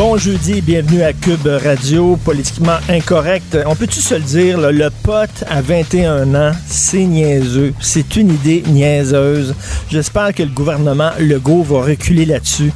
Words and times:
Bon 0.00 0.16
jeudi, 0.16 0.62
bienvenue 0.62 1.02
à 1.02 1.12
Cube 1.12 1.46
Radio, 1.46 2.16
politiquement 2.24 2.78
incorrect. 2.88 3.58
On 3.66 3.76
peut-tu 3.76 4.00
se 4.00 4.14
le 4.14 4.22
dire, 4.22 4.58
le 4.58 4.88
pote 5.02 5.44
à 5.46 5.60
21 5.60 6.34
ans, 6.34 6.52
c'est 6.66 7.04
niaiseux. 7.04 7.74
C'est 7.80 8.16
une 8.16 8.30
idée 8.30 8.62
niaiseuse. 8.66 9.54
J'espère 9.90 10.32
que 10.32 10.42
le 10.42 10.48
gouvernement 10.48 11.10
Legault 11.18 11.62
va 11.64 11.82
reculer 11.82 12.24
là-dessus. 12.24 12.72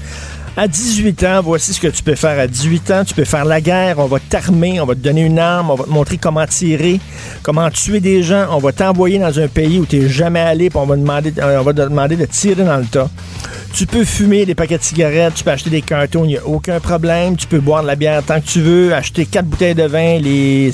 À 0.54 0.68
18 0.68 1.24
ans, 1.24 1.40
voici 1.42 1.72
ce 1.72 1.80
que 1.80 1.88
tu 1.88 2.02
peux 2.02 2.14
faire. 2.14 2.38
À 2.38 2.46
18 2.46 2.90
ans, 2.90 3.04
tu 3.06 3.14
peux 3.14 3.24
faire 3.24 3.46
la 3.46 3.62
guerre, 3.62 4.00
on 4.00 4.06
va 4.06 4.18
t'armer, 4.20 4.78
on 4.82 4.84
va 4.84 4.94
te 4.94 5.00
donner 5.00 5.22
une 5.22 5.38
arme, 5.38 5.70
on 5.70 5.76
va 5.76 5.84
te 5.84 5.90
montrer 5.90 6.18
comment 6.18 6.46
tirer, 6.46 7.00
comment 7.42 7.70
tuer 7.70 8.00
des 8.00 8.22
gens, 8.22 8.48
on 8.50 8.58
va 8.58 8.72
t'envoyer 8.72 9.18
dans 9.18 9.40
un 9.40 9.48
pays 9.48 9.78
où 9.78 9.86
tu 9.86 9.98
n'es 9.98 10.08
jamais 10.10 10.40
allé, 10.40 10.68
puis 10.68 10.78
on 10.78 10.84
va, 10.84 10.94
euh, 10.94 11.58
on 11.58 11.62
va 11.62 11.72
te 11.72 11.80
demander 11.80 12.16
de 12.16 12.26
tirer 12.26 12.64
dans 12.64 12.76
le 12.76 12.84
tas. 12.84 13.08
Tu 13.74 13.86
peux 13.86 14.04
fumer 14.04 14.46
des 14.46 14.54
paquets 14.54 14.78
de 14.78 14.84
cigarettes, 14.84 15.34
tu 15.34 15.42
peux 15.42 15.50
acheter 15.50 15.68
des 15.68 15.82
cartons, 15.82 16.24
il 16.24 16.28
n'y 16.28 16.36
a 16.36 16.46
aucun 16.46 16.78
problème. 16.78 17.36
Tu 17.36 17.48
peux 17.48 17.58
boire 17.58 17.82
de 17.82 17.88
la 17.88 17.96
bière 17.96 18.22
tant 18.22 18.40
que 18.40 18.46
tu 18.46 18.60
veux, 18.60 18.94
acheter 18.94 19.26
quatre 19.26 19.46
bouteilles 19.46 19.74
de 19.74 19.82
vin, 19.82 20.20
les 20.20 20.70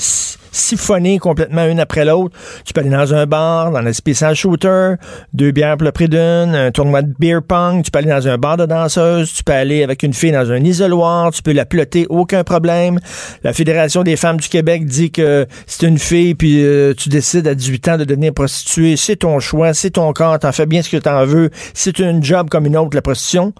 siphonner 0.51 1.17
complètement 1.17 1.65
une 1.65 1.79
après 1.79 2.05
l'autre. 2.05 2.37
Tu 2.65 2.73
peux 2.73 2.81
aller 2.81 2.89
dans 2.89 3.13
un 3.13 3.25
bar, 3.25 3.71
dans 3.71 3.79
un 3.79 3.93
spécial 3.93 4.35
shooter, 4.35 4.95
deux 5.33 5.51
bières 5.51 5.77
pour 5.77 5.85
le 5.85 5.91
prix 5.91 6.09
d'une, 6.09 6.55
un 6.55 6.71
tournoi 6.71 7.01
de 7.01 7.13
beer 7.17 7.41
pong, 7.41 7.83
tu 7.83 7.91
peux 7.91 7.99
aller 7.99 8.09
dans 8.09 8.27
un 8.27 8.37
bar 8.37 8.57
de 8.57 8.65
danseuse, 8.65 9.33
tu 9.33 9.43
peux 9.43 9.53
aller 9.53 9.83
avec 9.83 10.03
une 10.03 10.13
fille 10.13 10.31
dans 10.31 10.51
un 10.51 10.63
isoloir, 10.63 11.31
tu 11.31 11.41
peux 11.41 11.53
la 11.53 11.65
plotter, 11.65 12.05
aucun 12.09 12.43
problème. 12.43 12.99
La 13.43 13.53
Fédération 13.53 14.03
des 14.03 14.15
femmes 14.15 14.37
du 14.37 14.49
Québec 14.49 14.85
dit 14.85 15.11
que 15.11 15.47
c'est 15.65 15.87
une 15.87 15.97
fille 15.97 16.35
puis 16.35 16.63
euh, 16.63 16.93
tu 16.93 17.09
décides 17.09 17.47
à 17.47 17.55
18 17.55 17.87
ans 17.87 17.97
de 17.97 18.03
devenir 18.03 18.33
prostituée, 18.33 18.97
c'est 18.97 19.17
ton 19.17 19.39
choix, 19.39 19.73
c'est 19.73 19.91
ton 19.91 20.11
corps, 20.13 20.37
t'en 20.39 20.51
fais 20.51 20.65
bien 20.65 20.81
ce 20.81 20.89
que 20.89 20.97
t'en 20.97 21.25
veux, 21.25 21.49
c'est 21.73 21.99
une 21.99 22.23
job 22.23 22.49
comme 22.49 22.65
une 22.65 22.77
autre, 22.77 22.95
la 22.95 23.01
prostitution, 23.01 23.53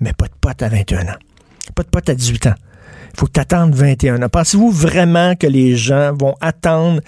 mais 0.00 0.12
pas 0.12 0.26
de 0.26 0.34
pote 0.40 0.62
à 0.62 0.68
21 0.68 1.02
ans. 1.02 1.18
Pas 1.74 1.82
de 1.82 1.88
pote 1.88 2.08
à 2.08 2.14
18 2.14 2.46
ans 2.46 2.54
faut 3.16 3.26
que 3.26 3.32
tu 3.32 3.40
attendes 3.40 3.74
21 3.74 4.22
ans. 4.22 4.28
Pensez-vous 4.28 4.70
vraiment 4.70 5.34
que 5.34 5.46
les 5.46 5.76
gens 5.76 6.12
vont 6.12 6.34
attendre? 6.40 7.00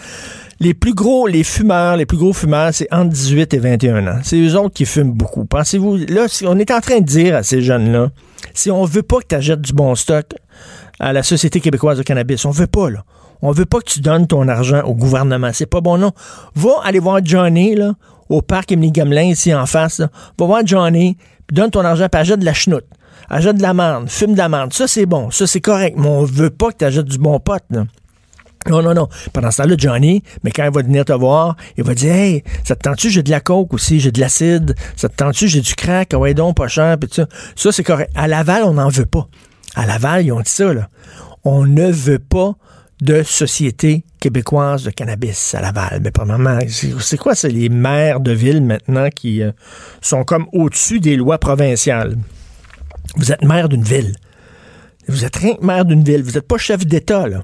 Les 0.60 0.74
plus 0.74 0.94
gros, 0.94 1.26
les 1.28 1.44
fumeurs, 1.44 1.96
les 1.96 2.06
plus 2.06 2.16
gros 2.16 2.32
fumeurs, 2.32 2.70
c'est 2.72 2.92
entre 2.92 3.10
18 3.10 3.54
et 3.54 3.58
21 3.58 4.06
ans. 4.08 4.18
C'est 4.24 4.40
eux 4.40 4.56
autres 4.56 4.74
qui 4.74 4.86
fument 4.86 5.12
beaucoup. 5.12 5.44
Pensez-vous, 5.44 5.98
là, 6.08 6.26
on 6.46 6.58
est 6.58 6.70
en 6.72 6.80
train 6.80 6.98
de 6.98 7.04
dire 7.04 7.36
à 7.36 7.42
ces 7.44 7.62
jeunes-là, 7.62 8.10
si 8.54 8.70
on 8.70 8.84
veut 8.84 9.02
pas 9.02 9.18
que 9.18 9.26
tu 9.28 9.34
achètes 9.36 9.60
du 9.60 9.72
bon 9.72 9.94
stock 9.94 10.34
à 10.98 11.12
la 11.12 11.22
Société 11.22 11.60
québécoise 11.60 11.98
de 11.98 12.02
cannabis, 12.02 12.44
on 12.44 12.50
veut 12.50 12.66
pas, 12.66 12.90
là. 12.90 13.04
On 13.40 13.52
veut 13.52 13.66
pas 13.66 13.78
que 13.78 13.88
tu 13.88 14.00
donnes 14.00 14.26
ton 14.26 14.48
argent 14.48 14.82
au 14.82 14.94
gouvernement. 14.94 15.50
C'est 15.52 15.66
pas 15.66 15.80
bon, 15.80 15.96
non. 15.96 16.10
Va 16.56 16.72
aller 16.82 16.98
voir 16.98 17.20
Johnny, 17.22 17.76
là, 17.76 17.92
au 18.28 18.42
parc 18.42 18.72
Emily 18.72 18.90
Gamelin, 18.90 19.22
ici 19.24 19.54
en 19.54 19.66
face, 19.66 20.00
là. 20.00 20.10
Va 20.36 20.46
voir 20.46 20.62
Johnny, 20.64 21.16
puis 21.46 21.54
donne 21.54 21.70
ton 21.70 21.84
argent, 21.84 22.08
puis 22.10 22.20
achète 22.20 22.40
de 22.40 22.44
la 22.44 22.54
chenoute 22.54 22.86
achète 23.28 23.56
de 23.56 23.62
la 23.62 23.74
merde, 23.74 24.08
fume 24.08 24.32
de 24.32 24.38
la 24.38 24.48
merde. 24.48 24.72
Ça, 24.72 24.86
c'est 24.88 25.06
bon. 25.06 25.30
Ça, 25.30 25.46
c'est 25.46 25.60
correct. 25.60 25.96
Mais 25.98 26.08
on 26.08 26.24
veut 26.24 26.50
pas 26.50 26.72
que 26.72 26.88
tu 26.88 27.04
du 27.04 27.18
bon 27.18 27.38
pote, 27.40 27.64
là. 27.70 27.84
Non, 28.68 28.82
non, 28.82 28.92
non. 28.92 29.08
Pendant 29.32 29.50
ce 29.50 29.62
temps-là, 29.62 29.76
Johnny, 29.78 30.22
mais 30.42 30.50
quand 30.50 30.64
il 30.64 30.70
va 30.70 30.82
venir 30.82 31.04
te 31.04 31.12
voir, 31.12 31.56
il 31.76 31.84
va 31.84 31.94
dire 31.94 32.12
Hey, 32.12 32.44
ça 32.64 32.76
te 32.76 32.82
tente-tu, 32.82 33.08
j'ai 33.08 33.22
de 33.22 33.30
la 33.30 33.40
coke 33.40 33.72
aussi, 33.72 34.00
j'ai 34.00 34.10
de 34.10 34.20
l'acide, 34.20 34.74
ça 34.96 35.08
te 35.08 35.14
tente-tu, 35.14 35.48
j'ai 35.48 35.60
du 35.60 35.74
crack, 35.74 36.12
ouais 36.14 36.34
donc, 36.34 36.56
pas 36.56 36.68
cher, 36.68 36.98
pis 36.98 37.08
ça. 37.10 37.26
Ça, 37.56 37.72
c'est 37.72 37.84
correct. 37.84 38.10
À 38.14 38.28
Laval, 38.28 38.64
on 38.64 38.74
n'en 38.74 38.88
veut 38.88 39.06
pas. 39.06 39.28
À 39.74 39.86
Laval, 39.86 40.26
ils 40.26 40.32
ont 40.32 40.40
dit 40.40 40.50
ça, 40.50 40.74
là. 40.74 40.88
On 41.44 41.64
ne 41.64 41.90
veut 41.90 42.18
pas 42.18 42.54
de 43.00 43.22
société 43.22 44.04
québécoise 44.20 44.82
de 44.82 44.90
cannabis 44.90 45.54
à 45.54 45.60
Laval. 45.60 46.00
Mais 46.02 46.10
premièrement, 46.10 46.58
c'est 47.00 47.16
quoi, 47.16 47.34
c'est 47.34 47.48
les 47.48 47.68
maires 47.68 48.20
de 48.20 48.32
ville 48.32 48.62
maintenant 48.62 49.08
qui 49.08 49.42
euh, 49.42 49.52
sont 50.02 50.24
comme 50.24 50.46
au-dessus 50.52 51.00
des 51.00 51.16
lois 51.16 51.38
provinciales? 51.38 52.18
Vous 53.18 53.32
êtes 53.32 53.44
maire 53.44 53.68
d'une 53.68 53.82
ville. 53.82 54.14
Vous 55.08 55.24
êtes 55.24 55.36
rien 55.36 55.54
que 55.56 55.64
maire 55.64 55.84
d'une 55.84 56.04
ville. 56.04 56.22
Vous 56.22 56.32
n'êtes 56.32 56.46
pas 56.46 56.56
chef 56.56 56.86
d'État, 56.86 57.28
là. 57.28 57.42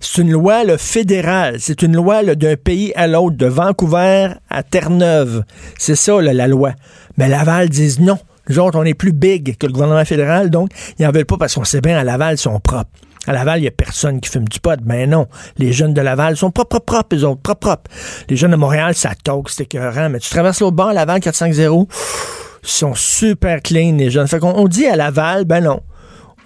C'est 0.00 0.22
une 0.22 0.30
loi 0.30 0.64
là, 0.64 0.78
fédérale. 0.78 1.56
C'est 1.58 1.82
une 1.82 1.94
loi 1.94 2.22
d'un 2.34 2.56
pays 2.56 2.92
à 2.96 3.06
l'autre, 3.06 3.36
de 3.36 3.46
Vancouver 3.46 4.28
à 4.48 4.62
Terre-Neuve. 4.62 5.44
C'est 5.78 5.94
ça, 5.94 6.22
là, 6.22 6.32
la 6.32 6.48
loi. 6.48 6.72
Mais 7.18 7.28
Laval 7.28 7.68
disent 7.68 8.00
non. 8.00 8.18
Nous 8.48 8.58
autres, 8.58 8.78
on 8.78 8.84
est 8.84 8.94
plus 8.94 9.12
big 9.12 9.58
que 9.58 9.66
le 9.66 9.72
gouvernement 9.72 10.04
fédéral, 10.06 10.48
donc 10.48 10.70
ils 10.98 11.04
n'en 11.04 11.12
veulent 11.12 11.26
pas 11.26 11.36
parce 11.36 11.54
qu'on 11.54 11.64
sait 11.64 11.82
bien, 11.82 11.98
à 11.98 12.04
Laval, 12.04 12.34
ils 12.34 12.38
sont 12.38 12.58
propres. 12.58 12.90
À 13.26 13.34
Laval, 13.34 13.58
il 13.58 13.62
n'y 13.62 13.68
a 13.68 13.72
personne 13.72 14.18
qui 14.20 14.30
fume 14.30 14.48
du 14.48 14.58
pot. 14.58 14.80
Ben 14.82 15.10
non. 15.10 15.26
Les 15.58 15.74
jeunes 15.74 15.92
de 15.92 16.00
Laval 16.00 16.38
sont 16.38 16.50
propres, 16.50 16.78
propres, 16.78 17.14
eux 17.14 17.24
autres, 17.24 17.42
propres, 17.42 17.60
propres. 17.60 17.90
Les 18.30 18.36
jeunes 18.36 18.52
de 18.52 18.56
Montréal, 18.56 18.94
ça 18.94 19.10
toque, 19.22 19.50
c'est 19.50 19.64
écœurant. 19.64 20.08
Mais 20.08 20.18
tu 20.18 20.30
traverses 20.30 20.60
l'autre 20.60 20.76
bord, 20.76 20.88
à 20.88 20.94
Laval 20.94 21.20
450, 21.20 21.54
ils 21.58 22.49
sont 22.62 22.94
super 22.94 23.62
clean, 23.62 23.96
les 23.96 24.10
jeunes. 24.10 24.28
Fait 24.28 24.38
qu'on 24.38 24.54
on 24.54 24.68
dit 24.68 24.86
à 24.86 24.96
Laval, 24.96 25.44
ben 25.44 25.62
non. 25.62 25.80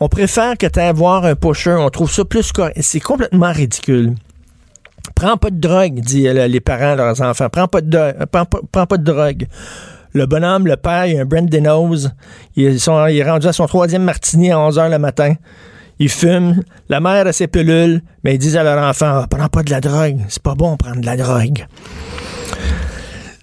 On 0.01 0.09
préfère 0.09 0.57
que 0.59 0.67
tu 0.67 0.81
aies 0.81 0.93
voir 0.93 1.25
un 1.25 1.35
pusher. 1.35 1.77
On 1.79 1.89
trouve 1.91 2.11
ça 2.11 2.25
plus 2.25 2.53
correct. 2.53 2.77
C'est 2.81 3.01
complètement 3.01 3.53
ridicule. 3.53 4.15
Prends 5.15 5.37
pas 5.37 5.51
de 5.51 5.59
drogue, 5.59 6.01
dit 6.01 6.23
les 6.23 6.61
parents 6.61 6.93
à 6.93 6.97
leurs 6.97 7.21
enfants. 7.21 7.49
Prends 7.51 7.69
pas 7.69 7.81
de, 7.81 8.13
prends 8.31 8.45
pas, 8.45 8.61
prends 8.73 8.87
pas 8.87 8.97
de 8.97 9.05
drogue. 9.05 9.47
Le 10.13 10.27
bonhomme, 10.27 10.67
le 10.67 10.77
père, 10.77 11.07
il 11.07 11.19
a 11.19 11.23
un 11.23 11.25
Brandon 11.25 11.61
Nose. 11.61 12.13
Il, 12.57 12.65
il 12.65 13.19
est 13.19 13.31
rendu 13.31 13.47
à 13.47 13.53
son 13.53 13.67
troisième 13.67 14.05
martini 14.05 14.53
à 14.53 14.61
11 14.61 14.79
h 14.79 14.91
le 14.91 14.99
matin. 14.99 15.35
Il 15.99 16.09
fume. 16.09 16.63
La 16.89 17.01
mère 17.01 17.27
a 17.27 17.33
ses 17.33 17.47
pilules. 17.47 18.01
Mais 18.23 18.35
ils 18.35 18.39
disent 18.39 18.57
à 18.57 18.63
leur 18.63 18.83
enfant, 18.83 19.23
ah, 19.23 19.27
prends 19.29 19.49
pas 19.49 19.63
de 19.63 19.71
la 19.71 19.81
drogue. 19.81 20.19
C'est 20.29 20.43
pas 20.43 20.55
bon 20.55 20.77
prendre 20.77 21.01
de 21.01 21.07
la 21.07 21.17
drogue. 21.17 21.67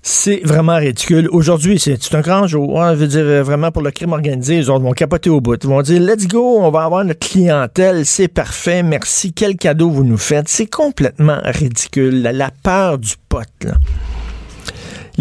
C'est 0.04 0.42
vraiment 0.44 0.78
ridicule. 0.78 1.30
Aujourd'hui, 1.32 1.80
c'est 1.80 2.16
un 2.16 2.22
grand 2.22 2.48
jour. 2.48 2.82
Je 2.90 2.96
veux 2.96 3.08
dire, 3.08 3.22
euh, 3.22 3.44
vraiment, 3.44 3.72
pour 3.72 3.84
le 3.84 3.92
crime 3.92 4.14
organisé, 4.14 4.62
autres 4.62 4.80
vont 4.80 4.94
capoter 4.94 5.30
au 5.30 5.42
bout. 5.42 5.64
Ils 5.64 5.70
vont 5.70 5.82
dire, 5.84 6.02
let's 6.02 6.28
go, 6.28 6.58
on 6.60 6.72
va 6.72 6.86
avoir 6.86 7.06
notre 7.06 7.20
clientèle, 7.20 8.06
c'est 8.06 8.28
parfait, 8.28 8.82
merci, 8.82 9.32
quel 9.32 9.58
cadeau 9.58 9.92
vous 9.92 10.04
nous 10.04 10.18
faites. 10.18 10.50
C'est 10.50 10.66
complètement 10.66 11.40
ridicule. 11.44 12.24
La, 12.24 12.32
la 12.32 12.50
peur 12.64 12.98
du 12.98 13.14
pote, 13.30 13.48
là. 13.64 13.74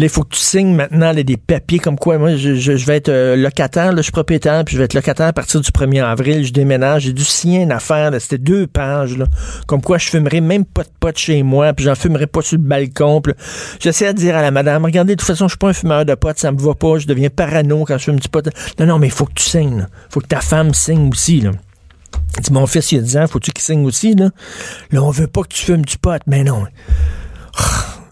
Il 0.01 0.09
faut 0.09 0.23
que 0.23 0.35
tu 0.35 0.39
signes 0.39 0.73
maintenant 0.73 1.13
des 1.13 1.37
papiers 1.37 1.79
comme 1.79 1.97
quoi, 1.97 2.17
moi, 2.17 2.35
je, 2.35 2.85
vais 2.85 2.97
être 2.97 3.09
euh, 3.09 3.35
locataire, 3.35 3.95
je 3.95 4.01
suis 4.01 4.11
propriétaire, 4.11 4.65
puis 4.65 4.73
je 4.73 4.79
vais 4.79 4.85
être 4.85 4.93
locataire 4.93 5.27
à 5.27 5.33
partir 5.33 5.61
du 5.61 5.69
1er 5.69 6.03
avril, 6.03 6.43
je 6.43 6.51
déménage, 6.51 7.03
j'ai 7.03 7.13
dû 7.13 7.23
signer 7.23 7.61
une 7.61 7.71
affaire, 7.71 8.11
c'était 8.19 8.37
deux 8.37 8.67
pages, 8.67 9.17
là, 9.17 9.25
comme 9.67 9.81
quoi 9.81 9.97
je 9.97 10.09
fumerai 10.09 10.41
même 10.41 10.65
pas 10.65 10.83
de 10.83 10.89
pot 10.99 11.15
chez 11.15 11.43
moi, 11.43 11.73
puis 11.73 11.85
j'en 11.85 11.95
fumerai 11.95 12.27
pas 12.27 12.41
sur 12.41 12.57
le 12.57 12.63
balcon. 12.63 13.21
J'essaie 13.79 14.13
de 14.13 14.17
dire 14.17 14.35
à 14.35 14.41
la 14.41 14.51
madame, 14.51 14.83
regardez, 14.83 15.15
de 15.15 15.19
toute 15.19 15.27
façon, 15.27 15.47
je 15.47 15.51
suis 15.51 15.59
pas 15.59 15.69
un 15.69 15.73
fumeur 15.73 16.05
de 16.05 16.15
pot, 16.15 16.37
ça 16.37 16.51
me 16.51 16.57
va 16.57 16.73
pas, 16.73 16.97
je 16.97 17.07
deviens 17.07 17.29
parano 17.29 17.85
quand 17.85 17.97
je 17.97 18.05
fume 18.05 18.19
du 18.19 18.29
pot. 18.29 18.47
Non, 18.79 18.85
non, 18.85 18.99
mais 18.99 19.07
il 19.07 19.13
faut 19.13 19.25
que 19.25 19.33
tu 19.35 19.43
signes, 19.43 19.85
il 19.87 20.13
faut 20.13 20.21
que 20.21 20.27
ta 20.27 20.41
femme 20.41 20.73
signe 20.73 21.09
aussi, 21.09 21.41
là. 21.41 21.51
Dit, 22.41 22.53
mon 22.53 22.65
fils, 22.65 22.91
il 22.91 22.99
a 22.99 23.01
10 23.01 23.17
ans, 23.17 23.27
faut-tu 23.27 23.51
qu'il 23.51 23.63
signe 23.63 23.85
aussi, 23.85 24.15
là? 24.15 24.29
Là, 24.91 25.03
on 25.03 25.11
veut 25.11 25.27
pas 25.27 25.43
que 25.43 25.49
tu 25.49 25.63
fumes 25.63 25.85
du 25.85 25.97
pot, 25.97 26.21
mais 26.27 26.43
non. 26.43 26.65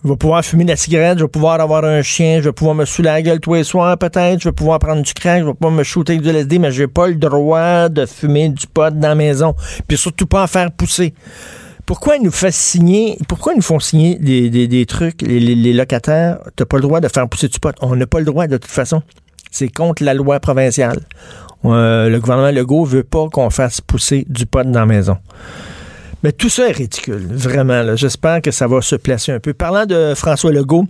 Je 0.03 0.09
vais 0.09 0.15
pouvoir 0.15 0.45
fumer 0.45 0.63
de 0.63 0.69
la 0.69 0.77
cigarette, 0.77 1.17
je 1.17 1.25
vais 1.25 1.29
pouvoir 1.29 1.59
avoir 1.59 1.83
un 1.83 2.01
chien, 2.01 2.39
je 2.39 2.45
vais 2.45 2.53
pouvoir 2.53 2.73
me 2.73 2.85
saouler 2.85 3.09
la 3.09 3.21
gueule 3.21 3.41
tous 3.41 3.55
les 3.55 3.65
soirs 3.65 3.97
peut-être, 3.97 4.39
je 4.39 4.47
vais 4.47 4.53
pouvoir 4.53 4.79
prendre 4.79 5.01
du 5.01 5.13
crack, 5.13 5.41
je 5.41 5.47
vais 5.47 5.53
pouvoir 5.53 5.73
me 5.73 5.83
shooter 5.83 6.13
avec 6.13 6.23
du 6.23 6.29
LSD, 6.29 6.57
mais 6.57 6.71
j'ai 6.71 6.87
pas 6.87 7.07
le 7.07 7.15
droit 7.15 7.89
de 7.89 8.05
fumer 8.05 8.47
du 8.47 8.65
pot 8.65 8.93
dans 8.93 9.09
la 9.09 9.15
maison. 9.15 9.55
Puis 9.87 9.97
surtout 9.97 10.25
pas 10.25 10.43
en 10.43 10.47
faire 10.47 10.71
pousser. 10.71 11.13
Pourquoi 11.85 12.15
ils 12.15 12.23
nous 12.23 12.31
font 12.31 12.47
signer, 12.49 13.17
pourquoi 13.27 13.53
ils 13.53 13.57
nous 13.57 13.61
font 13.61 13.79
signer 13.79 14.15
des, 14.15 14.85
trucs, 14.85 15.21
les, 15.21 15.73
locataires, 15.73 16.37
t'as 16.55 16.65
pas 16.65 16.77
le 16.77 16.83
droit 16.83 17.01
de 17.01 17.07
faire 17.09 17.27
pousser 17.27 17.49
du 17.49 17.59
pot. 17.59 17.75
On 17.81 17.95
n'a 17.95 18.07
pas 18.07 18.19
le 18.19 18.25
droit 18.25 18.47
de 18.47 18.55
toute 18.55 18.71
façon. 18.71 19.01
C'est 19.51 19.69
contre 19.69 20.03
la 20.03 20.13
loi 20.13 20.39
provinciale. 20.39 20.99
Euh, 21.65 22.07
le 22.07 22.19
gouvernement 22.21 22.51
Legault 22.51 22.85
veut 22.85 23.03
pas 23.03 23.27
qu'on 23.27 23.49
fasse 23.49 23.81
pousser 23.81 24.25
du 24.29 24.45
pot 24.45 24.63
dans 24.63 24.79
la 24.79 24.85
maison. 24.85 25.17
Mais 26.23 26.33
tout 26.33 26.49
ça 26.49 26.67
est 26.67 26.73
ridicule, 26.73 27.27
vraiment. 27.31 27.95
J'espère 27.95 28.41
que 28.41 28.51
ça 28.51 28.67
va 28.67 28.81
se 28.81 28.95
placer 28.95 29.31
un 29.31 29.39
peu. 29.39 29.53
Parlant 29.53 29.85
de 29.85 30.13
François 30.15 30.51
Legault, 30.51 30.85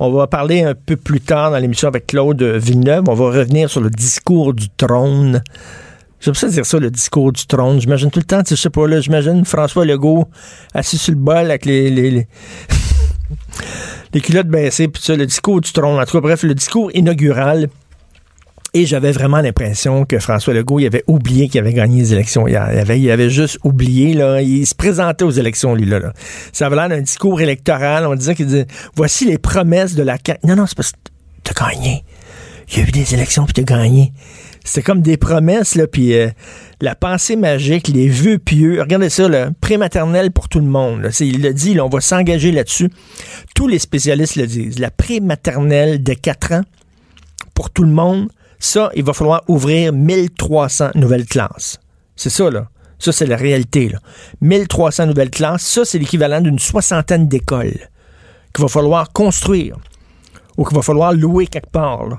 on 0.00 0.10
va 0.10 0.26
parler 0.26 0.62
un 0.62 0.74
peu 0.74 0.96
plus 0.96 1.20
tard 1.20 1.52
dans 1.52 1.58
l'émission 1.58 1.86
avec 1.86 2.08
Claude 2.08 2.42
Villeneuve. 2.42 3.04
On 3.08 3.14
va 3.14 3.26
revenir 3.26 3.70
sur 3.70 3.80
le 3.80 3.90
discours 3.90 4.54
du 4.54 4.68
trône. 4.70 5.42
J'aime 6.20 6.34
ça 6.34 6.48
dire 6.48 6.66
ça, 6.66 6.78
le 6.78 6.90
discours 6.90 7.32
du 7.32 7.46
trône. 7.46 7.80
J'imagine 7.80 8.10
tout 8.10 8.20
le 8.20 8.24
temps, 8.24 8.42
tu 8.42 8.50
sais, 8.50 8.56
je 8.56 8.62
sais 8.62 8.70
pas, 8.70 8.86
là, 8.86 9.00
j'imagine 9.00 9.44
François 9.44 9.84
Legault 9.84 10.28
assis 10.74 10.98
sur 10.98 11.12
le 11.14 11.18
bol 11.18 11.36
avec 11.36 11.64
les, 11.64 11.90
les 11.90 12.26
culottes 14.20 14.48
baissées, 14.48 14.88
puis 14.88 15.02
ça, 15.02 15.14
le 15.14 15.26
discours 15.26 15.60
du 15.60 15.72
trône. 15.72 16.00
En 16.00 16.04
tout 16.04 16.12
cas, 16.12 16.20
bref, 16.20 16.42
le 16.42 16.54
discours 16.54 16.90
inaugural. 16.94 17.68
Et 18.74 18.86
j'avais 18.86 19.12
vraiment 19.12 19.42
l'impression 19.42 20.06
que 20.06 20.18
François 20.18 20.54
Legault, 20.54 20.80
il 20.80 20.86
avait 20.86 21.04
oublié 21.06 21.48
qu'il 21.48 21.60
avait 21.60 21.74
gagné 21.74 22.00
les 22.00 22.14
élections 22.14 22.48
hier. 22.48 22.70
Il 22.72 22.78
avait, 22.78 22.98
il 22.98 23.10
avait 23.10 23.28
juste 23.28 23.58
oublié, 23.64 24.14
là. 24.14 24.40
Il 24.40 24.66
se 24.66 24.74
présentait 24.74 25.24
aux 25.24 25.30
élections, 25.30 25.74
lui, 25.74 25.84
là. 25.84 25.98
là. 25.98 26.14
Ça 26.52 26.66
avait 26.66 26.76
l'air 26.76 26.88
d'un 26.88 27.02
discours 27.02 27.42
électoral. 27.42 28.06
On 28.06 28.14
disait 28.14 28.34
qu'il 28.34 28.46
disait, 28.46 28.66
voici 28.96 29.26
les 29.26 29.36
promesses 29.36 29.94
de 29.94 30.02
la 30.02 30.16
CAQ. 30.16 30.46
Non, 30.46 30.56
non, 30.56 30.66
c'est 30.66 30.76
parce 30.76 30.92
que 30.92 30.96
t'as 31.44 31.68
gagné. 31.68 32.02
Il 32.70 32.78
y 32.78 32.80
a 32.80 32.88
eu 32.88 32.90
des 32.92 33.12
élections, 33.12 33.44
puis 33.44 33.52
t'as 33.52 33.76
gagné. 33.76 34.14
C'était 34.64 34.82
comme 34.82 35.02
des 35.02 35.18
promesses, 35.18 35.74
là, 35.74 35.86
puis 35.86 36.14
euh, 36.14 36.30
la 36.80 36.94
pensée 36.94 37.36
magique, 37.36 37.88
les 37.88 38.08
vœux 38.08 38.38
pieux. 38.38 38.80
Regardez 38.80 39.10
ça, 39.10 39.28
là, 39.28 39.50
prématernelle 39.60 40.30
pour 40.30 40.48
tout 40.48 40.60
le 40.60 40.66
monde. 40.66 41.02
là. 41.02 41.10
Il 41.20 41.42
l'a 41.42 41.52
dit, 41.52 41.74
là, 41.74 41.84
on 41.84 41.90
va 41.90 42.00
s'engager 42.00 42.52
là-dessus. 42.52 42.88
Tous 43.54 43.68
les 43.68 43.78
spécialistes 43.78 44.36
le 44.36 44.46
disent. 44.46 44.78
La 44.78 44.90
prématernelle 44.90 46.02
de 46.02 46.14
4 46.14 46.52
ans 46.52 46.62
pour 47.54 47.68
tout 47.68 47.82
le 47.82 47.90
monde, 47.90 48.30
ça, 48.64 48.90
il 48.94 49.02
va 49.04 49.12
falloir 49.12 49.42
ouvrir 49.48 49.92
1300 49.92 50.90
nouvelles 50.94 51.26
classes. 51.26 51.80
C'est 52.14 52.30
ça, 52.30 52.48
là. 52.50 52.68
Ça, 52.98 53.10
c'est 53.10 53.26
la 53.26 53.36
réalité, 53.36 53.88
là. 53.88 53.98
1300 54.40 55.06
nouvelles 55.06 55.30
classes, 55.30 55.62
ça, 55.62 55.84
c'est 55.84 55.98
l'équivalent 55.98 56.40
d'une 56.40 56.60
soixantaine 56.60 57.26
d'écoles 57.26 57.88
qu'il 58.54 58.62
va 58.62 58.68
falloir 58.68 59.12
construire 59.12 59.76
ou 60.56 60.64
qu'il 60.64 60.76
va 60.76 60.82
falloir 60.82 61.12
louer 61.12 61.48
quelque 61.48 61.70
part, 61.70 62.06
là. 62.06 62.18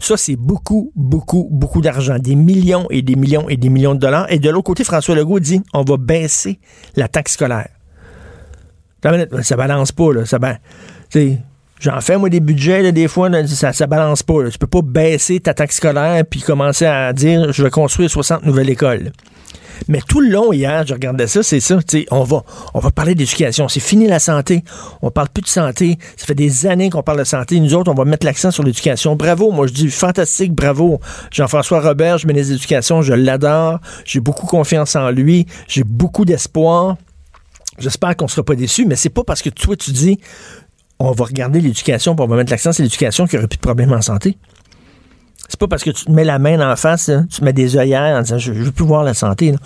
Ça, 0.00 0.16
c'est 0.16 0.36
beaucoup, 0.36 0.92
beaucoup, 0.94 1.48
beaucoup 1.50 1.80
d'argent. 1.80 2.18
Des 2.18 2.34
millions 2.36 2.86
et 2.90 3.00
des 3.02 3.16
millions 3.16 3.48
et 3.48 3.56
des 3.56 3.68
millions 3.70 3.94
de 3.94 4.00
dollars. 4.00 4.30
Et 4.30 4.38
de 4.38 4.48
l'autre 4.50 4.66
côté, 4.66 4.84
François 4.84 5.14
Legault 5.16 5.40
dit 5.40 5.60
on 5.72 5.82
va 5.82 5.96
baisser 5.96 6.60
la 6.94 7.08
taxe 7.08 7.32
scolaire. 7.32 7.70
Ça 9.42 9.56
balance 9.56 9.92
pas, 9.92 10.12
là. 10.12 10.26
Ça, 10.26 10.38
ba- 10.38 10.58
tu 11.10 11.18
sais, 11.18 11.38
J'en 11.80 12.00
fais, 12.00 12.16
moi, 12.16 12.28
des 12.28 12.40
budgets, 12.40 12.82
là, 12.82 12.92
des 12.92 13.08
fois, 13.08 13.30
ça, 13.46 13.72
ça 13.72 13.86
balance 13.86 14.22
pas. 14.22 14.42
là. 14.42 14.50
Tu 14.50 14.58
peux 14.58 14.66
pas 14.66 14.82
baisser 14.82 15.40
ta 15.40 15.54
taxe 15.54 15.76
scolaire 15.76 16.24
puis 16.28 16.40
commencer 16.40 16.86
à 16.86 17.12
dire 17.12 17.52
je 17.52 17.62
vais 17.62 17.70
construire 17.70 18.10
60 18.10 18.44
nouvelles 18.44 18.70
écoles. 18.70 19.12
Mais 19.86 20.00
tout 20.06 20.20
le 20.20 20.28
long, 20.30 20.52
hier, 20.52 20.84
je 20.86 20.92
regardais 20.92 21.28
ça, 21.28 21.42
c'est 21.42 21.60
ça. 21.60 21.78
On 22.10 22.24
va, 22.24 22.42
on 22.74 22.80
va 22.80 22.90
parler 22.90 23.14
d'éducation. 23.14 23.68
C'est 23.68 23.80
fini 23.80 24.08
la 24.08 24.18
santé. 24.18 24.64
On 25.02 25.10
parle 25.10 25.28
plus 25.28 25.42
de 25.42 25.48
santé. 25.48 25.98
Ça 26.16 26.26
fait 26.26 26.34
des 26.34 26.66
années 26.66 26.90
qu'on 26.90 27.02
parle 27.02 27.18
de 27.20 27.24
santé. 27.24 27.60
Nous 27.60 27.74
autres, 27.74 27.90
on 27.90 27.94
va 27.94 28.04
mettre 28.04 28.26
l'accent 28.26 28.50
sur 28.50 28.64
l'éducation. 28.64 29.14
Bravo, 29.14 29.52
moi 29.52 29.68
je 29.68 29.72
dis 29.72 29.88
fantastique, 29.88 30.52
bravo. 30.52 31.00
Jean-François 31.30 31.80
Robert, 31.80 32.18
je 32.18 32.26
ministre 32.26 32.48
de 32.48 32.54
l'Éducation, 32.54 33.02
je 33.02 33.14
l'adore. 33.14 33.78
J'ai 34.04 34.20
beaucoup 34.20 34.46
confiance 34.46 34.96
en 34.96 35.10
lui. 35.10 35.46
J'ai 35.68 35.84
beaucoup 35.84 36.24
d'espoir. 36.24 36.96
J'espère 37.78 38.16
qu'on 38.16 38.26
sera 38.26 38.42
pas 38.42 38.56
déçus, 38.56 38.86
mais 38.86 38.96
c'est 38.96 39.08
pas 39.08 39.22
parce 39.22 39.42
que 39.42 39.50
toi 39.50 39.76
tu 39.76 39.92
dis 39.92 40.18
on 40.98 41.12
va 41.12 41.24
regarder 41.24 41.60
l'éducation, 41.60 42.14
puis 42.14 42.24
on 42.24 42.28
va 42.28 42.36
mettre 42.36 42.50
l'accent 42.50 42.72
sur 42.72 42.82
l'éducation 42.82 43.26
qu'il 43.26 43.38
n'y 43.38 43.42
aurait 43.42 43.48
plus 43.48 43.56
de 43.58 43.62
problème 43.62 43.92
en 43.92 44.02
santé. 44.02 44.36
C'est 45.50 45.58
pas 45.58 45.66
parce 45.66 45.82
que 45.82 45.88
tu 45.88 46.04
te 46.04 46.10
mets 46.10 46.24
la 46.24 46.38
main 46.38 46.60
en 46.70 46.76
face, 46.76 47.10
tu 47.30 47.38
te 47.40 47.44
mets 47.44 47.54
des 47.54 47.78
œillères 47.78 48.18
en 48.18 48.20
disant 48.20 48.36
je, 48.36 48.52
je 48.52 48.64
veux 48.64 48.70
plus 48.70 48.84
voir 48.84 49.02
la 49.02 49.14
santé. 49.14 49.52
là. 49.52 49.56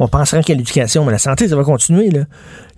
On 0.00 0.08
penserait 0.08 0.42
qu'à 0.42 0.54
l'éducation, 0.54 1.04
mais 1.04 1.12
la 1.12 1.18
santé, 1.18 1.46
ça 1.46 1.54
va 1.54 1.62
continuer. 1.62 2.10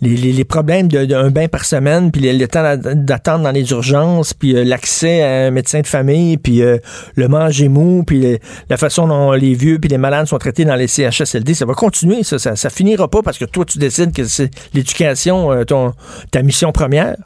Les, 0.03 0.45
problèmes 0.45 0.89
d'un 0.89 1.31
bain 1.31 1.49
par 1.49 1.65
semaine, 1.65 2.11
puis 2.11 2.21
le, 2.37 2.47
temps 2.49 2.63
d'a- 2.63 2.77
d'attendre 2.77 3.45
dans 3.45 3.51
les 3.51 3.71
urgences, 3.71 4.35
puis 4.35 4.55
euh, 4.57 4.65
l'accès 4.65 5.23
à 5.23 5.47
un 5.47 5.51
médecin 5.51 5.81
de 5.81 5.87
famille, 5.87 6.37
puis 6.37 6.61
euh, 6.61 6.77
le 7.15 7.29
manger 7.29 7.69
mou, 7.69 8.05
puis 8.07 8.21
le- 8.21 8.39
la 8.69 8.77
façon 8.77 9.09
dont 9.09 9.33
les 9.33 9.55
vieux 9.55 9.79
puis 9.79 9.89
les 9.89 9.99
malades 9.99 10.27
sont 10.27 10.39
traités 10.39 10.67
dans 10.67 10.75
les 10.77 10.87
CHSLD, 10.87 11.55
ça 11.55 11.65
va 11.65 11.73
continuer. 11.73 12.25
Ça, 12.25 12.39
ça, 12.39 12.57
ça 12.57 12.69
finira 12.69 13.09
pas 13.09 13.23
parce 13.23 13.39
que 13.39 13.47
toi, 13.47 13.65
tu 13.65 13.79
décides 13.79 14.13
que 14.13 14.25
c'est 14.25 14.51
l'éducation, 14.75 15.51
euh, 15.51 15.65
ta 16.31 16.43
mission 16.43 16.73
première. 16.73 17.17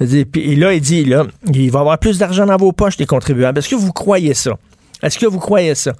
Et 0.00 0.56
là, 0.56 0.72
il 0.72 0.80
dit, 0.80 1.04
là, 1.04 1.26
il 1.52 1.70
va 1.70 1.78
y 1.78 1.80
avoir 1.80 1.98
plus 1.98 2.18
d'argent 2.18 2.46
dans 2.46 2.56
vos 2.56 2.72
poches, 2.72 2.96
les 2.98 3.06
contribuables. 3.06 3.58
Est-ce 3.58 3.68
que 3.68 3.76
vous 3.76 3.92
croyez 3.92 4.34
ça? 4.34 4.56
Est-ce 5.02 5.18
que 5.18 5.26
vous 5.26 5.38
croyez 5.38 5.74
ça? 5.74 5.92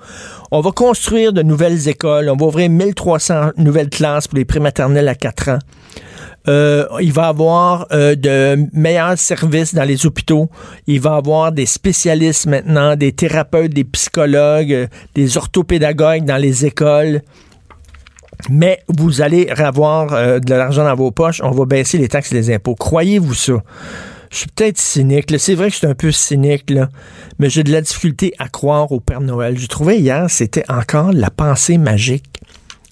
On 0.51 0.61
va 0.61 0.73
construire 0.73 1.33
de 1.33 1.43
nouvelles 1.43 1.89
écoles. 1.89 2.29
On 2.29 2.37
va 2.37 2.47
ouvrir 2.47 2.69
1300 2.71 3.53
nouvelles 3.57 3.91
classes 3.91 4.29
pour 4.29 4.37
les 4.37 4.45
prématernelles 4.45 5.09
à 5.09 5.15
4 5.15 5.49
ans. 5.51 5.59
Euh, 6.49 6.87
il 7.01 7.13
va 7.13 7.29
avoir 7.29 7.87
euh, 7.93 8.15
de 8.15 8.67
meilleurs 8.73 9.19
services 9.19 9.75
dans 9.75 9.85
les 9.85 10.07
hôpitaux. 10.07 10.49
Il 10.87 11.01
va 11.01 11.17
avoir 11.17 11.53
des 11.53 11.67
spécialistes 11.67 12.47
maintenant, 12.47 12.97
des 12.97 13.13
thérapeutes, 13.13 13.73
des 13.75 13.85
psychologues, 13.85 14.73
euh, 14.73 14.87
des 15.15 15.37
orthopédagogues 15.37 16.25
dans 16.25 16.39
les 16.39 16.65
écoles. 16.65 17.21
Mais 18.49 18.83
vous 18.89 19.21
allez 19.21 19.49
avoir 19.49 20.13
euh, 20.13 20.39
de 20.39 20.55
l'argent 20.55 20.85
dans 20.85 20.95
vos 20.95 21.11
poches. 21.11 21.41
On 21.43 21.51
va 21.51 21.65
baisser 21.65 21.99
les 21.99 22.09
taxes 22.09 22.33
et 22.33 22.35
les 22.37 22.55
impôts. 22.55 22.75
Croyez-vous 22.75 23.35
ça? 23.35 23.63
Je 24.31 24.37
suis 24.39 24.47
peut-être 24.47 24.79
cynique. 24.79 25.35
C'est 25.39 25.55
vrai 25.55 25.69
que 25.69 25.73
je 25.73 25.79
suis 25.79 25.87
un 25.87 25.95
peu 25.95 26.13
cynique, 26.13 26.71
là, 26.71 26.89
mais 27.39 27.51
j'ai 27.51 27.65
de 27.65 27.73
la 27.73 27.81
difficulté 27.81 28.33
à 28.39 28.49
croire 28.49 28.93
au 28.93 29.01
Père 29.01 29.21
Noël. 29.21 29.59
Je 29.59 29.67
trouvais 29.67 29.99
hier, 29.99 30.27
c'était 30.29 30.65
encore 30.69 31.13
la 31.13 31.31
pensée 31.31 31.79
magique. 31.79 32.27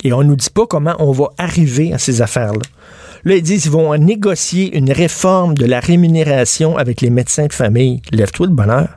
Et 0.02 0.12
on 0.12 0.22
nous 0.24 0.36
dit 0.36 0.50
pas 0.50 0.66
comment 0.66 0.96
on 0.98 1.12
va 1.12 1.28
arriver 1.38 1.92
à 1.92 1.98
ces 1.98 2.22
affaires-là. 2.22 2.60
Là, 3.24 3.36
ils 3.36 3.42
disent 3.42 3.62
qu'ils 3.62 3.72
vont 3.72 3.96
négocier 3.96 4.76
une 4.76 4.92
réforme 4.92 5.54
de 5.54 5.66
la 5.66 5.80
rémunération 5.80 6.76
avec 6.76 7.00
les 7.00 7.10
médecins 7.10 7.46
de 7.46 7.52
famille. 7.52 8.00
Lève-toi 8.12 8.46
de 8.48 8.52
bonheur. 8.52 8.88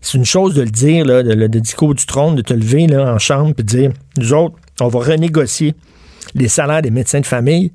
C'est 0.00 0.18
une 0.18 0.24
chose 0.24 0.54
de 0.54 0.62
le 0.62 0.70
dire, 0.70 1.04
là, 1.04 1.22
de, 1.22 1.32
le 1.32 1.48
discours 1.48 1.94
du 1.94 2.06
trône, 2.06 2.36
de 2.36 2.42
te 2.42 2.54
lever 2.54 2.86
là, 2.86 3.12
en 3.12 3.18
chambre 3.18 3.50
et 3.58 3.62
de 3.62 3.68
dire 3.68 3.92
nous 4.16 4.32
autres, 4.32 4.56
on 4.80 4.88
va 4.88 5.00
renégocier 5.00 5.74
les 6.34 6.48
salaires 6.48 6.82
des 6.82 6.90
médecins 6.90 7.20
de 7.20 7.26
famille. 7.26 7.72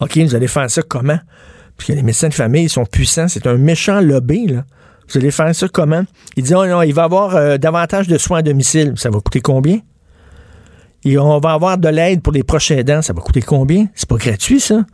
OK, 0.00 0.18
vous 0.18 0.34
allez 0.34 0.48
faire 0.48 0.70
ça 0.70 0.82
comment? 0.82 1.18
Parce 1.76 1.88
que 1.88 1.92
les 1.92 2.02
médecins 2.02 2.28
de 2.28 2.34
famille 2.34 2.68
sont 2.68 2.84
puissants. 2.84 3.28
C'est 3.28 3.46
un 3.46 3.56
méchant 3.56 4.00
lobby, 4.00 4.46
là. 4.46 4.64
Vous 5.08 5.18
allez 5.18 5.30
faire 5.30 5.54
ça 5.54 5.68
comment? 5.68 6.04
Il 6.36 6.44
dit, 6.44 6.54
oh 6.54 6.66
non, 6.66 6.82
il 6.82 6.94
va 6.94 7.04
avoir 7.04 7.36
euh, 7.36 7.58
davantage 7.58 8.08
de 8.08 8.16
soins 8.18 8.38
à 8.38 8.42
domicile. 8.42 8.94
Ça 8.96 9.10
va 9.10 9.20
coûter 9.20 9.40
combien? 9.40 9.80
Et 11.04 11.18
on 11.18 11.38
va 11.38 11.52
avoir 11.52 11.76
de 11.78 11.88
l'aide 11.88 12.22
pour 12.22 12.32
les 12.32 12.42
prochains 12.42 12.76
aidants. 12.76 13.02
Ça 13.02 13.12
va 13.12 13.20
coûter 13.20 13.42
combien? 13.42 13.88
C'est 13.94 14.08
pas 14.08 14.16
gratuit, 14.16 14.60
ça. 14.60 14.84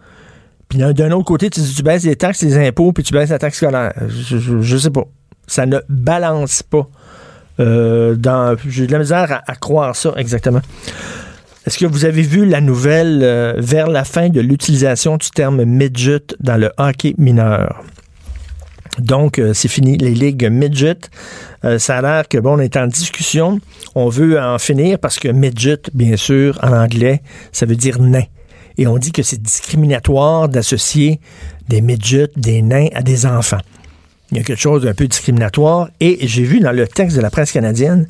Puis 0.69 0.79
d'un 0.79 1.12
autre 1.12 1.25
côté, 1.25 1.50
tu 1.50 1.61
dis, 1.61 1.75
tu 1.75 1.82
baisses 1.82 2.05
les 2.05 2.17
taxes, 2.17 2.43
les 2.43 2.58
impôts, 2.58 2.93
puis 2.93 3.02
tu 3.02 3.12
baisses 3.12 3.31
la 3.31 3.38
taxe 3.38 3.56
scolaire. 3.56 3.93
Je, 4.08 4.61
je, 4.61 4.76
sais 4.76 4.90
pas. 4.90 5.05
Ça 5.46 5.67
ne 5.67 5.79
balance 5.88 6.62
pas. 6.62 6.88
Euh, 7.61 8.16
j'ai 8.66 8.87
de 8.87 8.92
la 8.92 8.99
misère 8.99 9.42
à 9.47 9.57
croire 9.57 9.97
ça 9.97 10.12
exactement. 10.16 10.61
Est-ce 11.66 11.78
que 11.78 11.86
vous 11.86 12.04
avez 12.04 12.22
vu 12.22 12.46
la 12.46 12.60
nouvelle 12.60 13.20
euh, 13.22 13.54
vers 13.58 13.88
la 13.88 14.04
fin 14.04 14.28
de 14.28 14.40
l'utilisation 14.40 15.16
du 15.16 15.30
terme 15.30 15.64
midget 15.64 16.22
dans 16.40 16.56
le 16.56 16.70
hockey 16.78 17.14
mineur? 17.18 17.82
Donc, 18.98 19.38
euh, 19.38 19.52
c'est 19.54 19.68
fini, 19.68 19.96
les 19.96 20.14
ligues 20.14 20.48
midget. 20.50 20.98
Euh, 21.64 21.78
ça 21.78 21.98
a 21.98 22.02
l'air 22.02 22.28
que, 22.28 22.38
bon, 22.38 22.56
on 22.56 22.58
est 22.58 22.76
en 22.76 22.86
discussion. 22.86 23.60
On 23.94 24.08
veut 24.08 24.40
en 24.40 24.58
finir 24.58 24.98
parce 24.98 25.18
que 25.18 25.28
midget, 25.28 25.82
bien 25.94 26.16
sûr, 26.16 26.58
en 26.62 26.72
anglais, 26.72 27.22
ça 27.52 27.66
veut 27.66 27.76
dire 27.76 28.00
nain. 28.00 28.24
Et 28.76 28.86
on 28.86 28.96
dit 28.96 29.12
que 29.12 29.22
c'est 29.22 29.42
discriminatoire 29.42 30.48
d'associer 30.48 31.20
des 31.68 31.80
midgets, 31.80 32.30
des 32.36 32.62
nains, 32.62 32.88
à 32.94 33.02
des 33.02 33.26
enfants. 33.26 33.60
Il 34.30 34.38
y 34.38 34.40
a 34.40 34.44
quelque 34.44 34.60
chose 34.60 34.82
d'un 34.82 34.94
peu 34.94 35.06
discriminatoire. 35.06 35.88
Et 36.00 36.26
j'ai 36.28 36.44
vu 36.44 36.60
dans 36.60 36.72
le 36.72 36.86
texte 36.86 37.16
de 37.16 37.22
la 37.22 37.30
presse 37.30 37.52
canadienne, 37.52 38.06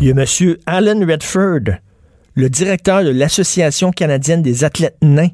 il 0.00 0.08
y 0.08 0.10
a 0.10 0.12
M. 0.12 0.56
Alan 0.66 1.00
Redford, 1.06 1.78
le 2.36 2.50
directeur 2.50 3.02
de 3.02 3.10
l'Association 3.10 3.90
canadienne 3.90 4.42
des 4.42 4.62
athlètes 4.62 4.98
nains, 5.02 5.30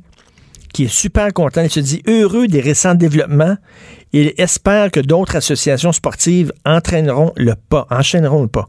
qui 0.73 0.85
est 0.85 0.93
super 0.93 1.33
content. 1.33 1.63
Il 1.63 1.71
se 1.71 1.81
dit 1.81 2.03
heureux 2.07 2.47
des 2.47 2.61
récents 2.61 2.95
développements. 2.95 3.57
Il 4.13 4.33
espère 4.39 4.91
que 4.91 5.01
d'autres 5.01 5.37
associations 5.37 5.93
sportives 5.93 6.53
entraîneront 6.65 7.33
le 7.37 7.55
pas, 7.55 7.87
enchaîneront 7.91 8.43
le 8.43 8.49
pas. 8.49 8.69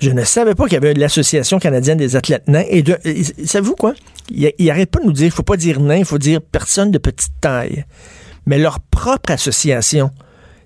Je 0.00 0.10
ne 0.10 0.24
savais 0.24 0.56
pas 0.56 0.64
qu'il 0.64 0.74
y 0.74 0.76
avait 0.76 0.94
l'Association 0.94 1.60
canadienne 1.60 1.96
des 1.96 2.16
athlètes 2.16 2.48
nains. 2.48 2.64
Et, 2.68 2.82
de, 2.82 2.98
savez-vous 3.44 3.76
quoi? 3.76 3.94
Il, 4.30 4.52
il 4.58 4.70
arrête 4.70 4.90
pas 4.90 4.98
de 4.98 5.06
nous 5.06 5.12
dire, 5.12 5.26
il 5.26 5.30
faut 5.30 5.44
pas 5.44 5.56
dire 5.56 5.80
nain, 5.80 5.98
il 5.98 6.04
faut 6.04 6.18
dire 6.18 6.40
personne 6.42 6.90
de 6.90 6.98
petite 6.98 7.32
taille. 7.40 7.84
Mais 8.44 8.58
leur 8.58 8.80
propre 8.80 9.30
association, 9.30 10.10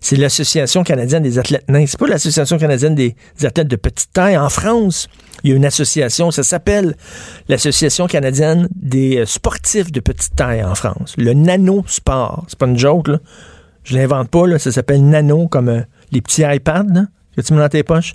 c'est 0.01 0.17
l'Association 0.17 0.85
canadienne 0.85 1.23
des 1.23 1.39
athlètes 1.39 1.69
nains. 1.69 1.87
C'est 1.87 1.99
pas 1.99 2.07
l'Association 2.07 2.59
canadienne 2.59 2.95
des, 2.95 3.17
athlètes 3.43 3.69
de 3.69 3.77
petite 3.77 4.13
taille. 4.13 4.37
En 4.37 4.49
France, 4.49 5.09
il 5.43 5.51
y 5.51 5.53
a 5.53 5.57
une 5.57 5.65
association, 5.65 6.31
ça 6.31 6.43
s'appelle 6.43 6.97
l'Association 7.49 8.07
canadienne 8.07 8.69
des 8.75 9.25
sportifs 9.27 9.93
de 9.93 10.01
petite 10.01 10.37
taille 10.37 10.63
en 10.63 10.75
France. 10.75 11.15
Le 11.17 11.33
nano-sport. 11.33 12.45
C'est 12.49 12.59
pas 12.59 12.67
une 12.67 12.79
joke, 12.79 13.09
là. 13.09 13.19
Je 13.85 13.97
l'invente 13.97 14.29
pas, 14.31 14.47
là. 14.47 14.59
Ça 14.59 14.73
s'appelle 14.73 15.05
nano, 15.09 15.49
comme 15.49 15.69
euh, 15.69 15.81
les 16.13 16.21
petits 16.21 16.43
iPads, 16.43 16.87
là, 16.93 17.07
que 17.37 17.43
tu 17.43 17.53
mets 17.53 17.61
dans 17.61 17.69
tes 17.69 17.83
poches. 17.83 18.15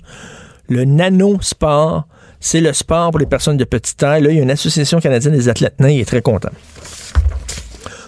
Le 0.68 0.84
nano-sport, 0.84 2.06
c'est 2.40 2.60
le 2.60 2.72
sport 2.72 3.10
pour 3.10 3.20
les 3.20 3.26
personnes 3.26 3.56
de 3.56 3.64
petite 3.64 3.96
taille. 3.96 4.22
Là, 4.22 4.30
il 4.30 4.36
y 4.36 4.40
a 4.40 4.42
une 4.42 4.50
association 4.50 5.00
canadienne 5.00 5.34
des 5.34 5.48
athlètes 5.48 5.80
nains, 5.80 5.90
il 5.90 6.00
est 6.00 6.04
très 6.04 6.22
content. 6.22 6.50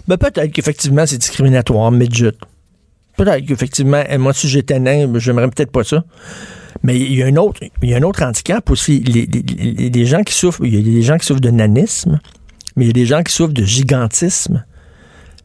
Ben, 0.07 0.19
peut-être 0.19 0.53
qu'effectivement, 0.53 1.07
c'est 1.07 1.17
discriminatoire, 1.17 1.91
midget. 1.91 2.35
Peut-être 3.17 3.47
qu'effectivement, 3.47 4.03
eh, 4.09 4.19
moi, 4.19 4.33
si 4.33 4.49
j'étais 4.49 4.79
nain, 4.81 5.07
ben, 5.07 5.19
j'aimerais 5.21 5.49
peut-être 5.49 5.71
pas 5.71 5.85
ça. 5.85 6.05
Mais 6.83 6.99
il 6.99 7.15
y 7.15 7.23
a 7.23 7.27
un 7.27 7.37
autre, 7.37 7.61
il 7.83 7.89
y 7.89 7.95
a 7.95 7.99
un 7.99 8.03
autre 8.03 8.23
handicap 8.23 8.69
aussi. 8.71 9.01
Les, 9.01 9.27
les- 9.27 9.89
les- 9.91 10.07
gens 10.07 10.23
qui 10.23 10.35
souffrent, 10.35 10.65
il 10.65 10.75
y 10.75 10.79
a 10.79 10.83
des 10.83 11.03
gens 11.03 11.17
qui 11.17 11.25
souffrent 11.27 11.41
de 11.41 11.51
nanisme, 11.51 12.19
mais 12.77 12.85
il 12.85 12.87
y 12.89 12.91
a 12.91 12.93
des 12.93 13.07
gens 13.07 13.23
qui 13.23 13.33
souffrent 13.33 13.55
de 13.55 13.65
gigantisme. 13.65 14.65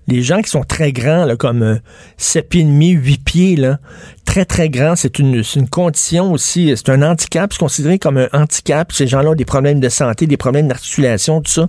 Les 0.08 0.24
gens 0.24 0.42
qui 0.42 0.50
sont 0.50 0.64
très 0.64 0.92
grands, 0.92 1.24
là, 1.26 1.36
comme 1.38 1.62
euh, 1.62 1.76
7 2.18 2.50
pieds 2.50 2.62
et 2.62 2.64
demi, 2.66 2.90
8 2.90 3.24
pieds, 3.24 3.56
là, 3.56 3.78
très, 4.26 4.44
très 4.44 4.68
grands, 4.68 4.96
c'est 4.96 5.20
une, 5.20 5.44
une 5.56 5.70
condition 5.70 6.32
aussi, 6.34 6.74
c'est 6.76 6.90
un 6.90 7.04
handicap, 7.04 7.54
c'est 7.54 7.60
considéré 7.60 8.00
comme 8.00 8.18
un 8.18 8.28
handicap. 8.34 8.92
Ces 8.92 9.06
gens-là 9.06 9.30
ont 9.30 9.36
des 9.36 9.46
problèmes 9.46 9.80
de 9.80 9.88
santé, 9.90 10.26
des 10.26 10.36
problèmes 10.36 10.68
d'articulation, 10.68 11.42
tout 11.42 11.52
ça. 11.52 11.68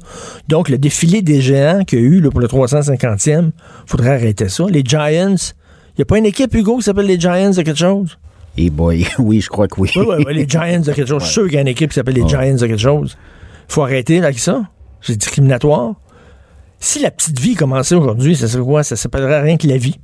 Donc, 0.48 0.70
le 0.70 0.78
défilé 0.78 1.20
des 1.20 1.42
géants 1.42 1.84
qu'il 1.84 1.98
y 1.98 2.02
a 2.02 2.06
eu 2.06 2.20
là, 2.22 2.30
pour 2.30 2.40
le 2.40 2.46
350e, 2.48 3.50
faudrait 3.86 4.14
arrêter 4.14 4.48
ça. 4.48 4.64
Les 4.70 4.82
Giants, 4.82 5.34
il 5.90 5.98
n'y 5.98 6.02
a 6.02 6.04
pas 6.06 6.18
une 6.18 6.26
équipe, 6.26 6.54
Hugo, 6.54 6.78
qui 6.78 6.82
s'appelle 6.84 7.06
les 7.06 7.18
Giants 7.18 7.50
de 7.50 7.62
quelque 7.62 7.74
chose? 7.78 8.18
Et 8.56 8.70
boy, 8.70 9.06
oui, 9.18 9.40
je 9.40 9.48
crois 9.48 9.68
que 9.68 9.80
oui. 9.80 9.90
Oui, 9.96 10.04
oui, 10.08 10.24
oui, 10.26 10.34
les 10.34 10.48
Giants 10.48 10.80
de 10.80 10.92
quelque 10.92 11.06
chose. 11.08 11.20
Je 11.22 11.26
suis 11.26 11.34
sûr 11.34 11.44
qu'il 11.44 11.54
y 11.54 11.58
a 11.58 11.60
une 11.60 11.68
équipe 11.68 11.90
qui 11.90 11.94
s'appelle 11.94 12.14
les 12.16 12.28
Giants 12.28 12.54
de 12.54 12.66
quelque 12.66 12.76
chose. 12.78 13.16
faut 13.68 13.82
arrêter 13.82 14.18
avec 14.18 14.38
ça. 14.38 14.62
C'est 15.00 15.16
discriminatoire. 15.16 15.94
Si 16.78 17.00
la 17.00 17.10
petite 17.10 17.38
vie 17.38 17.54
commençait 17.54 17.94
aujourd'hui, 17.94 18.36
ça 18.36 18.48
serait 18.48 18.62
quoi? 18.64 18.82
Ça 18.82 18.96
s'appellerait 18.96 19.42
rien 19.42 19.56
que 19.56 19.66
la 19.66 19.76
vie. 19.76 19.98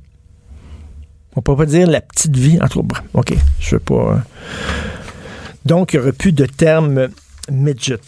On 1.35 1.41
peut 1.41 1.55
pas 1.55 1.65
dire 1.65 1.87
la 1.87 2.01
petite 2.01 2.35
vie. 2.35 2.57
En 2.61 2.67
tout 2.67 2.83
cas, 2.83 3.01
OK. 3.13 3.33
Je 3.59 3.69
sais 3.69 3.79
pas. 3.79 4.13
hein. 4.15 4.23
Donc, 5.65 5.93
il 5.93 5.97
n'y 5.97 6.01
aurait 6.03 6.11
plus 6.13 6.31
de 6.31 6.45
terme 6.45 7.09
midget. 7.51 7.99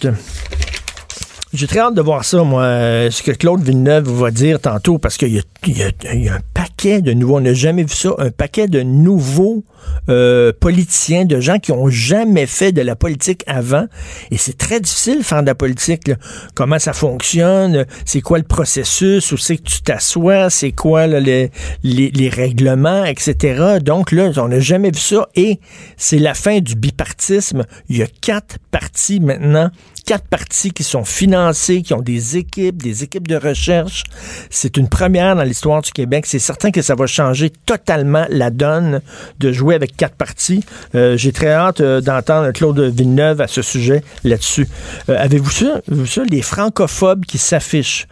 J'ai 1.51 1.65
très 1.65 1.79
hâte 1.79 1.95
de 1.95 2.01
voir 2.01 2.25
ça, 2.25 2.43
moi, 2.43 2.61
euh, 2.61 3.09
ce 3.09 3.23
que 3.23 3.31
Claude 3.31 3.63
Villeneuve 3.63 4.07
va 4.07 4.29
dire 4.29 4.59
tantôt, 4.59 4.99
parce 4.99 5.17
qu'il 5.17 5.29
y 5.29 5.41
y 5.65 5.83
y 6.23 6.29
a 6.29 6.35
un 6.35 6.39
paquet 6.53 7.01
de 7.01 7.11
nouveaux, 7.11 7.37
on 7.37 7.41
n'a 7.41 7.55
jamais 7.55 7.81
vu 7.81 7.95
ça, 7.95 8.11
un 8.19 8.29
paquet 8.29 8.67
de 8.67 8.83
nouveaux 8.83 9.63
euh, 10.09 10.53
politiciens, 10.59 11.25
de 11.25 11.39
gens 11.39 11.57
qui 11.57 11.71
ont 11.71 11.89
jamais 11.89 12.45
fait 12.45 12.71
de 12.71 12.83
la 12.83 12.95
politique 12.95 13.43
avant. 13.47 13.87
Et 14.29 14.37
c'est 14.37 14.59
très 14.59 14.79
difficile 14.79 15.19
de 15.19 15.23
faire 15.23 15.41
de 15.41 15.47
la 15.47 15.55
politique. 15.55 16.07
là. 16.07 16.15
Comment 16.53 16.77
ça 16.77 16.93
fonctionne, 16.93 17.87
c'est 18.05 18.21
quoi 18.21 18.37
le 18.37 18.43
processus, 18.43 19.31
où 19.31 19.37
c'est 19.37 19.57
que 19.57 19.63
tu 19.63 19.81
t'assois, 19.81 20.51
c'est 20.51 20.71
quoi 20.71 21.07
là, 21.07 21.19
les, 21.19 21.49
les, 21.81 22.11
les 22.11 22.29
règlements, 22.29 23.05
etc. 23.05 23.79
Donc 23.83 24.11
là, 24.11 24.29
on 24.37 24.49
n'a 24.49 24.59
jamais 24.59 24.91
vu 24.91 24.99
ça. 24.99 25.27
Et 25.35 25.59
c'est 25.97 26.19
la 26.19 26.35
fin 26.35 26.59
du 26.59 26.75
bipartisme. 26.75 27.65
Il 27.89 27.97
y 27.97 28.03
a 28.03 28.07
quatre 28.21 28.57
partis 28.69 29.19
maintenant 29.19 29.71
quatre 30.09 30.27
partis 30.27 30.71
qui 30.71 30.81
sont 30.81 31.05
financés, 31.05 31.83
qui 31.83 31.93
ont 31.93 32.01
des 32.01 32.35
équipes, 32.35 32.81
des 32.81 33.03
équipes 33.03 33.27
de 33.27 33.35
recherche. 33.35 34.05
C'est 34.49 34.75
une 34.75 34.89
première 34.89 35.35
dans 35.35 35.43
l'histoire 35.43 35.83
du 35.83 35.91
Québec. 35.91 36.25
C'est 36.25 36.39
certain 36.39 36.71
que 36.71 36.81
ça 36.81 36.95
va 36.95 37.05
changer 37.05 37.51
totalement 37.51 38.25
la 38.31 38.49
donne 38.49 39.01
de 39.39 39.51
jouer 39.51 39.75
avec 39.75 39.95
quatre 39.95 40.15
partis. 40.15 40.63
Euh, 40.95 41.15
J'ai 41.15 41.31
très 41.31 41.51
hâte 41.51 41.81
euh, 41.81 42.01
d'entendre 42.01 42.51
Claude 42.53 42.79
Villeneuve 42.79 43.39
à 43.39 43.45
ce 43.45 43.61
sujet 43.61 44.03
là-dessus. 44.23 44.67
Euh, 45.09 45.15
Avez-vous 45.19 45.51
ça, 45.51 45.81
vu 45.87 46.07
ça, 46.07 46.23
les 46.23 46.41
francophobes 46.41 47.25
qui 47.25 47.37
s'affichent? 47.37 48.07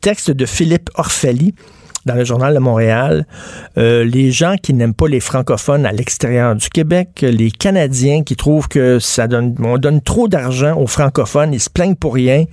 Texte 0.00 0.30
de 0.30 0.46
Philippe 0.46 0.88
Orphalie 0.94 1.54
dans 2.06 2.14
le 2.14 2.24
journal 2.24 2.54
de 2.54 2.58
Montréal, 2.58 3.26
euh, 3.78 4.04
les 4.04 4.30
gens 4.30 4.56
qui 4.60 4.72
n'aiment 4.74 4.94
pas 4.94 5.08
les 5.08 5.20
francophones 5.20 5.86
à 5.86 5.92
l'extérieur 5.92 6.54
du 6.54 6.68
Québec, 6.68 7.08
les 7.22 7.50
Canadiens 7.50 8.22
qui 8.22 8.36
trouvent 8.36 8.68
que 8.68 8.98
ça 8.98 9.26
donne, 9.26 9.54
on 9.62 9.78
donne 9.78 10.00
trop 10.00 10.28
d'argent 10.28 10.76
aux 10.78 10.86
francophones, 10.86 11.52
ils 11.52 11.60
se 11.60 11.70
plaignent 11.70 11.94
pour 11.94 12.14
rien. 12.14 12.44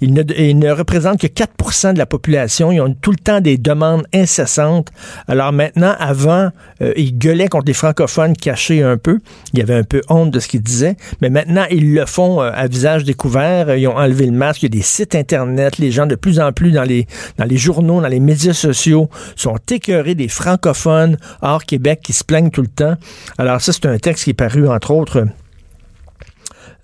Ils 0.00 0.12
ne, 0.12 0.22
ils 0.38 0.58
ne 0.58 0.70
représentent 0.70 1.20
que 1.20 1.26
4 1.26 1.92
de 1.92 1.98
la 1.98 2.06
population. 2.06 2.72
Ils 2.72 2.80
ont 2.80 2.94
tout 2.94 3.10
le 3.10 3.18
temps 3.18 3.40
des 3.40 3.58
demandes 3.58 4.04
incessantes. 4.14 4.88
Alors 5.28 5.52
maintenant, 5.52 5.94
avant, 5.98 6.50
euh, 6.80 6.92
ils 6.96 7.16
gueulaient 7.16 7.48
contre 7.48 7.66
les 7.66 7.74
francophones 7.74 8.36
cachés 8.36 8.82
un 8.82 8.96
peu. 8.96 9.18
Il 9.52 9.58
y 9.58 9.62
avait 9.62 9.74
un 9.74 9.82
peu 9.82 10.00
honte 10.08 10.30
de 10.30 10.40
ce 10.40 10.48
qu'ils 10.48 10.62
disaient. 10.62 10.96
Mais 11.20 11.30
maintenant, 11.30 11.64
ils 11.70 11.92
le 11.92 12.06
font 12.06 12.40
euh, 12.40 12.50
à 12.54 12.66
visage 12.66 13.04
découvert. 13.04 13.76
Ils 13.76 13.86
ont 13.88 13.96
enlevé 13.96 14.26
le 14.26 14.32
masque. 14.32 14.62
Il 14.62 14.66
y 14.66 14.72
a 14.72 14.78
des 14.78 14.82
sites 14.82 15.14
Internet. 15.14 15.78
Les 15.78 15.90
gens, 15.90 16.06
de 16.06 16.14
plus 16.14 16.40
en 16.40 16.52
plus, 16.52 16.72
dans 16.72 16.84
les, 16.84 17.06
dans 17.38 17.44
les 17.44 17.56
journaux, 17.56 18.00
dans 18.00 18.08
les 18.08 18.20
médias 18.20 18.52
sociaux, 18.52 18.85
sont 19.36 19.58
écœurés 19.70 20.14
des 20.14 20.28
francophones 20.28 21.16
hors 21.42 21.64
Québec 21.64 22.00
qui 22.02 22.12
se 22.12 22.24
plaignent 22.24 22.50
tout 22.50 22.62
le 22.62 22.68
temps. 22.68 22.96
Alors 23.38 23.60
ça, 23.60 23.72
c'est 23.72 23.86
un 23.86 23.98
texte 23.98 24.24
qui 24.24 24.30
est 24.30 24.34
paru, 24.34 24.68
entre 24.68 24.90
autres, 24.90 25.26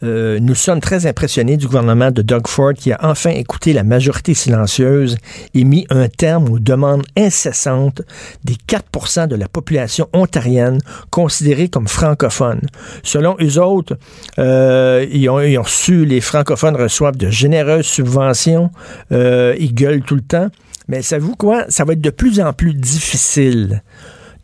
euh, 0.02 0.40
nous 0.40 0.54
sommes 0.54 0.80
très 0.80 1.06
impressionnés 1.06 1.56
du 1.56 1.66
gouvernement 1.66 2.10
de 2.10 2.22
Doug 2.22 2.48
Ford 2.48 2.72
qui 2.74 2.92
a 2.92 2.98
enfin 3.02 3.30
écouté 3.30 3.72
la 3.72 3.84
majorité 3.84 4.34
silencieuse 4.34 5.16
et 5.54 5.64
mis 5.64 5.86
un 5.90 6.08
terme 6.08 6.48
aux 6.48 6.58
demandes 6.58 7.04
incessantes 7.16 8.02
des 8.42 8.54
4% 8.54 9.28
de 9.28 9.36
la 9.36 9.48
population 9.48 10.08
ontarienne 10.12 10.78
considérée 11.10 11.68
comme 11.68 11.86
francophone. 11.86 12.60
Selon 13.04 13.36
eux 13.40 13.60
autres, 13.60 13.96
euh, 14.38 15.06
ils, 15.10 15.28
ont, 15.28 15.40
ils 15.40 15.58
ont 15.58 15.62
reçu, 15.62 16.04
les 16.04 16.20
francophones 16.20 16.76
reçoivent 16.76 17.16
de 17.16 17.30
généreuses 17.30 17.86
subventions, 17.86 18.70
euh, 19.12 19.54
ils 19.60 19.74
gueulent 19.74 20.02
tout 20.02 20.16
le 20.16 20.22
temps. 20.22 20.48
Mais 20.92 21.00
savez-vous 21.00 21.36
quoi? 21.36 21.64
Ça 21.70 21.84
va 21.84 21.94
être 21.94 22.02
de 22.02 22.10
plus 22.10 22.38
en 22.38 22.52
plus 22.52 22.74
difficile 22.74 23.82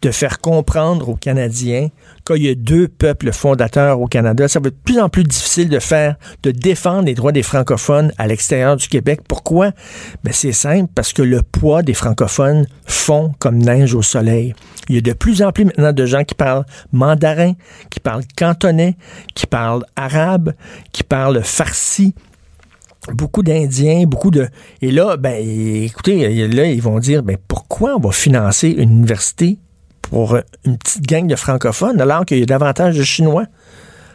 de 0.01 0.11
faire 0.11 0.41
comprendre 0.41 1.11
aux 1.11 1.15
Canadiens 1.15 1.89
qu'il 2.25 2.43
y 2.43 2.49
a 2.49 2.55
deux 2.55 2.89
peuples 2.89 3.33
fondateurs 3.33 4.01
au 4.01 4.07
Canada. 4.07 4.49
Ça 4.49 4.59
va 4.59 4.69
être 4.69 4.77
de 4.77 4.83
plus 4.83 4.99
en 4.99 5.11
plus 5.11 5.25
difficile 5.25 5.69
de 5.69 5.79
faire, 5.79 6.17
de 6.43 6.51
défendre 6.51 7.05
les 7.05 7.13
droits 7.13 7.33
des 7.33 7.43
francophones 7.43 8.13
à 8.17 8.27
l'extérieur 8.27 8.77
du 8.77 8.89
Québec. 8.89 9.21
Pourquoi? 9.29 9.73
Ben, 10.25 10.33
c'est 10.33 10.53
simple, 10.53 10.91
parce 10.95 11.13
que 11.13 11.21
le 11.21 11.43
poids 11.43 11.83
des 11.83 11.93
francophones 11.93 12.67
fond 12.87 13.35
comme 13.39 13.59
neige 13.59 13.95
au 13.95 14.01
soleil. 14.01 14.55
Il 14.89 14.95
y 14.95 14.99
a 14.99 15.03
de 15.03 15.13
plus 15.13 15.43
en 15.43 15.53
plus 15.53 15.67
maintenant 15.67 15.93
de 15.93 16.07
gens 16.07 16.25
qui 16.25 16.35
parlent 16.35 16.65
mandarin, 16.93 17.53
qui 17.91 18.01
parlent 18.01 18.25
cantonais, 18.39 18.97
qui 19.35 19.47
parlent 19.47 19.85
arabe, 19.97 20.55
qui 20.93 21.03
parlent 21.03 21.43
farsi, 21.43 22.15
beaucoup 23.15 23.43
d'Indiens, 23.43 24.05
beaucoup 24.07 24.31
de... 24.31 24.49
Et 24.83 24.91
là, 24.91 25.17
ben, 25.17 25.37
écoutez, 25.37 26.49
là, 26.49 26.67
ils 26.67 26.83
vont 26.83 26.99
dire, 26.99 27.23
ben, 27.23 27.37
pourquoi 27.49 27.97
on 27.97 28.01
va 28.01 28.13
financer 28.13 28.69
une 28.69 28.91
université 28.91 29.59
pour 30.03 30.39
une 30.65 30.79
petite 30.79 31.07
gang 31.07 31.27
de 31.27 31.37
francophones 31.37 32.01
alors 32.01 32.25
qu'il 32.25 32.39
y 32.39 32.43
a 32.43 32.47
davantage 32.47 32.97
de 32.97 33.03
Chinois, 33.03 33.45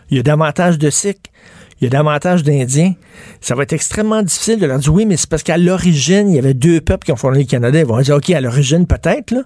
il 0.10 0.18
y 0.18 0.20
a 0.20 0.24
davantage 0.24 0.78
de 0.78 0.90
Sikhs, 0.90 1.32
il 1.80 1.86
y 1.86 1.88
a 1.88 1.90
davantage 1.90 2.44
d'Indiens. 2.44 2.94
Ça 3.42 3.56
va 3.56 3.64
être 3.64 3.74
extrêmement 3.74 4.22
difficile 4.22 4.60
de 4.60 4.66
leur 4.66 4.80
dire, 4.80 4.94
oui, 4.94 5.06
mais 5.06 5.18
c'est 5.18 5.30
parce 5.30 5.44
qu'à 5.44 5.58
l'origine, 5.58 6.30
il 6.30 6.36
y 6.36 6.40
avait 6.40 6.54
deux 6.54 6.82
peuples 6.82 7.06
qui 7.06 7.12
ont 7.12 7.18
fondé 7.18 7.40
le 7.40 7.46
Canada. 7.46 7.80
Ils 7.80 7.86
vont 7.86 8.00
dire, 8.00 8.16
OK, 8.16 8.30
à 8.30 8.42
l'origine, 8.42 8.88
peut-être, 8.88 9.32
là. 9.32 9.42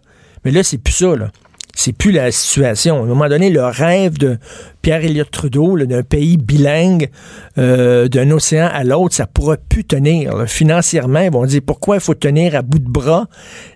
Mais 0.46 0.52
là, 0.52 0.64
c'est 0.64 0.78
plus 0.78 0.94
ça, 0.94 1.16
là 1.16 1.32
c'est 1.78 1.94
plus 1.94 2.12
la 2.12 2.32
situation. 2.32 3.00
À 3.00 3.04
un 3.04 3.06
moment 3.06 3.30
donné, 3.30 3.52
le 3.52 3.64
rêve 3.64 4.18
de 4.18 4.40
Pierre 4.82 5.06
Elliott 5.06 5.30
Trudeau, 5.30 5.78
d'un 5.78 6.02
pays 6.02 6.38
bilingue, 6.38 7.12
euh, 7.60 8.08
d'un 8.08 8.32
océan 8.32 8.68
à 8.74 8.84
l'autre, 8.84 9.14
ça 9.14 9.28
pourra 9.28 9.58
plus 9.58 9.86
tenir. 9.86 10.46
Financièrement, 10.48 11.20
ils 11.20 11.32
vont 11.32 11.46
dire 11.46 11.62
pourquoi 11.64 11.98
il 11.98 12.02
faut 12.02 12.16
tenir 12.16 12.56
à 12.56 12.64
bout 12.64 12.80
de 12.80 12.90
bras 12.90 13.28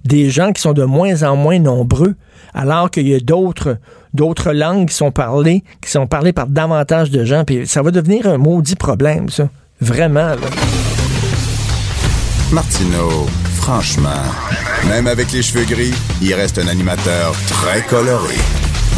des 0.04 0.32
gens 0.32 0.52
qui 0.52 0.64
sont 0.64 0.74
de 0.74 0.84
moins 0.84 1.22
en 1.22 1.36
moins 1.36 1.60
nombreux, 1.60 2.16
alors 2.56 2.90
qu'il 2.90 3.08
y 3.08 3.14
a 3.14 3.20
d'autres 3.20 3.78
d'autres 4.16 4.52
langues 4.52 4.90
qui 4.90 4.96
sont 4.96 5.12
parlées, 5.12 5.64
qui 5.80 5.92
sont 5.92 6.08
parlées 6.08 6.34
par 6.34 6.48
davantage 6.48 7.12
de 7.12 7.24
gens. 7.24 7.46
Puis 7.46 7.68
ça 7.68 7.84
va 7.84 7.92
devenir 7.92 8.28
un 8.28 8.40
maudit 8.40 8.76
problème, 8.76 9.30
ça. 9.30 9.48
Vraiment. 9.80 10.30
Là. 10.30 10.38
Martineau, 12.52 13.28
franchement, 13.62 14.24
même 14.90 15.06
avec 15.06 15.32
les 15.32 15.44
cheveux 15.44 15.66
gris, 15.66 15.94
il 16.20 16.34
reste 16.34 16.58
un 16.58 16.68
animateur 16.68 17.34
très 17.48 17.82
coloré. 17.84 18.34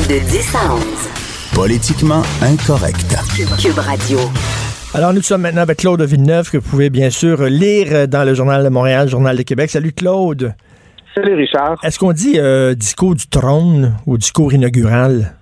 De 0.07 0.19
10 0.19 0.55
à 0.55 0.73
11. 0.73 0.83
Politiquement 1.53 2.21
incorrect. 2.41 3.13
Cube 3.61 3.77
Radio. 3.77 4.19
Alors, 4.93 5.13
nous 5.13 5.21
sommes 5.21 5.41
maintenant 5.41 5.63
avec 5.63 5.79
Claude 5.79 6.01
Villeneuve, 6.01 6.49
que 6.49 6.57
vous 6.57 6.69
pouvez 6.69 6.89
bien 6.89 7.09
sûr 7.09 7.43
lire 7.43 8.07
dans 8.07 8.23
le 8.23 8.33
Journal 8.33 8.63
de 8.63 8.69
Montréal, 8.69 9.09
Journal 9.09 9.35
de 9.35 9.43
Québec. 9.43 9.69
Salut 9.69 9.91
Claude. 9.91 10.55
Salut 11.13 11.35
Richard. 11.35 11.77
Est-ce 11.83 11.99
qu'on 11.99 12.13
dit 12.13 12.39
euh, 12.39 12.73
discours 12.73 13.15
du 13.15 13.27
trône 13.27 13.95
ou 14.05 14.17
discours 14.17 14.53
inaugural? 14.53 15.33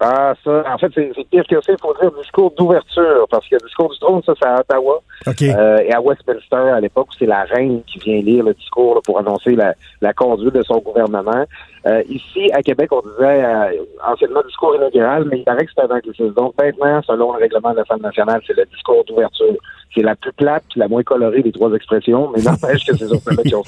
Ah, 0.00 0.32
ça, 0.44 0.62
en 0.72 0.78
fait, 0.78 0.92
c'est 0.94 1.28
pire 1.28 1.44
que 1.48 1.60
ça. 1.60 1.72
Il 1.72 1.78
faut 1.80 1.92
dire 2.00 2.12
discours 2.22 2.52
d'ouverture, 2.56 3.26
parce 3.30 3.48
que 3.48 3.56
le 3.56 3.66
discours 3.66 3.90
du 3.90 3.98
trône, 3.98 4.22
ça, 4.24 4.32
c'est 4.40 4.46
à 4.46 4.60
Ottawa. 4.60 5.02
OK. 5.26 5.42
Euh, 5.42 5.78
et 5.78 5.92
à 5.92 6.00
Westminster, 6.00 6.56
à 6.56 6.80
l'époque, 6.80 7.08
c'est 7.18 7.26
la 7.26 7.42
reine 7.42 7.82
qui 7.82 7.98
vient 7.98 8.20
lire 8.20 8.44
le 8.44 8.54
discours 8.54 8.94
là, 8.94 9.00
pour 9.04 9.18
annoncer 9.18 9.56
la, 9.56 9.74
la 10.00 10.12
conduite 10.12 10.54
de 10.54 10.62
son 10.62 10.78
gouvernement. 10.78 11.44
Euh, 11.86 12.02
ici, 12.08 12.48
à 12.52 12.62
Québec, 12.62 12.90
on 12.92 13.00
disait 13.00 13.44
euh, 13.44 13.70
anciennement 14.06 14.42
discours 14.46 14.76
inaugural, 14.76 15.24
mais 15.24 15.38
il 15.38 15.44
paraît 15.44 15.64
que 15.64 15.72
c'est 15.74 15.82
un 15.82 15.96
anglicisme. 15.96 16.34
Donc 16.34 16.54
maintenant, 16.60 17.00
selon 17.02 17.32
le 17.32 17.40
règlement 17.40 17.72
de 17.72 17.78
l'Assemblée 17.78 18.04
nationale, 18.04 18.40
c'est 18.46 18.56
le 18.56 18.66
discours 18.66 19.04
d'ouverture. 19.04 19.56
C'est 19.94 20.02
la 20.02 20.16
plus 20.16 20.32
plate 20.32 20.64
puis 20.70 20.80
la 20.80 20.88
moins 20.88 21.02
colorée 21.02 21.42
des 21.42 21.52
trois 21.52 21.72
expressions, 21.74 22.30
mais 22.34 22.42
n'empêche 22.42 22.84
que 22.86 22.96
c'est 22.96 23.06
sur 23.06 23.20
celle-là 23.22 23.42
qu'ils 23.42 23.56
ont 23.56 23.64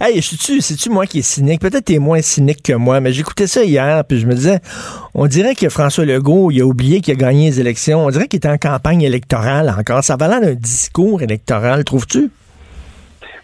hey, 0.00 0.22
c'est-tu, 0.22 0.60
c'est-tu 0.60 0.90
moi 0.90 1.06
qui 1.06 1.20
est 1.20 1.22
cynique? 1.22 1.60
Peut-être 1.60 1.84
t'es 1.84 1.98
moins 1.98 2.22
cynique 2.22 2.62
que 2.62 2.72
moi, 2.72 3.00
mais 3.00 3.12
j'écoutais 3.12 3.46
ça 3.46 3.64
hier, 3.64 4.04
puis 4.04 4.18
je 4.18 4.26
me 4.26 4.34
disais, 4.34 4.60
on 5.14 5.26
dirait 5.26 5.54
que 5.54 5.68
François 5.68 6.04
Legault, 6.04 6.50
il 6.50 6.60
a 6.62 6.64
oublié 6.64 7.00
qu'il 7.00 7.14
a 7.14 7.16
gagné 7.16 7.46
les 7.46 7.60
élections. 7.60 8.04
On 8.04 8.10
dirait 8.10 8.28
qu'il 8.28 8.38
était 8.38 8.48
en 8.48 8.58
campagne 8.58 9.02
électorale 9.02 9.74
encore. 9.78 10.02
Ça 10.04 10.16
va 10.16 10.28
l'air 10.28 10.40
d'un 10.40 10.54
discours 10.54 11.22
électoral, 11.22 11.84
trouves-tu? 11.84 12.30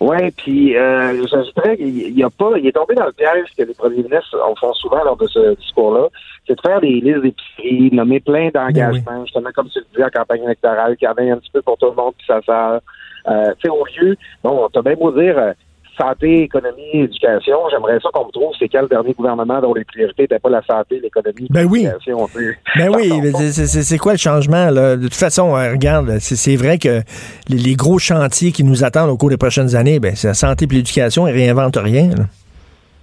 Oui, 0.03 0.33
puis 0.33 0.77
euh, 0.77 1.25
j'ajouterais 1.29 1.77
qu'il 1.77 2.19
y 2.19 2.25
a 2.25 2.31
pas, 2.31 2.59
il 2.59 2.67
est 2.67 2.73
tombé 2.73 2.97
dans 2.97 3.07
le 3.07 3.13
piège 3.13 3.47
que 3.57 3.63
les 3.63 3.73
premiers 3.73 4.03
ministres 4.03 4.37
en 4.45 4.53
font 4.57 4.73
souvent 4.75 5.05
lors 5.05 5.17
de 5.17 5.29
ce 5.29 5.55
discours-là, 5.55 6.09
c'est 6.45 6.57
de 6.57 6.61
faire 6.61 6.81
des 6.81 7.01
listes 7.01 7.23
d'épicerie, 7.23 7.89
nommer 7.93 8.19
plein 8.19 8.49
d'engagements, 8.53 9.25
justement 9.25 9.51
comme 9.55 9.69
tu 9.69 9.79
le 9.79 9.85
disais 9.93 10.05
en 10.05 10.11
campagne 10.11 10.43
électorale, 10.43 10.97
qu'il 10.97 11.07
y 11.07 11.09
en 11.09 11.15
ait 11.19 11.31
un 11.31 11.37
petit 11.37 11.53
peu 11.53 11.63
pour 11.63 11.79
tout 11.79 11.87
le 11.87 11.95
monde, 11.95 12.15
puis 12.19 12.27
ça 12.27 12.41
sert. 12.43 12.81
Euh, 13.29 13.55
tu 13.61 13.61
sais, 13.63 13.69
au 13.69 13.85
lieu, 13.85 14.17
bon, 14.43 14.69
t'as 14.73 14.83
bien 14.83 14.95
beau 14.95 15.13
dire 15.13 15.39
euh, 15.39 15.53
santé, 15.97 16.43
économie, 16.43 16.83
éducation, 16.95 17.57
j'aimerais 17.71 17.99
ça 18.03 18.09
qu'on 18.13 18.27
me 18.27 18.31
trouve 18.33 18.53
c'est 18.59 18.69
quel 18.69 18.89
dernier 18.89 19.13
gouvernement 19.13 19.61
dont 19.61 19.75
les 19.75 19.85
priorités 19.85 20.23
n'étaient 20.23 20.39
pas 20.39 20.51
la 20.51 20.63
santé, 20.63 21.01
l'économie, 21.01 21.47
Ben 21.51 21.67
oui. 21.71 21.83
l'éducation. 21.85 22.29
Ben 22.77 22.91
oui, 22.95 23.11
c'est- 23.53 23.99
quoi 23.99 24.13
le 24.13 24.19
changement? 24.19 24.71
Là? 24.71 24.97
De 24.97 25.03
toute 25.05 25.15
façon, 25.15 25.57
euh, 25.57 25.73
regarde, 25.73 26.19
c'est 26.21 26.57
vrai 26.57 26.79
que 26.79 27.01
les, 27.49 27.57
les 27.59 27.75
gros 27.75 27.99
chantiers 27.99 28.53
qui 28.53 28.65
nous 28.65 28.85
attendent 28.85 29.11
au 29.11 29.17
cours 29.17 29.31
des 29.31 29.37
prochaines 29.37 29.75
années, 29.77 30.01
ben, 30.01 30.15
c'est 30.17 30.29
la 30.29 30.35
santé 30.35 30.65
et 30.71 30.75
l'éducation, 30.75 31.27
ils 31.29 31.33
réinventent 31.33 31.77
rien. 31.77 32.09
là. 32.09 32.25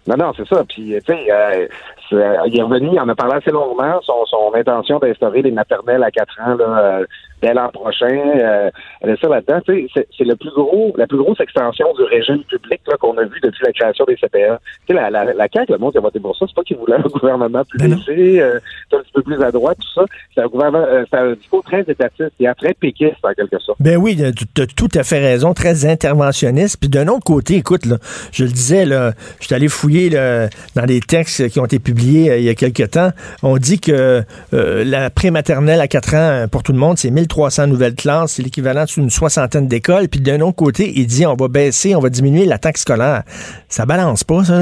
Non, 0.08 0.16
non, 0.18 0.32
c'est 0.36 0.48
ça. 0.48 0.64
Puis, 0.68 0.96
tu 1.06 1.14
sais, 1.14 1.32
euh, 1.32 1.68
euh, 2.14 2.36
il 2.48 2.58
est 2.60 2.64
revenu, 2.64 2.90
il 2.94 3.00
en 3.00 3.08
a 3.10 3.14
parlé 3.14 3.36
assez 3.36 3.52
longuement, 3.52 4.00
son, 4.02 4.26
son 4.26 4.52
intention 4.56 4.98
d'instaurer 4.98 5.44
des 5.44 5.52
maternelles 5.52 6.02
à 6.04 6.10
4 6.10 6.34
ans 6.44 6.56
là, 6.56 6.66
euh, 6.80 7.06
dès 7.42 7.54
l'an 7.54 7.70
prochain. 7.70 8.08
Euh, 8.38 8.70
elle 9.02 9.10
est 9.12 9.22
ça 9.22 9.28
là-dedans. 9.30 9.60
Tu 9.66 9.74
sais, 9.74 9.88
c'est- 9.94 10.08
c'est 10.18 10.24
le 10.24 10.36
plus 10.36 10.52
gros, 10.52 10.94
la 10.98 11.08
plus 11.08 11.18
grosse 11.18 11.40
extension 11.40 11.88
du 11.98 12.04
régime 12.04 12.44
public 12.44 12.82
là, 12.88 12.96
qu'on 13.00 13.18
a 13.18 13.24
vu 13.24 13.40
depuis 13.42 13.66
la 13.66 13.72
création 13.74 14.06
des 14.06 14.16
CPA. 14.18 14.60
Tu 14.88 14.94
sais, 14.96 15.02
la, 15.02 15.10
la, 15.10 15.26
la 15.34 15.48
CAQ, 15.52 15.72
le 15.74 15.78
monde 15.78 15.92
qui 15.92 15.98
a 15.98 16.02
voté 16.02 16.20
pour 16.20 16.36
ça, 16.38 16.46
c'est 16.48 16.56
pas 16.56 16.64
qu'ils 16.64 16.78
voulaient 16.78 16.96
un 16.98 17.02
gouvernement 17.02 17.64
plus 17.66 17.80
Ben 17.80 17.96
laissé, 17.96 18.40
euh, 18.42 18.60
un 18.94 18.98
petit 19.00 19.12
peu 19.14 19.22
plus 19.22 19.42
à 19.44 19.52
droite, 19.52 19.78
tout 19.80 20.02
ça. 20.02 20.06
C'est 20.36 20.42
un 20.42 20.48
gouvernement, 20.48 20.86
euh, 20.86 21.04
c'est 21.10 21.18
un 21.18 21.34
discours 21.34 21.64
très 21.64 21.82
étatiste 21.82 22.32
et 22.40 22.48
très 22.58 22.74
péquiste, 22.74 23.18
en 23.24 23.34
quelque 23.34 23.60
sorte. 23.60 23.78
Ben 23.82 23.98
oui, 23.98 24.18
tu 24.56 24.62
as 24.62 24.68
tout 24.68 24.90
à 24.96 25.04
fait 25.04 25.20
raison, 25.20 25.54
très 25.54 25.86
interventionniste. 25.86 26.78
Puis 26.80 26.90
d'un 26.90 27.08
autre 27.08 27.24
côté, 27.24 27.56
écoute, 27.56 27.86
là, 27.86 27.98
je 28.32 28.44
le 28.44 28.50
disais, 28.52 28.86
là, 28.86 29.14
je 29.40 29.46
suis 29.46 29.56
allé 29.56 29.68
fouiller 29.68 30.10
là, 30.10 30.48
dans 30.76 30.86
des 30.86 31.00
textes 31.00 31.48
qui 31.50 31.60
ont 31.60 31.66
été 31.66 31.80
publiés 31.80 32.30
euh, 32.32 32.38
il 32.38 32.44
y 32.44 32.50
a 32.50 32.56
quelques 32.56 32.92
temps. 32.92 33.10
On 33.44 33.58
dit 33.58 33.80
que 33.80 34.24
euh, 34.54 34.84
la 34.84 35.10
prématernelle 35.10 35.82
à 35.82 35.88
4 35.88 36.14
ans 36.14 36.18
euh, 36.18 36.48
pour 36.48 36.64
tout 36.64 36.72
le 36.72 36.78
monde, 36.80 36.98
c'est 36.98 37.12
1300 37.30 37.68
nouvelles 37.68 37.96
classes, 37.96 38.34
c'est 38.34 38.44
l'équivalent 38.44 38.86
d'une 38.86 39.10
soixantaine 39.10 39.68
d'écoles. 39.68 40.08
Puis 40.10 40.20
d'un 40.22 40.42
autre 40.42 40.56
côté, 40.56 40.92
il 40.96 41.08
dit 41.08 41.26
on 41.26 41.36
va 41.36 41.48
baisser, 41.48 41.96
on 41.96 42.00
va 42.00 42.10
diminuer 42.10 42.46
la 42.46 42.58
taxe 42.58 42.82
scolaire. 42.82 43.24
Ça 43.68 43.86
balance 43.86 44.24
pas, 44.24 44.44
ça? 44.44 44.54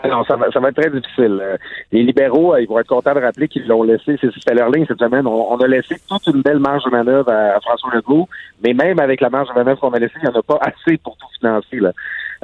Ah 0.00 0.08
Non, 0.08 0.22
ça 0.24 0.36
va, 0.36 0.48
ça 0.52 0.60
va 0.60 0.68
être 0.68 0.80
très 0.80 0.90
difficile. 0.90 1.38
Euh, 1.42 1.56
Les 1.90 2.04
libéraux, 2.04 2.54
euh, 2.54 2.60
ils 2.62 2.68
vont 2.68 2.78
être 2.78 2.86
contents 2.86 3.14
de 3.14 3.20
rappeler 3.20 3.48
qu'ils 3.48 3.66
l'ont 3.66 3.82
laissé, 3.82 4.16
c'est- 4.20 4.30
c'était 4.32 4.54
leur 4.54 4.70
ligne 4.70 4.84
cette 4.86 5.00
semaine. 5.00 5.26
On, 5.26 5.56
a 5.56 5.66
laissé 5.66 5.96
toute 6.08 6.26
une 6.28 6.40
belle 6.42 6.60
marge 6.60 6.84
de 6.84 6.90
manœuvre 6.90 7.32
à, 7.32 7.58
François 7.60 7.90
Legault, 7.94 8.28
mais 8.62 8.74
même 8.74 9.00
avec 9.00 9.20
la 9.20 9.28
marge 9.28 9.48
de 9.48 9.54
manœuvre 9.54 9.80
qu'on 9.80 9.90
a 9.90 9.98
laissée, 9.98 10.14
il 10.22 10.28
n'y 10.28 10.36
en 10.36 10.38
a 10.38 10.42
pas 10.42 10.58
assez 10.60 10.98
pour 10.98 11.16
tout 11.16 11.26
financer. 11.40 11.80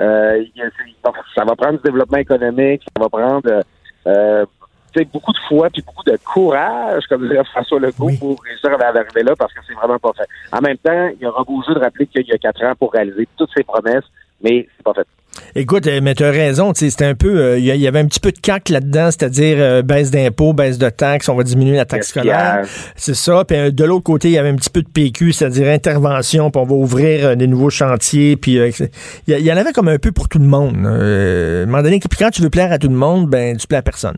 Euh, 0.01 0.43
ça 1.37 1.45
va 1.45 1.55
prendre 1.55 1.75
du 1.79 1.83
développement 1.85 2.19
économique, 2.19 2.83
ça 2.97 3.03
va 3.05 3.09
prendre 3.09 3.61
beaucoup 5.13 5.33
de 5.33 5.39
foi 5.49 5.69
puis 5.71 5.83
beaucoup 5.83 6.05
de 6.05 6.17
courage, 6.25 7.05
comme 7.09 7.29
dirait 7.29 7.45
François 7.45 7.81
Legault, 7.81 8.07
Oui. 8.07 8.17
pour 8.17 8.41
réussir 8.43 8.71
à 8.73 8.85
arriver 8.87 9.23
là 9.23 9.35
parce 9.37 9.53
que 9.53 9.61
c'est 9.67 9.75
vraiment 9.75 9.99
pas 9.99 10.13
fait. 10.17 10.29
En 10.53 10.61
même 10.61 10.79
temps, 10.79 11.11
il 11.15 11.23
y 11.23 11.27
aura 11.27 11.43
beau 11.45 11.63
jeu 11.67 11.75
de 11.75 11.81
rappeler 11.81 12.07
qu'il 12.07 12.27
y 12.27 12.33
a 12.33 12.39
quatre 12.39 12.63
ans 12.65 12.75
pour 12.79 12.93
réaliser 12.93 13.29
toutes 13.37 13.51
ces 13.57 13.65
promesses, 13.65 14.05
mais 14.43 14.69
c'est 14.77 14.85
pas 14.85 14.95
fait. 14.95 15.07
Écoute, 15.57 15.87
euh, 15.87 16.01
mais 16.03 16.15
tu 16.15 16.25
as 16.25 16.31
raison, 16.31 16.73
c'était 16.75 17.05
un 17.05 17.15
peu, 17.15 17.39
euh, 17.39 17.59
il 17.59 17.65
y, 17.65 17.87
avait 17.87 17.99
un 17.99 18.07
petit 18.07 18.21
peu 18.21 18.33
de 18.33 18.39
cac 18.39 18.69
là-dedans, 18.69 19.11
c'est-à-dire 19.11 19.57
euh, 19.59 19.83
baisse 19.83 20.11
d'impôts, 20.11 20.53
baisse 20.53 20.79
de 20.79 20.89
taxes, 20.89 21.29
on 21.29 21.35
va 21.35 21.43
diminuer 21.43 21.77
la 21.77 21.85
taxe 21.85 22.09
scolaire. 22.09 22.65
C'est 22.97 23.15
ça. 23.15 23.45
Puis 23.45 23.57
euh, 23.57 23.71
de 23.71 23.85
l'autre 23.85 24.05
côté, 24.05 24.29
il 24.29 24.35
y 24.35 24.39
avait 24.39 24.49
un 24.49 24.57
petit 24.57 24.71
peu 24.71 24.83
de 24.83 24.89
PQ, 24.89 25.33
c'est-à-dire 25.33 25.69
intervention, 25.69 26.51
puis 26.51 26.61
on 26.61 26.65
va 26.65 26.75
ouvrir 26.75 27.37
des 27.37 27.47
nouveaux 27.47 27.71
chantiers. 27.71 28.37
Puis 28.37 28.59
il 29.27 29.39
y, 29.39 29.53
en 29.53 29.57
avait 29.57 29.73
comme 29.73 29.89
un 29.89 29.99
peu 29.99 30.13
pour 30.13 30.29
tout 30.29 30.39
le 30.39 30.47
monde. 30.47 30.87
À 30.87 30.91
un 30.91 31.67
moment 31.67 31.83
donné, 31.83 31.99
puis 31.99 32.19
quand 32.19 32.31
tu 32.31 32.43
veux 32.43 32.51
plaire 32.51 32.73
à 32.73 32.79
tout 32.79 32.89
le 32.89 32.95
monde, 32.95 33.29
ben 33.29 33.57
tu 33.57 33.67
plais 33.67 33.79
à 33.79 33.83
personne. 33.83 34.17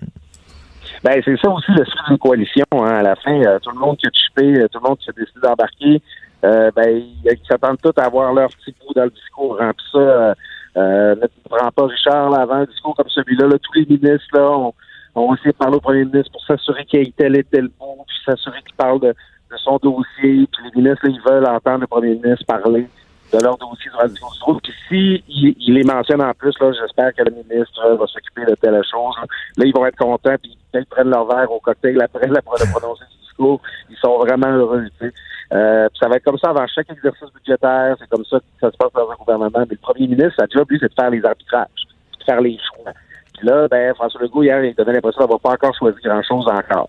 Ben, 1.07 1.23
c'est 1.25 1.39
ça 1.39 1.49
aussi 1.51 1.71
le 1.71 1.85
sujet 1.85 2.03
d'une 2.09 2.19
coalition. 2.19 2.65
Hein. 2.73 2.97
À 2.97 3.02
la 3.02 3.15
fin, 3.15 3.41
euh, 3.41 3.61
tout 3.61 3.71
le 3.71 3.78
monde 3.78 3.97
qui 3.97 4.09
a 4.09 4.11
chipé, 4.13 4.61
euh, 4.61 4.67
tout 4.67 4.80
le 4.83 4.89
monde 4.89 4.99
qui 4.99 5.09
a 5.09 5.13
décidé 5.13 5.39
d'embarquer, 5.41 6.02
euh, 6.45 6.73
ben, 6.75 7.00
ils, 7.25 7.39
s'attendent 7.49 7.78
tous 7.80 7.93
à 7.97 8.07
avoir 8.07 8.35
leur 8.35 8.49
petit 8.49 8.75
bout 8.80 8.93
dans 8.93 9.04
le 9.04 9.11
discours. 9.11 9.57
Hein. 9.61 9.73
Puis 9.76 9.87
ça, 9.93 9.99
euh, 9.99 10.35
euh, 10.76 11.15
ne 11.15 11.26
prends 11.49 11.71
pas 11.71 11.87
Richard 11.87 12.30
là, 12.30 12.41
avant 12.41 12.54
un 12.54 12.65
discours 12.65 12.97
comme 12.97 13.09
celui-là. 13.09 13.47
Là, 13.47 13.57
tous 13.63 13.75
les 13.75 13.87
ministres 13.87 14.26
là, 14.33 14.50
ont, 14.50 14.75
ont 15.15 15.33
essayé 15.37 15.52
de 15.52 15.57
parler 15.57 15.76
au 15.76 15.80
premier 15.80 16.04
ministre 16.07 16.33
pour 16.33 16.45
s'assurer 16.45 16.85
qu'il 16.85 16.99
y 16.99 17.02
ait 17.04 17.13
tel 17.17 17.37
et 17.37 17.45
tel 17.45 17.69
bout, 17.69 18.04
puis 18.09 18.17
s'assurer 18.25 18.61
qu'il 18.67 18.75
parle 18.75 18.99
de, 18.99 19.11
de 19.11 19.57
son 19.59 19.76
dossier. 19.76 20.49
Puis 20.50 20.65
les 20.65 20.83
ministres, 20.83 21.07
là, 21.07 21.15
ils 21.15 21.30
veulent 21.30 21.47
entendre 21.47 21.83
le 21.83 21.87
premier 21.87 22.17
ministre 22.17 22.45
parler 22.47 22.89
de 23.32 23.43
leur 23.43 23.56
dossier 23.58 23.91
le 24.02 24.08
discours. 24.08 24.60
Puis 24.62 24.73
si 24.89 25.25
il, 25.28 25.75
les 25.75 25.84
mentionne 25.84 26.23
en 26.23 26.32
plus, 26.34 26.54
là, 26.60 26.73
j'espère 26.73 27.15
que 27.15 27.23
le 27.23 27.30
ministre 27.30 27.84
euh, 27.84 27.97
va 27.97 28.06
s'occuper 28.06 28.45
de 28.45 28.54
telle 28.54 28.80
chose. 28.84 29.15
Là, 29.56 29.65
ils 29.65 29.75
vont 29.75 29.86
être 29.86 29.97
contents, 29.97 30.36
puis 30.41 30.56
peut-être 30.73 30.89
prennent 30.89 31.10
leur 31.10 31.26
verre 31.26 31.50
au 31.50 31.60
cocktail 31.60 32.00
après 32.00 32.26
la 32.28 32.41
le 32.41 32.73
prononcer 32.73 33.04
du 33.10 33.19
discours. 33.26 33.60
Ils 33.91 33.97
sont 33.97 34.19
vraiment 34.19 34.52
heureux. 34.52 34.84
Tu 35.00 35.06
sais. 35.06 35.15
Euh, 35.52 35.89
puis 35.89 35.99
ça 36.00 36.08
va 36.08 36.17
être 36.17 36.25
comme 36.25 36.39
ça 36.39 36.50
avant 36.50 36.67
chaque 36.67 36.91
exercice 36.91 37.28
budgétaire. 37.34 37.97
C'est 37.99 38.08
comme 38.08 38.25
ça 38.25 38.39
que 38.39 38.45
ça 38.60 38.71
se 38.71 38.76
passe 38.76 38.93
dans 38.93 39.10
un 39.10 39.15
gouvernement. 39.15 39.60
Mais 39.60 39.67
le 39.71 39.76
premier 39.76 40.06
ministre, 40.06 40.34
sa 40.39 40.47
job, 40.47 40.67
lui, 40.71 40.78
c'est 40.80 40.89
de 40.89 40.95
faire 40.95 41.10
les 41.10 41.25
arbitrages, 41.25 41.86
de 42.19 42.25
faire 42.25 42.41
les 42.41 42.58
choix. 42.58 42.93
Puis 43.36 43.47
là, 43.47 43.69
ben, 43.69 43.95
François 43.95 44.23
Legault, 44.23 44.43
hier, 44.43 44.65
il 44.65 44.75
donnait 44.75 44.95
l'impression 44.95 45.21
d'avoir 45.21 45.41
pas 45.41 45.50
encore 45.50 45.75
choisi 45.76 45.99
grand-chose 46.02 46.47
encore. 46.49 46.89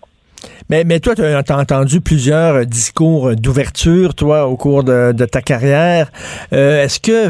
Mais, 0.70 0.84
mais 0.84 1.00
toi, 1.00 1.14
tu 1.14 1.22
as, 1.22 1.58
entendu 1.58 2.00
plusieurs 2.00 2.66
discours 2.66 3.34
d'ouverture, 3.36 4.14
toi, 4.14 4.46
au 4.46 4.56
cours 4.56 4.84
de, 4.84 5.12
ta 5.24 5.40
carrière. 5.40 6.10
Euh, 6.52 6.84
est-ce 6.84 7.00
que 7.00 7.28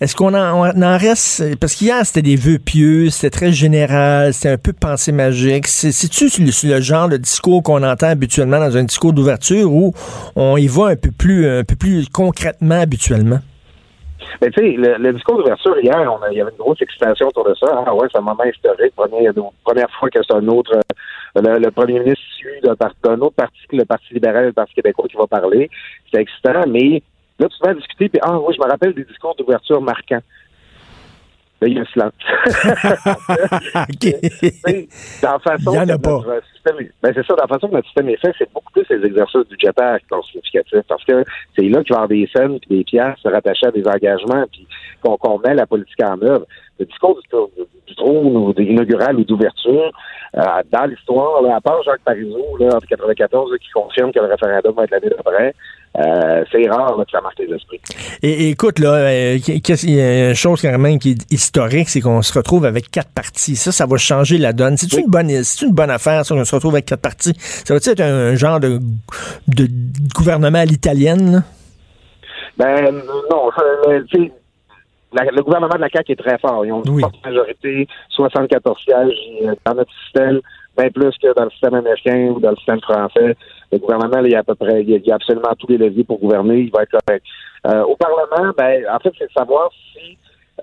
est-ce 0.00 0.14
qu'on 0.14 0.34
en, 0.34 0.70
en 0.70 0.98
reste 0.98 1.56
parce 1.58 1.74
qu'hier 1.74 2.04
c'était 2.04 2.22
des 2.22 2.36
vœux 2.36 2.58
pieux, 2.58 3.10
c'était 3.10 3.30
très 3.30 3.52
général, 3.52 4.32
c'était 4.34 4.50
un 4.50 4.58
peu 4.58 4.72
pensée 4.72 5.12
magique. 5.12 5.66
C'est 5.66 5.92
c'est-tu 5.92 6.26
le, 6.42 6.74
le 6.74 6.80
genre 6.80 7.08
de 7.08 7.16
discours 7.16 7.62
qu'on 7.62 7.82
entend 7.82 8.08
habituellement 8.08 8.58
dans 8.58 8.76
un 8.76 8.84
discours 8.84 9.12
d'ouverture 9.12 9.72
où 9.72 9.92
on 10.36 10.56
y 10.56 10.66
va 10.66 10.88
un 10.88 10.96
peu 10.96 11.10
plus 11.10 11.48
un 11.48 11.64
peu 11.64 11.76
plus 11.76 12.08
concrètement 12.08 12.80
habituellement? 12.80 13.40
Mais 14.40 14.50
tu 14.50 14.60
sais, 14.60 14.72
le, 14.72 14.96
le 14.98 15.12
discours 15.12 15.38
d'ouverture 15.38 15.76
hier, 15.82 15.96
on 15.96 16.22
a- 16.24 16.30
il 16.30 16.38
y 16.38 16.40
avait 16.40 16.50
une 16.50 16.58
grosse 16.58 16.80
excitation 16.80 17.28
autour 17.28 17.44
de 17.44 17.54
ça. 17.54 17.66
Ah 17.86 17.94
ouais, 17.94 18.06
c'est 18.10 18.18
un 18.18 18.22
moment 18.22 18.44
historique. 18.44 18.94
Première, 18.94 19.32
première 19.64 19.90
fois 19.98 20.08
que 20.08 20.18
c'est 20.22 20.34
un 20.34 20.46
autre, 20.48 20.78
le, 21.36 21.58
le 21.58 21.70
premier 21.70 22.00
ministre 22.00 22.24
par- 22.78 22.94
d'un 23.02 23.20
autre 23.20 23.36
parti 23.36 23.58
que 23.68 23.76
le 23.76 23.84
Parti 23.84 24.14
libéral 24.14 24.44
et 24.44 24.46
le 24.48 24.52
Parti 24.52 24.74
québécois 24.74 25.06
qui 25.08 25.16
va 25.16 25.26
parler. 25.26 25.70
C'est 26.12 26.20
excitant, 26.20 26.64
mais 26.68 27.02
là, 27.38 27.48
tu 27.48 27.56
vas 27.64 27.74
discuter, 27.74 28.08
puis 28.08 28.20
ah 28.22 28.38
oui, 28.38 28.54
je 28.54 28.62
me 28.62 28.68
rappelle 28.70 28.94
des 28.94 29.04
discours 29.04 29.34
d'ouverture 29.36 29.80
marquants. 29.80 30.22
Là, 31.60 31.68
il 31.68 31.74
y 31.74 31.78
a 31.78 31.82
un 31.82 31.84
silence. 31.86 32.12
OK. 33.74 33.98
Tu 34.00 34.48
sais, 34.50 34.88
dans 35.22 35.32
la 35.32 35.38
façon 35.38 35.72
Il 35.74 35.78
en 35.78 35.88
a 35.88 35.96
que 35.98 36.02
pas. 36.02 36.20
système 36.54 36.76
ben 37.02 37.12
c'est 37.14 37.26
ça, 37.26 37.34
dans 37.34 37.42
la 37.42 37.48
façon 37.48 37.68
que 37.68 37.74
notre 37.74 37.86
système 37.86 38.08
est 38.08 38.16
fait, 38.16 38.32
c'est 38.38 38.52
beaucoup 38.52 38.72
plus 38.72 38.86
les 38.90 39.06
exercices 39.06 39.48
budgétaires 39.48 39.98
qui 40.00 40.06
sont 40.08 40.22
significatifs 40.22 40.86
parce 40.88 41.04
que 41.04 41.24
c'est 41.56 41.62
là 41.68 41.82
qu'il 41.84 41.94
va 41.94 42.00
y 42.00 42.02
avoir 42.02 42.08
des 42.08 42.28
scènes 42.34 42.58
puis 42.60 42.78
des 42.78 42.84
pièces 42.84 43.18
rattachées 43.24 43.66
à 43.66 43.70
des 43.72 43.86
engagements 43.86 44.44
puis 44.50 44.66
qu'on 45.02 45.16
qu'on 45.16 45.38
met 45.38 45.54
la 45.54 45.66
politique 45.66 46.02
en 46.02 46.20
œuvre. 46.22 46.46
Le 46.78 46.86
discours 46.86 47.20
du, 47.20 47.28
du 47.86 47.94
trône 47.94 48.36
ou 48.36 48.52
de- 48.54 48.62
inaugural 48.62 49.16
ou 49.16 49.24
d'ouverture, 49.24 49.92
euh, 50.36 50.40
dans 50.72 50.84
l'histoire, 50.86 51.44
à 51.54 51.60
part 51.60 51.82
Jacques 51.82 52.00
Parizeau, 52.04 52.56
là, 52.58 52.68
en 52.74 52.78
94, 52.78 53.50
là, 53.52 53.58
qui 53.58 53.68
confirme 53.70 54.12
que 54.12 54.18
le 54.20 54.26
référendum 54.26 54.74
va 54.74 54.84
être 54.84 54.90
l'année 54.92 55.10
d'après, 55.10 55.54
euh, 55.98 56.44
c'est 56.52 56.68
rare 56.68 56.96
là, 56.96 57.04
que 57.04 57.10
ça 57.10 57.20
marque 57.20 57.38
les 57.40 57.52
esprits. 57.54 57.80
Et, 58.22 58.50
écoute, 58.50 58.78
là, 58.78 58.94
euh, 58.94 59.38
il 59.48 59.90
y 59.94 60.00
a 60.00 60.28
une 60.30 60.34
chose 60.34 60.62
quand 60.62 60.78
même 60.78 60.98
qui 61.00 61.10
est 61.10 61.32
historique, 61.32 61.88
c'est 61.88 62.00
qu'on 62.00 62.22
se 62.22 62.32
retrouve 62.32 62.64
avec 62.64 62.90
quatre 62.90 63.10
partis. 63.10 63.56
Ça, 63.56 63.72
ça 63.72 63.86
va 63.86 63.96
changer 63.96 64.38
la 64.38 64.52
donne. 64.52 64.76
C'est 64.76 64.92
une 64.96 65.08
bonne, 65.08 65.28
c'est 65.42 65.66
une 65.66 65.72
bonne 65.72 65.90
affaire, 65.90 66.24
ça, 66.24 66.34
qu'on 66.34 66.44
se 66.44 66.54
retrouve 66.54 66.74
avec 66.74 66.86
quatre 66.86 67.00
partis. 67.02 67.32
Ça 67.38 67.74
va 67.74 67.78
être 67.84 68.00
un, 68.00 68.34
genre 68.36 68.60
de, 68.60 68.78
de 69.48 69.66
gouvernement 70.14 70.58
à 70.58 70.64
l'italienne, 70.64 71.32
là? 71.32 71.42
Ben 72.56 72.92
non, 73.30 73.50
euh, 73.88 74.02
la- 75.12 75.24
le 75.24 75.42
gouvernement 75.42 75.74
de 75.74 75.80
la 75.80 75.88
CAQ 75.88 76.12
est 76.12 76.16
très 76.16 76.38
fort. 76.38 76.64
Ils 76.64 76.72
ont 76.72 76.82
une 76.84 76.90
Oui. 76.92 77.00
forte 77.02 77.16
majorité, 77.24 77.88
74 78.10 78.78
sièges 78.82 79.12
euh, 79.44 79.54
dans 79.66 79.74
notre 79.74 79.90
système, 80.04 80.40
bien 80.78 80.90
plus 80.90 81.10
que 81.22 81.34
dans 81.34 81.44
le 81.44 81.50
système 81.50 81.74
américain 81.74 82.32
ou 82.36 82.40
dans 82.40 82.50
le 82.50 82.56
système 82.56 82.80
français. 82.80 83.34
Le 83.72 83.78
gouvernement, 83.78 84.20
il 84.24 84.32
y 84.32 84.34
a 84.34 84.40
à 84.40 84.42
peu 84.42 84.54
près, 84.54 84.82
il 84.82 84.90
y 84.90 85.12
a, 85.12 85.14
absolument 85.14 85.54
tous 85.58 85.68
les 85.68 85.78
leviers 85.78 86.04
pour 86.04 86.18
gouverner. 86.18 86.58
Il 86.58 86.70
va 86.70 86.82
être 86.82 86.90
correct. 86.90 87.24
Euh, 87.66 87.82
au 87.84 87.96
Parlement, 87.96 88.52
ben, 88.56 88.84
en 88.90 88.98
fait, 88.98 89.12
c'est 89.18 89.26
de 89.26 89.32
savoir 89.32 89.70
si 89.92 90.16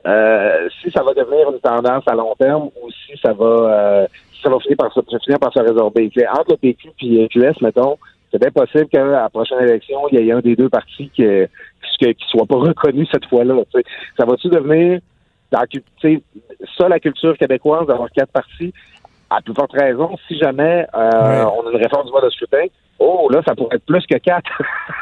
euh, 0.06 0.70
si 0.80 0.92
ça 0.92 1.02
va 1.02 1.14
devenir 1.14 1.50
une 1.50 1.60
tendance 1.60 2.04
à 2.06 2.14
long 2.14 2.36
terme 2.38 2.70
ou 2.82 2.90
si 2.92 3.18
ça 3.20 3.34
va 3.34 3.46
euh, 3.46 4.08
si 4.32 4.42
ça 4.42 4.50
va 4.50 4.60
finir 4.60 4.78
par 4.78 4.94
se, 4.94 5.00
finir 5.24 5.40
par 5.40 5.52
se 5.52 5.60
résorber. 5.60 6.12
Entre 6.32 6.52
le 6.52 6.58
PQ 6.58 6.90
et 7.02 7.28
QS, 7.30 7.62
mettons, 7.62 7.98
c'est 8.32 8.40
bien 8.40 8.52
possible 8.52 8.88
qu'à 8.88 9.04
la 9.04 9.30
prochaine 9.30 9.62
élection, 9.62 10.08
il 10.12 10.20
y 10.20 10.30
ait 10.30 10.32
un 10.32 10.42
des 10.42 10.56
deux 10.56 10.70
partis 10.70 11.10
qui 11.16 11.24
ne 11.24 11.48
soit 12.28 12.46
pas 12.46 12.58
reconnu 12.58 13.08
cette 13.12 13.26
fois-là. 13.26 13.56
Ça 14.18 14.26
va-tu 14.26 14.50
devenir 14.50 15.00
ça 16.78 16.90
la 16.90 17.00
culture 17.00 17.38
québécoise 17.38 17.88
d'avoir 17.88 18.12
quatre 18.12 18.32
partis? 18.32 18.74
À 19.30 19.42
plus 19.42 19.54
forte 19.54 19.74
raison, 19.74 20.16
si 20.28 20.38
jamais 20.40 20.86
euh, 20.96 21.10
Ouais. 21.10 21.52
on 21.58 21.68
a 21.68 21.72
une 21.72 21.84
réforme 21.84 22.06
du 22.06 22.12
mode 22.12 22.24
de 22.24 22.30
scrutin, 22.30 22.66
oh 23.00 23.28
là, 23.32 23.42
ça 23.46 23.56
pourrait 23.56 23.76
être 23.76 23.86
plus 23.86 24.06
que 24.06 24.18
quatre. 24.18 24.50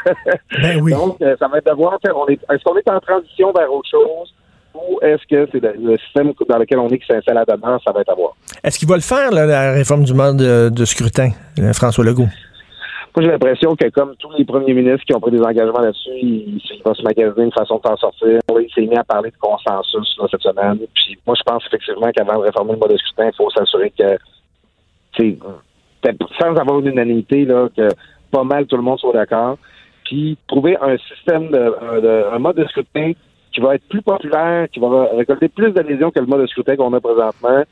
Ben 0.61 0.79
oui. 0.81 0.91
Donc, 0.93 1.21
euh, 1.21 1.35
ça 1.39 1.47
va 1.47 1.57
être 1.59 1.65
de 1.67 1.75
voir, 1.75 1.97
on 2.15 2.27
est, 2.27 2.33
est-ce 2.51 2.63
qu'on 2.63 2.77
est 2.77 2.89
en 2.89 2.99
transition 2.99 3.51
vers 3.51 3.71
autre 3.71 3.89
chose 3.89 4.33
ou 4.75 4.99
est-ce 5.01 5.23
que 5.29 5.47
c'est 5.51 5.61
le, 5.61 5.97
système 5.97 6.33
dans 6.49 6.57
lequel 6.57 6.79
on 6.79 6.89
est 6.89 6.99
qui 6.99 7.05
s'installe 7.07 7.37
à 7.37 7.45
demain, 7.45 7.79
ça 7.85 7.91
va 7.93 8.01
être 8.01 8.09
à 8.09 8.15
voir. 8.15 8.33
Est-ce 8.63 8.77
qu'il 8.77 8.87
va 8.89 8.95
le 8.95 9.01
faire, 9.01 9.31
là, 9.31 9.45
la 9.45 9.71
réforme 9.71 10.03
du 10.03 10.13
mode 10.13 10.37
de, 10.37 10.69
de 10.69 10.85
scrutin, 10.85 11.29
euh, 11.59 11.73
François 11.73 12.03
Legault? 12.03 12.27
Moi, 13.15 13.23
j'ai 13.23 13.31
l'impression 13.31 13.75
que 13.77 13.87
comme 13.89 14.13
tous 14.17 14.31
les 14.37 14.43
premiers 14.43 14.73
ministres 14.73 15.05
qui 15.05 15.15
ont 15.15 15.21
pris 15.21 15.31
des 15.31 15.41
engagements 15.41 15.79
là-dessus, 15.79 16.09
il, 16.21 16.57
il 16.57 16.81
va 16.83 16.93
se 16.93 17.01
magasiner 17.01 17.45
une 17.45 17.51
façon 17.53 17.77
de 17.77 17.87
s'en 17.87 17.95
sortir. 17.97 18.39
Il 18.59 18.69
s'est 18.75 18.81
mis 18.85 18.97
à 18.97 19.03
parler 19.05 19.31
de 19.31 19.37
consensus 19.37 20.17
cette 20.29 20.41
semaine. 20.41 20.79
Puis 20.93 21.17
moi, 21.25 21.35
je 21.37 21.43
pense 21.43 21.63
effectivement 21.67 22.11
qu'avant 22.11 22.39
de 22.39 22.43
réformer 22.45 22.73
le 22.73 22.77
mode 22.79 22.91
de 22.91 22.97
scrutin, 22.97 23.27
il 23.31 23.35
faut 23.35 23.49
s'assurer 23.51 23.93
que, 23.97 24.17
sans 26.39 26.55
avoir 26.57 26.79
une 26.79 26.87
unanimité, 26.87 27.45
que 27.45 27.87
pas 28.31 28.43
mal 28.43 28.65
tout 28.65 28.75
le 28.75 28.81
monde 28.83 28.99
soit 28.99 29.13
d'accord. 29.13 29.57
Puis 30.03 30.37
trouver 30.47 30.77
un 30.81 30.97
système 30.97 31.49
de, 31.51 31.73
un- 31.81 32.01
de- 32.01 32.25
un 32.33 32.39
mode 32.39 32.57
de 32.57 32.65
scrutin 32.65 33.13
qui 33.53 33.61
va 33.61 33.75
être 33.75 33.87
plus 33.87 34.01
populaire, 34.01 34.67
qui 34.69 34.79
va 34.81 35.07
récolter 35.15 35.47
plus 35.47 35.71
d'adhésion 35.71 36.11
que 36.11 36.19
le 36.19 36.25
mode 36.25 36.41
de 36.41 36.47
scrutin 36.47 36.75
qu'on 36.75 36.91
a 36.93 36.99
présentement, 36.99 37.63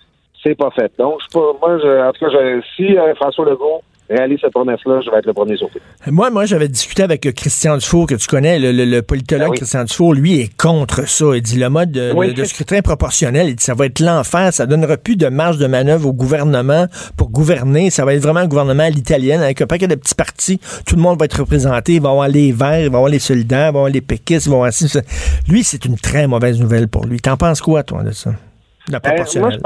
c'est 0.41 0.55
pas 0.55 0.71
fait. 0.71 0.91
Donc, 0.97 1.19
je 1.21 1.37
moi, 1.37 1.77
je, 1.79 2.07
en 2.07 2.11
tout 2.13 2.25
cas, 2.25 2.31
je, 2.31 2.61
si 2.77 2.97
euh, 2.97 3.13
François 3.15 3.45
Legault 3.45 3.81
réalise 4.13 4.39
cette 4.41 4.51
promesse-là, 4.51 5.01
je 5.05 5.11
vais 5.11 5.17
être 5.17 5.25
le 5.25 5.33
premier 5.33 5.57
sauté. 5.57 5.79
Moi, 6.07 6.29
moi, 6.29 6.45
j'avais 6.45 6.67
discuté 6.67 7.03
avec 7.03 7.25
euh, 7.25 7.31
Christian 7.31 7.77
Dufour, 7.77 8.07
que 8.07 8.15
tu 8.15 8.27
connais, 8.27 8.59
le, 8.59 8.71
le- 8.71 8.85
le 8.85 9.01
politologue 9.01 9.45
Ah 9.47 9.51
oui. 9.51 9.57
Christian 9.57 9.83
Dufour, 9.83 10.13
lui 10.13 10.39
est 10.39 10.55
contre 10.57 11.07
ça. 11.07 11.25
Il 11.35 11.41
dit 11.41 11.57
le 11.57 11.69
mode 11.69 11.91
de, 11.91 12.11
Oui. 12.15 12.27
de- 12.29 12.33
de 12.33 12.43
scrutin 12.45 12.81
proportionnel, 12.81 13.49
il 13.49 13.55
dit 13.55 13.63
ça 13.63 13.73
va 13.73 13.85
être 13.85 13.99
l'enfer, 13.99 14.53
ça 14.53 14.65
donnera 14.65 14.97
plus 14.97 15.15
de 15.15 15.27
marge 15.27 15.57
de 15.57 15.67
manœuvre 15.67 16.07
au 16.09 16.13
gouvernement 16.13 16.87
pour 17.17 17.29
gouverner. 17.29 17.89
Ça 17.89 18.05
va 18.05 18.13
être 18.13 18.21
vraiment 18.23 18.41
un 18.41 18.47
gouvernement 18.47 18.83
à 18.83 18.89
l'italienne 18.89 19.41
avec 19.41 19.61
un 19.61 19.67
paquet 19.67 19.87
de 19.87 19.95
petits 19.95 20.15
partis. 20.15 20.59
Tout 20.85 20.95
le 20.95 21.01
monde 21.01 21.19
va 21.19 21.25
être 21.25 21.39
représenté. 21.39 21.93
Il 21.95 22.01
va 22.01 22.09
y 22.09 22.11
avoir 22.11 22.27
les 22.27 22.51
Verts, 22.51 22.79
il 22.81 22.89
va 22.89 22.93
y 22.93 22.95
avoir 22.97 23.09
les 23.09 23.19
solidaires, 23.19 23.69
il 23.69 23.73
va 23.73 23.79
y 23.79 23.81
avoir 23.81 23.89
les 23.89 24.01
péquistes, 24.01 24.45
il 24.45 24.49
va 24.49 24.55
y 24.55 24.59
avoir. 24.59 24.71
Lui, 25.49 25.63
c'est 25.63 25.85
une 25.85 25.97
très 25.97 26.27
mauvaise 26.27 26.59
nouvelle 26.59 26.87
pour 26.87 27.05
lui. 27.05 27.19
T'en 27.19 27.37
penses 27.37 27.61
quoi, 27.61 27.83
toi, 27.83 28.03
de 28.03 28.11
ça? 28.11 28.31
De 28.31 28.91
La 28.91 28.99
Ben, 28.99 29.09
moi, 29.09 29.15
proportionnelle. 29.15 29.59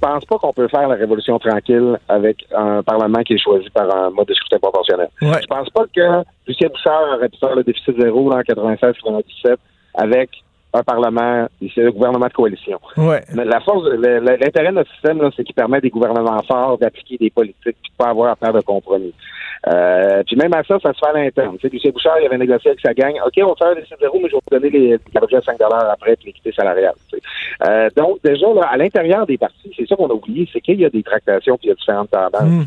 Pense, 0.00 0.22
je 0.22 0.26
pense 0.26 0.26
pas 0.26 0.38
qu'on 0.38 0.52
peut 0.52 0.68
faire 0.68 0.88
la 0.88 0.96
révolution 0.96 1.38
tranquille 1.38 1.98
avec 2.08 2.46
un 2.54 2.82
Parlement 2.82 3.22
qui 3.22 3.34
est 3.34 3.38
choisi 3.38 3.68
par 3.70 3.94
un 3.94 4.10
mode 4.10 4.26
de 4.26 4.34
scrutin 4.34 4.58
proportionnel. 4.58 5.08
Ouais. 5.22 5.40
Je 5.40 5.46
pense 5.46 5.70
pas 5.70 5.84
que 5.94 6.24
Lucien 6.46 6.68
Bouchard 6.68 7.16
aurait 7.16 7.28
pu 7.28 7.38
faire 7.38 7.54
le 7.54 7.62
déficit 7.62 8.00
zéro 8.00 8.32
en 8.32 8.40
96-97 8.40 9.56
avec 9.94 10.30
un 10.72 10.82
Parlement, 10.82 11.46
c'est 11.74 11.82
le 11.82 11.92
gouvernement 11.92 12.26
de 12.26 12.32
coalition. 12.32 12.78
Ouais. 12.96 13.22
Mais 13.34 13.44
la 13.44 13.60
force, 13.60 13.88
l'intérêt 13.88 14.68
de 14.68 14.74
notre 14.76 14.90
système, 14.92 15.20
c'est 15.36 15.44
qu'il 15.44 15.54
permet 15.54 15.78
à 15.78 15.80
des 15.80 15.90
gouvernements 15.90 16.42
forts 16.42 16.78
d'appliquer 16.78 17.16
des 17.18 17.30
politiques 17.30 17.64
de 17.66 17.96
pas 17.98 18.10
avoir 18.10 18.30
à 18.32 18.36
faire 18.36 18.52
de 18.52 18.60
compromis. 18.60 19.12
Euh, 19.68 20.22
puis 20.26 20.36
même 20.36 20.54
à 20.54 20.62
ça, 20.64 20.78
ça 20.82 20.92
se 20.94 20.98
fait 20.98 21.06
à 21.06 21.12
l'interne. 21.12 21.56
Tu 21.58 21.68
sais, 21.68 21.72
Lucien 21.72 21.90
Bouchard, 21.90 22.18
il 22.20 22.26
avait 22.26 22.38
négocié 22.38 22.70
avec 22.70 22.80
sa 22.80 22.94
gang. 22.94 23.12
OK, 23.26 23.34
on 23.44 23.54
fait 23.56 23.64
un 23.64 23.74
déficit 23.74 23.98
zéro, 24.00 24.18
mais 24.22 24.28
je 24.28 24.36
vais 24.36 24.40
vous 24.50 24.58
donner 24.58 24.70
les, 24.70 24.88
les 24.88 25.36
à 25.36 25.42
5 25.42 25.56
après 25.60 26.16
puis 26.16 26.26
l'équité 26.28 26.52
salariale. 26.52 26.94
tu 27.10 27.18
sais. 27.18 27.22
Euh, 27.68 27.88
donc, 27.94 28.18
déjà, 28.24 28.46
là, 28.54 28.68
à 28.70 28.76
l'intérieur 28.78 29.26
des 29.26 29.36
partis, 29.36 29.70
c'est 29.76 29.86
ça 29.86 29.96
qu'on 29.96 30.08
a 30.08 30.14
oublié, 30.14 30.48
c'est 30.52 30.60
qu'il 30.62 30.80
y 30.80 30.84
a 30.86 30.90
des 30.90 31.02
tractations 31.02 31.58
puis 31.58 31.66
il 31.66 31.70
y 31.70 31.72
a 31.72 31.74
différentes 31.74 32.10
tendances. 32.10 32.42
Mm. 32.48 32.64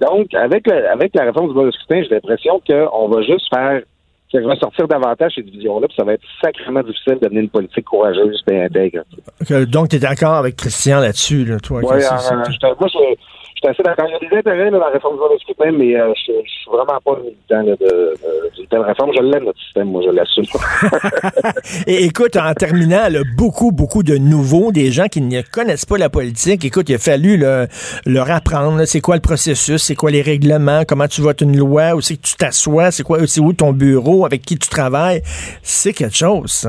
Donc, 0.00 0.32
avec, 0.34 0.66
le- 0.66 0.88
avec 0.88 1.14
la 1.14 1.24
réforme 1.24 1.48
du 1.48 1.54
mode 1.54 1.66
de 1.66 1.70
scrutin, 1.72 2.02
j'ai 2.04 2.14
l'impression 2.14 2.60
qu'on 2.66 3.08
va 3.08 3.22
juste 3.22 3.46
faire 3.54 3.82
faire 4.30 4.44
ressortir 4.44 4.86
davantage 4.88 5.32
ces 5.34 5.42
divisions-là, 5.42 5.86
puis 5.88 5.96
ça 5.96 6.04
va 6.04 6.12
être 6.14 6.22
sacrément 6.42 6.82
difficile 6.82 7.18
de 7.20 7.28
mener 7.28 7.40
une 7.40 7.48
politique 7.48 7.84
courageuse 7.84 8.42
et 8.50 8.62
intègre. 8.62 9.00
Donc, 9.66 9.88
tu 9.88 9.96
es 9.96 9.98
d'accord 9.98 10.34
avec 10.34 10.56
Christian 10.56 11.00
là-dessus, 11.00 11.44
là, 11.44 11.58
toi? 11.58 11.80
c'est- 12.00 12.06
c'est- 12.18 12.34
moi, 12.34 12.44
je 12.92 13.39
suis 13.60 13.68
assez 13.68 13.82
d'accord. 13.82 14.06
Il 14.08 14.12
y 14.12 14.14
a 14.14 14.30
des 14.30 14.36
intérêts 14.36 14.64
là, 14.64 14.70
dans 14.70 14.78
la 14.78 14.88
réforme 14.88 15.16
du 15.16 15.34
de 15.34 15.40
scrutin, 15.40 15.72
mais 15.72 15.96
euh, 15.96 16.12
je, 16.16 16.22
suis 16.22 16.70
vraiment 16.70 16.98
pas 17.04 17.18
militant 17.22 17.62
de, 17.62 17.76
de, 17.76 18.66
telle 18.70 18.80
réforme. 18.80 19.10
Je 19.16 19.22
l'aime, 19.22 19.44
notre 19.44 19.60
système, 19.60 19.88
moi, 19.88 20.02
je 20.04 20.10
l'assume. 20.10 20.44
Et 21.86 22.04
écoute, 22.04 22.36
en 22.36 22.52
terminant, 22.54 23.08
là, 23.08 23.20
beaucoup, 23.36 23.72
beaucoup 23.72 24.02
de 24.02 24.16
nouveaux, 24.16 24.72
des 24.72 24.90
gens 24.90 25.06
qui 25.06 25.20
ne 25.20 25.42
connaissent 25.42 25.86
pas 25.86 25.98
la 25.98 26.08
politique. 26.08 26.64
Écoute, 26.64 26.88
il 26.88 26.94
a 26.94 26.98
fallu 26.98 27.36
là, 27.36 27.66
leur 28.06 28.30
apprendre 28.30 28.84
c'est 28.84 29.00
quoi 29.00 29.16
le 29.16 29.22
processus, 29.22 29.82
c'est 29.82 29.94
quoi 29.94 30.10
les 30.10 30.22
règlements, 30.22 30.84
comment 30.86 31.08
tu 31.08 31.20
votes 31.20 31.40
une 31.40 31.56
loi, 31.56 31.94
où 31.94 32.00
c'est 32.00 32.16
que 32.16 32.22
tu 32.22 32.36
t'assois, 32.36 32.90
c'est 32.90 33.02
quoi, 33.02 33.18
c'est 33.26 33.40
où 33.40 33.52
ton 33.52 33.72
bureau, 33.72 34.24
avec 34.24 34.42
qui 34.42 34.58
tu 34.58 34.68
travailles. 34.68 35.22
C'est 35.62 35.92
quelque 35.92 36.16
chose, 36.16 36.68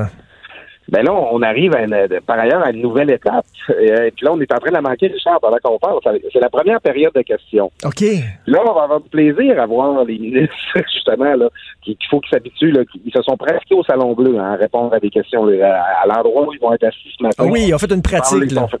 ça. 0.90 0.98
Ben 0.98 1.04
là, 1.04 1.12
on 1.12 1.40
arrive 1.42 1.74
à 1.74 1.82
une- 1.84 2.20
par 2.26 2.38
ailleurs 2.38 2.62
à 2.64 2.70
une 2.70 2.82
nouvelle 2.82 3.10
étape. 3.10 3.44
Et, 3.80 3.90
euh, 3.92 4.10
puis 4.14 4.24
là, 4.26 4.32
on 4.32 4.40
est 4.40 4.52
en 4.52 4.58
train 4.58 4.70
de 4.70 4.74
la 4.74 4.80
manquer, 4.82 5.06
Richard, 5.08 5.40
pendant 5.40 5.56
qu'on 5.62 5.78
parle. 5.78 5.98
C'est 6.32 6.40
la 6.40 6.50
première 6.50 6.80
période 6.80 7.12
de 7.14 7.22
questions. 7.22 7.70
OK. 7.84 8.00
Là, 8.46 8.60
on 8.68 8.72
va 8.74 8.82
avoir 8.82 9.00
du 9.00 9.08
plaisir 9.08 9.60
à 9.60 9.66
voir 9.66 10.04
les 10.04 10.18
ministres, 10.18 10.54
justement, 10.92 11.34
là, 11.34 11.48
qui- 11.82 11.96
qu'il 11.96 12.08
faut 12.10 12.20
qu'ils 12.20 12.30
s'habituent. 12.30 12.74
Ils 13.04 13.12
se 13.12 13.22
sont 13.22 13.36
pratiqués 13.36 13.74
au 13.74 13.84
Salon 13.84 14.12
Bleu 14.14 14.38
hein, 14.38 14.52
à 14.52 14.56
répondre 14.56 14.92
à 14.94 15.00
des 15.00 15.10
questions 15.10 15.44
là, 15.46 15.76
à, 15.82 16.02
à 16.02 16.06
l'endroit 16.06 16.46
où 16.48 16.52
ils 16.52 16.60
vont 16.60 16.72
être 16.72 16.84
assis 16.84 17.12
ce 17.16 17.22
matin. 17.22 17.44
Ah 17.46 17.50
oui, 17.50 17.64
ils 17.68 17.74
ont 17.74 17.78
fait 17.78 17.92
une 17.92 18.02
pratique, 18.02 18.50
là. 18.52 18.66
fait- 18.68 18.76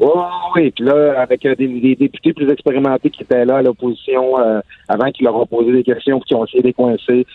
Oui, 0.00 0.08
oui, 0.14 0.22
oui. 0.56 0.70
Puis 0.72 0.84
là, 0.84 1.20
avec 1.20 1.44
euh, 1.46 1.54
des, 1.54 1.68
des 1.68 1.94
députés 1.94 2.32
plus 2.32 2.50
expérimentés 2.50 3.10
qui 3.10 3.22
étaient 3.22 3.44
là 3.44 3.56
à 3.58 3.62
l'opposition 3.62 4.38
euh, 4.40 4.60
avant 4.88 5.10
qu'ils 5.12 5.26
leur 5.26 5.36
ont 5.36 5.46
posé 5.46 5.70
des 5.70 5.84
questions 5.84 6.18
puis 6.18 6.28
qui 6.28 6.34
ont 6.34 6.44
essayé 6.44 6.62
de 6.62 6.66
les 6.68 6.72
coincer. 6.72 7.26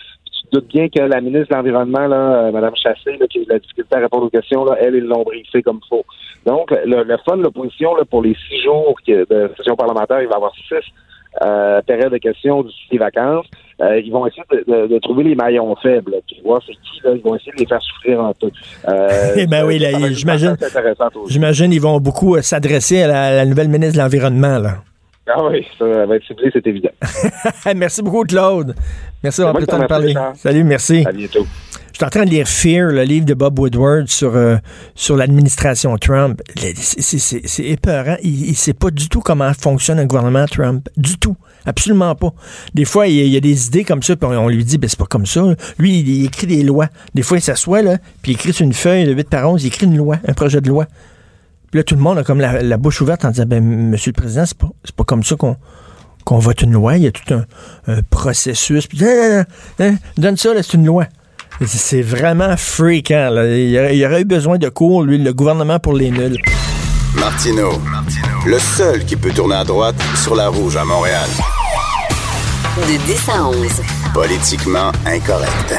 Puis 0.50 0.60
tu 0.60 0.60
te 0.60 0.60
doutes 0.60 0.68
bien 0.72 0.88
que 0.88 1.00
la 1.00 1.20
ministre 1.20 1.48
de 1.50 1.54
l'Environnement, 1.56 2.06
là, 2.06 2.16
euh, 2.46 2.52
Mme 2.52 2.74
Chassé, 2.76 3.16
là, 3.18 3.26
qui 3.28 3.38
a 3.38 3.42
eu 3.42 3.46
la 3.48 3.58
difficulté 3.58 3.96
à 3.96 4.00
répondre 4.00 4.24
aux 4.26 4.30
questions, 4.30 4.64
là, 4.64 4.76
elle, 4.80 4.94
ils 4.94 5.04
l'ont 5.04 5.22
briefé 5.22 5.62
comme 5.62 5.80
il 5.84 5.88
faut. 5.88 6.04
Donc, 6.46 6.70
le, 6.70 7.02
le 7.04 7.16
fun 7.28 7.36
de 7.36 7.42
l'opposition, 7.42 7.94
là, 7.96 8.04
pour 8.08 8.22
les 8.22 8.34
six 8.48 8.62
jours 8.62 8.94
de 9.06 9.50
session 9.56 9.76
parlementaire, 9.76 10.20
il 10.22 10.26
va 10.28 10.32
y 10.34 10.36
avoir 10.36 10.52
six 10.54 10.62
euh, 11.44 11.80
périodes 11.82 12.12
de 12.12 12.18
questions 12.18 12.62
d'ici 12.62 12.78
les 12.90 12.98
vacances. 12.98 13.46
Euh, 13.80 14.00
ils 14.00 14.10
vont 14.10 14.26
essayer 14.26 14.42
de, 14.50 14.64
de- 14.66 14.86
de 14.88 14.98
trouver 14.98 15.22
les 15.24 15.34
maillons 15.36 15.76
faibles, 15.76 16.14
puis 16.26 16.40
voir 16.44 16.60
c'est 16.66 16.72
qui, 16.72 17.00
là, 17.04 17.10
ils 17.14 17.20
vont 17.22 17.36
essayer 17.36 17.52
de 17.52 17.58
les 17.58 17.66
faire 17.66 17.80
souffrir 17.82 18.20
un 18.20 18.32
peu. 18.40 18.50
Euh, 18.88 19.08
Eh 19.36 19.46
ben 19.46 19.64
oui, 19.64 19.78
j'imagine-. 20.14 20.56
J'imagine 21.28 21.72
ils 21.72 21.80
vont 21.80 22.00
beaucoup 22.00 22.34
euh, 22.36 22.42
s'adresser 22.42 23.02
à 23.02 23.06
la, 23.08 23.22
à 23.24 23.32
la 23.34 23.44
nouvelle 23.46 23.68
ministre 23.68 23.94
de 23.96 24.02
l'Environnement, 24.02 24.58
là. 24.58 24.70
Ah 25.28 25.44
oui, 25.44 25.66
ça 25.78 25.84
va 26.06 26.16
être 26.16 26.24
ciblé, 26.26 26.50
c'est 26.52 26.66
évident. 26.66 26.90
merci 27.76 28.02
beaucoup, 28.02 28.24
Claude. 28.24 28.74
Merci 29.22 29.40
d'avoir 29.40 29.54
pris 29.54 29.62
le 29.62 29.66
temps 29.66 29.78
de 29.78 29.86
parler. 29.86 30.14
Salut, 30.34 30.64
merci. 30.64 31.04
À 31.06 31.12
bientôt. 31.12 31.46
Je 31.92 32.04
suis 32.04 32.06
en 32.06 32.10
train 32.10 32.24
de 32.24 32.30
lire 32.30 32.46
Fear, 32.46 32.92
le 32.92 33.02
livre 33.02 33.26
de 33.26 33.34
Bob 33.34 33.58
Woodward 33.58 34.06
sur, 34.06 34.36
euh, 34.36 34.56
sur 34.94 35.16
l'administration 35.16 35.98
Trump. 35.98 36.40
C'est 36.54 37.64
épeurant. 37.64 38.16
Il 38.22 38.50
ne 38.50 38.54
sait 38.54 38.72
pas 38.72 38.92
du 38.92 39.08
tout 39.08 39.20
comment 39.20 39.52
fonctionne 39.52 39.98
un 39.98 40.06
gouvernement 40.06 40.46
Trump. 40.46 40.88
Du 40.96 41.18
tout. 41.18 41.36
Absolument 41.66 42.14
pas. 42.14 42.32
Des 42.72 42.84
fois, 42.84 43.08
il 43.08 43.26
y 43.26 43.36
a, 43.36 43.40
des 43.40 43.66
idées 43.66 43.82
comme 43.82 44.04
ça, 44.04 44.14
puis 44.14 44.28
on, 44.30 44.48
lui 44.48 44.64
dit, 44.64 44.78
ben, 44.78 44.88
c'est 44.88 44.98
pas 44.98 45.06
comme 45.06 45.26
ça. 45.26 45.42
Lui, 45.78 45.98
il, 45.98 46.24
écrit 46.24 46.46
des 46.46 46.62
lois. 46.62 46.86
Des 47.14 47.22
fois, 47.22 47.38
il 47.38 47.42
s'assoit, 47.42 47.82
là, 47.82 47.98
puis 48.22 48.30
il 48.30 48.34
écrit 48.36 48.52
sur 48.52 48.64
une 48.64 48.72
feuille 48.72 49.04
de 49.04 49.12
8 49.12 49.28
par 49.28 49.50
11, 49.50 49.64
il 49.64 49.66
écrit 49.66 49.86
une 49.86 49.96
loi, 49.96 50.18
un 50.26 50.34
projet 50.34 50.60
de 50.60 50.68
loi. 50.68 50.86
Puis 51.70 51.78
là, 51.78 51.84
tout 51.84 51.94
le 51.94 52.00
monde 52.00 52.18
a 52.18 52.24
comme 52.24 52.40
la, 52.40 52.62
la 52.62 52.76
bouche 52.76 53.00
ouverte 53.00 53.24
en 53.24 53.30
disant, 53.30 53.44
ben, 53.46 53.62
Monsieur 53.62 54.12
le 54.14 54.20
Président, 54.20 54.44
c'est 54.46 54.56
pas, 54.56 54.68
c'est 54.84 54.94
pas 54.94 55.04
comme 55.04 55.22
ça 55.22 55.36
qu'on 55.36 55.56
qu'on 56.24 56.38
vote 56.38 56.60
une 56.60 56.72
loi. 56.72 56.98
Il 56.98 57.04
y 57.04 57.06
a 57.06 57.10
tout 57.10 57.32
un, 57.32 57.46
un 57.86 58.02
processus. 58.02 58.86
Puis, 58.86 58.98
non, 59.00 59.06
non, 59.06 59.44
non, 59.78 59.90
non, 59.92 59.98
donne 60.18 60.36
ça, 60.36 60.50
c'est 60.56 60.74
une 60.74 60.84
loi. 60.84 61.06
C'est 61.66 62.02
vraiment 62.02 62.54
freakant. 62.58 63.30
Là. 63.30 63.46
Il, 63.46 63.70
y 63.70 63.78
aurait, 63.78 63.96
il 63.96 63.98
y 63.98 64.06
aurait 64.06 64.20
eu 64.20 64.24
besoin 64.26 64.58
de 64.58 64.68
cours, 64.68 65.02
lui, 65.02 65.16
le 65.16 65.32
gouvernement 65.32 65.78
pour 65.78 65.94
les 65.94 66.10
nuls. 66.10 66.36
Martino, 67.14 67.70
le 68.46 68.58
seul 68.58 69.04
qui 69.06 69.16
peut 69.16 69.30
tourner 69.30 69.56
à 69.56 69.64
droite 69.64 69.96
sur 70.22 70.34
la 70.34 70.48
rouge 70.48 70.76
à 70.76 70.84
Montréal. 70.84 71.28
De 72.76 73.06
10 73.06 73.28
à 73.30 73.48
11. 73.48 73.56
Politiquement 74.12 74.92
incorrect. 75.06 75.74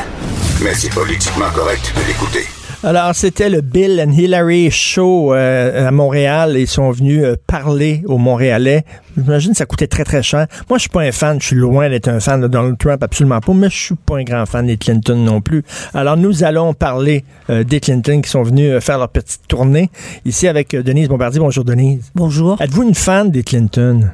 Mais 0.63 0.73
c'est 0.73 0.93
politiquement 0.93 1.49
correct 1.53 1.93
de 1.95 2.07
l'écouter. 2.07 2.58
Alors, 2.81 3.13
c'était 3.13 3.49
le 3.49 3.59
Bill 3.59 4.01
and 4.01 4.13
Hillary 4.13 4.71
Show 4.71 5.33
euh, 5.33 5.85
à 5.85 5.91
Montréal. 5.91 6.55
Ils 6.57 6.65
sont 6.65 6.91
venus 6.91 7.21
euh, 7.25 7.35
parler 7.45 8.03
aux 8.05 8.17
Montréalais. 8.17 8.85
J'imagine 9.17 9.51
que 9.51 9.57
ça 9.57 9.65
coûtait 9.65 9.87
très, 9.87 10.05
très 10.05 10.23
cher. 10.23 10.47
Moi, 10.69 10.77
je 10.77 10.83
suis 10.83 10.89
pas 10.89 11.01
un 11.01 11.11
fan. 11.11 11.41
Je 11.41 11.47
suis 11.47 11.55
loin 11.57 11.89
d'être 11.89 12.07
un 12.07 12.21
fan 12.21 12.39
de 12.39 12.47
Donald 12.47 12.77
Trump, 12.77 13.03
absolument 13.03 13.41
pas. 13.41 13.53
Mais 13.53 13.69
je 13.69 13.77
suis 13.77 13.95
pas 13.95 14.17
un 14.19 14.23
grand 14.23 14.45
fan 14.45 14.65
des 14.65 14.77
Clinton 14.77 15.17
non 15.17 15.41
plus. 15.41 15.63
Alors, 15.93 16.15
nous 16.15 16.45
allons 16.45 16.73
parler 16.73 17.25
euh, 17.49 17.65
des 17.65 17.81
Clinton 17.81 18.21
qui 18.21 18.29
sont 18.29 18.43
venus 18.43 18.71
euh, 18.71 18.79
faire 18.79 18.97
leur 18.97 19.09
petite 19.09 19.41
tournée. 19.49 19.89
Ici 20.23 20.47
avec 20.47 20.73
euh, 20.73 20.81
Denise 20.81 21.09
Bombardier. 21.09 21.41
Bonjour, 21.41 21.65
Denise. 21.65 22.09
Bonjour. 22.15 22.61
Êtes-vous 22.61 22.83
une 22.83 22.95
fan 22.95 23.29
des 23.29 23.43
Clinton? 23.43 24.09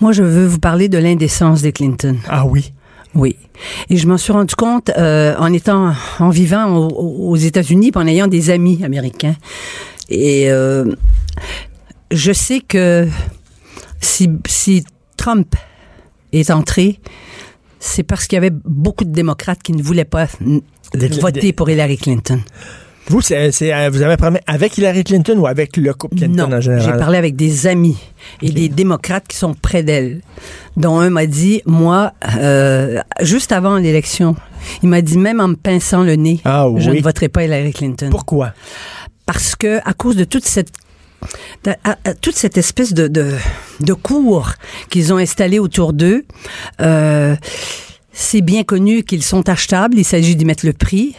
Moi, 0.00 0.10
je 0.10 0.24
veux 0.24 0.46
vous 0.46 0.58
parler 0.58 0.88
de 0.88 0.98
l'indécence 0.98 1.62
des 1.62 1.70
Clinton. 1.70 2.16
Ah 2.28 2.46
oui. 2.46 2.72
Oui. 3.14 3.36
Et 3.90 3.96
je 3.96 4.06
m'en 4.08 4.18
suis 4.18 4.32
rendu 4.32 4.54
compte 4.56 4.90
euh, 4.98 5.34
en 5.38 5.52
étant, 5.52 5.92
en 6.18 6.30
vivant 6.30 6.76
au- 6.76 7.30
aux 7.30 7.36
États-Unis, 7.36 7.92
en 7.94 8.06
ayant 8.06 8.26
des 8.26 8.50
amis 8.50 8.82
américains. 8.84 9.36
Et 10.08 10.50
euh, 10.50 10.84
je 12.10 12.32
sais 12.32 12.60
que 12.60 13.08
si, 14.00 14.30
si 14.46 14.84
Trump 15.16 15.54
est 16.32 16.50
entré, 16.50 17.00
c'est 17.78 18.02
parce 18.02 18.26
qu'il 18.26 18.36
y 18.36 18.38
avait 18.38 18.50
beaucoup 18.64 19.04
de 19.04 19.12
démocrates 19.12 19.62
qui 19.62 19.72
ne 19.72 19.82
voulaient 19.82 20.04
pas 20.04 20.26
voter 21.20 21.52
pour 21.52 21.70
Hillary 21.70 21.96
Clinton. 21.98 22.40
Vous, 23.08 23.20
c'est, 23.20 23.52
c'est, 23.52 23.72
euh, 23.74 23.90
vous 23.90 24.00
avez 24.02 24.16
parlé 24.16 24.40
avec 24.46 24.78
Hillary 24.78 25.04
Clinton 25.04 25.36
ou 25.38 25.46
avec 25.46 25.76
le 25.76 25.92
couple 25.92 26.16
Clinton 26.16 26.48
non, 26.48 26.56
en 26.56 26.60
j'ai 26.60 26.78
général? 26.78 26.98
parlé 26.98 27.18
avec 27.18 27.36
des 27.36 27.66
amis 27.66 27.98
et 28.40 28.50
des 28.50 28.68
démocrates 28.70 29.28
qui 29.28 29.36
sont 29.36 29.52
près 29.54 29.82
d'elle, 29.82 30.22
dont 30.78 30.98
un 30.98 31.10
m'a 31.10 31.26
dit, 31.26 31.60
moi, 31.66 32.12
euh, 32.38 33.00
juste 33.20 33.52
avant 33.52 33.76
l'élection, 33.76 34.36
il 34.82 34.88
m'a 34.88 35.02
dit, 35.02 35.18
même 35.18 35.40
en 35.40 35.48
me 35.48 35.54
pinçant 35.56 36.02
le 36.02 36.16
nez, 36.16 36.40
Ah 36.46 36.66
je 36.78 36.90
oui. 36.90 36.96
ne 36.98 37.02
voterai 37.02 37.28
pas 37.28 37.44
Hillary 37.44 37.72
Clinton. 37.72 38.08
Pourquoi? 38.10 38.52
parce 39.26 39.56
que 39.56 39.78
à 39.88 39.94
cause 39.94 40.16
de 40.16 40.24
toute 40.24 40.44
cette 40.44 40.68
à- 41.66 41.96
à- 42.04 42.12
toute 42.14 42.36
cette 42.36 42.58
espèce 42.58 42.92
de, 42.92 43.08
de, 43.08 43.32
de 43.80 43.92
cours 43.94 44.52
qu'ils 44.90 45.14
ont 45.14 45.16
installé 45.16 45.58
autour 45.58 45.94
d'eux, 45.94 46.26
euh, 46.82 47.34
c'est 48.12 48.42
bien 48.42 48.64
connu 48.64 49.02
qu'ils 49.02 49.22
sont 49.22 49.48
achetables, 49.48 49.98
il 49.98 50.04
s'agit 50.04 50.36
d'y 50.36 50.44
mettre 50.44 50.66
le 50.66 50.74
prix. 50.74 51.14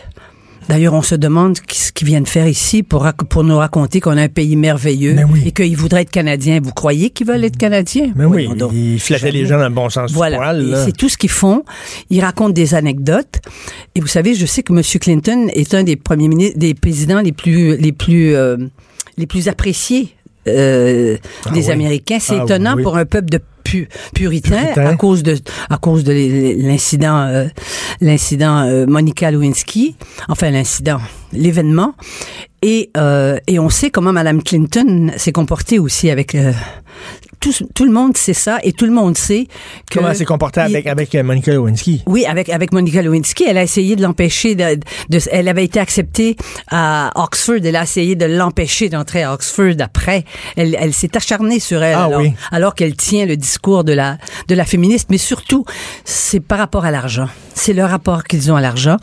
D'ailleurs, 0.67 0.93
on 0.95 1.04
se 1.04 1.13
demande 1.15 1.58
ce 1.71 1.91
qu'ils 1.91 2.08
viennent 2.08 2.25
faire 2.25 2.47
ici 2.47 2.82
pour, 2.82 3.06
nous 3.43 3.58
raconter 3.58 3.99
qu'on 3.99 4.17
a 4.17 4.23
un 4.23 4.30
pays 4.30 4.56
merveilleux 4.56 5.15
oui. 5.30 5.43
et 5.45 5.51
qu'ils 5.51 5.78
voudraient 5.78 6.01
être 6.01 6.10
Canadiens. 6.12 6.60
Vous 6.62 6.71
croyez 6.71 7.12
qu'ils 7.12 7.28
veulent 7.28 7.43
être 7.43 7.58
Canadiens? 7.58 8.12
Mais 8.15 8.25
oui, 8.25 8.45
Voyons 8.45 8.56
donc. 8.56 8.71
il 8.73 8.99
flattait 8.99 9.32
les 9.32 9.45
gens 9.45 9.60
dans 9.60 9.69
le 9.69 9.75
bon 9.75 9.89
sens 9.89 10.12
Voilà. 10.12 10.54
du 10.54 10.65
poil. 10.65 10.82
C'est 10.86 10.97
tout 10.97 11.08
ce 11.10 11.17
qu'ils 11.17 11.30
font. 11.30 11.63
Ils 12.10 12.21
racontent 12.21 12.49
des 12.49 12.73
anecdotes. 12.73 13.41
Et 13.93 14.01
vous 14.01 14.08
savez, 14.08 14.34
je 14.34 14.45
sais 14.45 14.63
que 14.63 14.73
M. 14.73 14.82
Clinton 14.99 15.47
est 15.54 15.73
un 15.75 15.84
des 15.84 15.95
premiers 15.95 16.28
ministres, 16.28 16.58
des 16.58 16.73
présidents 16.73 17.21
les 17.21 17.32
plus, 17.32 17.78
les 17.78 17.91
plus, 17.91 18.36
euh, 18.36 18.58
les 19.17 19.28
plus 19.28 19.47
appréciés. 19.47 20.15
Euh, 20.48 21.18
Ah 21.46 21.50
des 21.52 21.66
oui. 21.68 21.72
Américains. 21.72 22.18
C'est 22.20 22.40
Ah 22.40 22.44
étonnant 22.44 22.76
oui. 22.76 22.84
pour 22.84 22.98
un 22.98 23.06
peuple 23.06 23.30
de 23.30 23.40
pu- 23.64 23.88
puritains 24.14 24.62
Puritains. 24.74 24.86
à 24.88 24.96
cause 24.96 25.24
de 25.24 25.38
à 25.70 25.78
cause 25.78 26.04
de 26.04 26.14
l'incident 26.68 27.18
euh, 27.28 27.46
l'incident 28.02 28.60
euh, 28.68 28.86
Monica 28.86 29.32
Lewinsky 29.32 29.96
enfin 30.30 30.52
l'incident 30.52 31.00
l'événement 31.34 31.96
et 32.62 32.92
euh, 32.96 33.38
et 33.48 33.58
on 33.60 33.70
sait 33.70 33.90
comment 33.90 34.14
Madame 34.14 34.44
Clinton 34.44 35.12
s'est 35.18 35.32
comportée 35.32 35.80
aussi 35.80 36.10
avec 36.12 36.36
euh, 36.36 36.52
tout, 37.39 37.54
tout 37.74 37.86
le 37.86 37.91
monde 37.91 38.15
sait 38.17 38.34
ça 38.34 38.60
et 38.63 38.71
tout 38.74 38.86
le 38.86 38.91
monde 38.91 39.17
sait 39.17 39.48
que 39.89 39.95
Comment 40.00 40.10
elle 40.10 40.15
s'est 40.17 40.26
comportée 40.26 40.62
avec, 40.62 40.88
avec 40.88 41.13
euh, 41.15 41.24
Monica 41.24 41.54
Lewinsky? 41.54 42.04
oui, 42.08 42.26
avec 42.26 42.50
avec 42.50 42.71
Monica 42.71 43.02
Lewinsky, 43.02 43.45
elle 43.48 43.58
a 43.58 43.63
essayé 43.63 43.95
de 43.95 44.02
l'empêcher 44.02 44.56
de, 44.56 44.80
de- 45.10 45.19
elle 45.32 45.48
avait 45.48 45.65
été 45.65 45.80
acceptée 45.80 46.36
à 46.69 47.12
Oxford, 47.15 47.56
elle 47.63 47.76
a 47.76 47.84
essayé 47.84 48.15
de 48.15 48.26
l'empêcher 48.26 48.89
d'entrer 48.89 49.24
à 49.24 49.34
Oxford 49.34 49.76
après. 49.80 50.24
Elle, 50.56 50.76
elle 50.80 50.93
s'est 50.93 51.15
acharnée 51.15 51.60
sur 51.60 51.82
elle 51.84 51.95
Ah 51.98 52.06
alors, 52.06 52.21
oui. 52.21 52.34
alors 52.52 52.76
qu'elle 52.76 52.95
tient 52.95 53.26
le 53.26 53.38
discours 53.38 53.84
de 53.84 53.93
la 53.93 54.17
de 54.48 54.56
la 54.56 54.65
féministe, 54.65 55.08
mais 55.10 55.17
surtout 55.17 55.65
c'est 56.04 56.39
par 56.39 56.58
rapport 56.60 56.86
à 56.86 56.91
l'argent. 56.91 57.28
C'est 57.54 57.74
le 57.74 57.86
rapport 57.86 58.24
qu'ils 58.26 58.52
ont 58.52 58.56
à 58.56 58.62
l'argent. 58.62 58.98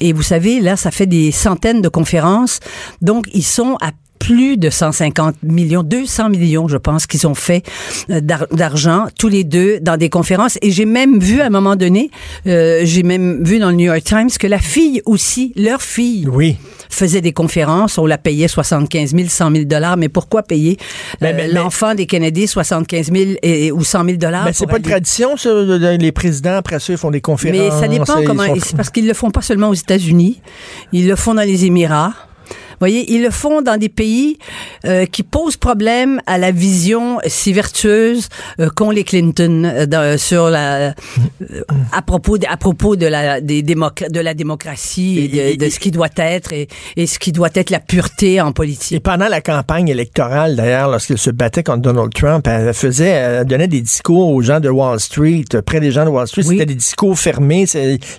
Et 0.00 0.12
vous 0.12 0.22
savez, 0.22 0.60
là, 0.60 0.76
ça 0.76 0.90
fait 0.90 1.06
des 1.06 1.32
centaines 1.32 1.80
de 1.80 1.88
conférences, 1.88 2.60
donc 3.00 3.26
ils 3.32 3.42
sont 3.44 3.76
à 3.80 3.90
plus 4.18 4.56
de 4.56 4.70
150 4.70 5.36
millions, 5.42 5.82
200 5.82 6.30
millions, 6.30 6.66
je 6.68 6.76
pense, 6.78 7.06
qu'ils 7.06 7.26
ont 7.26 7.34
fait 7.34 7.62
euh, 8.10 8.20
d'ar- 8.20 8.46
d'argent 8.52 9.06
tous 9.18 9.28
les 9.28 9.44
deux 9.44 9.80
dans 9.80 9.96
des 9.98 10.08
conférences. 10.08 10.56
Et 10.62 10.70
j'ai 10.70 10.86
même 10.86 11.18
vu 11.18 11.40
à 11.42 11.46
un 11.46 11.50
moment 11.50 11.76
donné, 11.76 12.10
euh, 12.46 12.80
j'ai 12.84 13.02
même 13.02 13.44
vu 13.44 13.58
dans 13.58 13.68
le 13.70 13.76
New 13.76 13.86
York 13.86 14.02
Times 14.04 14.30
que 14.38 14.46
la 14.46 14.58
fille 14.58 15.02
aussi, 15.04 15.52
leur 15.56 15.82
fille, 15.82 16.26
Oui. 16.30 16.56
faisait 16.88 17.20
des 17.20 17.32
conférences. 17.32 17.98
On 17.98 18.06
la 18.06 18.16
payait 18.16 18.48
75 18.48 19.14
000, 19.14 19.28
100 19.28 19.50
000 19.52 19.64
dollars. 19.64 19.96
Mais 19.98 20.08
pourquoi 20.08 20.42
payer 20.42 20.78
Ben, 21.20 21.34
euh, 21.34 21.36
ben, 21.36 21.50
ben- 21.52 21.54
l'enfant 21.62 21.94
des 21.94 22.06
Kennedy 22.06 22.46
75 22.46 23.10
000 23.12 23.32
et, 23.42 23.72
ou 23.72 23.84
100 23.84 24.04
000 24.04 24.16
dollars 24.16 24.44
Mais 24.46 24.52
c'est 24.54 24.66
pas 24.66 24.78
une 24.78 24.82
tradition, 24.84 25.36
ça, 25.36 25.50
de- 25.50 25.76
de- 25.78 25.96
les 26.00 26.12
présidents, 26.12 26.56
après 26.56 26.78
ça, 26.80 26.92
ils 26.92 26.98
font 26.98 27.10
des 27.10 27.20
conférences. 27.20 27.58
mais 27.58 27.70
ça 27.70 27.88
dépend 27.88 28.18
ils 28.20 28.26
comment. 28.26 28.46
sont- 28.46 28.56
C'est 28.64 28.76
parce 28.76 28.90
qu'ils 28.90 29.06
le 29.06 29.14
font 29.14 29.30
pas 29.30 29.42
seulement 29.42 29.68
aux 29.68 29.74
États-Unis, 29.74 30.40
ils 30.92 31.06
le 31.08 31.16
font 31.16 31.34
dans 31.34 31.42
les 31.42 31.66
Émirats. 31.66 32.14
Voyez, 32.80 33.12
ils 33.12 33.22
le 33.22 33.30
font 33.30 33.62
dans 33.62 33.76
des 33.76 33.88
pays 33.88 34.38
euh, 34.84 35.06
qui 35.06 35.22
posent 35.22 35.56
problème 35.56 36.20
à 36.26 36.38
la 36.38 36.50
vision 36.50 37.18
si 37.26 37.52
vertueuse 37.52 38.28
euh, 38.60 38.68
qu'ont 38.74 38.90
les 38.90 39.04
Clinton 39.04 39.64
euh, 39.64 39.86
dans- 39.86 40.18
sur 40.18 40.50
la 40.50 40.88
euh, 40.88 40.92
à 41.92 42.02
propos 42.02 42.38
de, 42.38 42.46
à 42.48 42.56
propos 42.56 42.96
de 42.96 43.06
la 43.06 43.40
des 43.40 43.62
de 43.62 44.20
la 44.20 44.34
démocratie 44.34 45.18
et 45.20 45.28
de, 45.28 45.36
Et- 45.36 45.52
et- 45.52 45.56
de 45.56 45.68
ce 45.68 45.78
qui 45.78 45.90
doit 45.90 46.08
être 46.16 46.52
et, 46.52 46.68
et 46.96 47.06
ce 47.06 47.18
qui 47.18 47.32
doit 47.32 47.50
être 47.54 47.70
la 47.70 47.80
pureté 47.80 48.40
en 48.40 48.50
Et 48.50 48.52
politique. 48.52 49.02
pendant 49.02 49.28
la 49.28 49.40
campagne 49.40 49.88
électorale, 49.88 50.56
d'ailleurs, 50.56 50.90
lorsqu'il 50.90 51.18
se 51.18 51.30
battait 51.30 51.62
contre 51.62 51.82
Donald 51.82 52.12
Trump, 52.12 52.46
elle 52.46 52.72
faisait, 52.74 53.08
elle 53.08 53.44
donnait 53.46 53.68
des 53.68 53.80
discours 53.80 54.28
aux 54.30 54.42
gens 54.42 54.60
de 54.60 54.68
Wall 54.68 55.00
Street, 55.00 55.44
euh, 55.54 55.62
près 55.62 55.80
des 55.80 55.90
gens 55.90 56.04
de 56.04 56.10
Wall 56.10 56.26
Street. 56.28 56.42
Oui. 56.46 56.54
C'était 56.58 56.66
des 56.66 56.74
discours 56.74 57.18
fermés. 57.18 57.66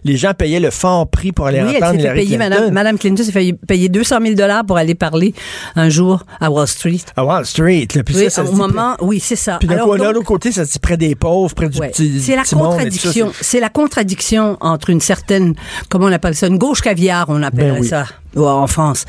Les 0.04 0.18
gens 0.18 0.34
payaient 0.34 0.60
le 0.60 0.70
fort 0.72 1.08
prix 1.10 1.32
pour 1.32 1.48
aller 1.48 1.62
Oui, 1.62 1.74
elle 1.76 1.84
entendre 1.84 1.96
fait 1.96 2.00
Hillary 2.02 2.20
payer, 2.22 2.38
Clinton. 2.38 2.50
Madame, 2.56 2.74
Madame 2.74 2.98
Clinton 2.98 3.24
s'est 3.24 3.32
fait 3.32 3.54
payer 3.68 3.90
200 3.90 4.18
000 4.22 4.34
dollars 4.36 4.55
pour 4.64 4.78
aller 4.78 4.96
parler 4.96 5.34
un 5.76 5.90
jour 5.90 6.24
à 6.40 6.50
Wall 6.50 6.68
Street. 6.68 7.02
À 7.16 7.24
Wall 7.26 7.46
Street. 7.46 7.88
Là, 7.96 8.04
puis 8.04 8.16
Oui, 8.16 8.30
ça, 8.30 8.44
au 8.44 8.52
moment, 8.52 8.96
oui, 9.02 9.20
c'est 9.20 9.36
ça. 9.36 9.58
Puis 9.60 9.68
d'un 9.68 9.86
l'autre 9.86 10.22
côté, 10.24 10.52
ça 10.52 10.66
se 10.66 10.72
dit 10.74 10.80
près 10.80 10.98
des 10.98 11.16
pauvres, 11.16 11.54
près 11.54 11.70
du 11.70 11.80
Ouais. 11.80 11.90
petit, 11.90 12.22
C'est 12.22 12.36
la 12.36 12.44
petit 12.44 12.56
contradiction. 12.56 13.32
C'est 13.42 13.60
la 13.60 13.70
contradiction 13.70 14.58
entre 14.62 14.90
une 14.90 15.02
certaine, 15.02 15.56
comment 15.90 16.06
on 16.06 16.12
appelle 16.12 16.36
ça, 16.36 16.48
une 16.48 16.58
gauche 16.58 16.82
caviar, 16.82 17.26
on 17.30 17.42
appellerait 17.44 17.80
Ben 17.80 17.82
oui. 17.82 17.88
ça 17.88 18.06
en 18.38 18.68
France. 18.68 19.06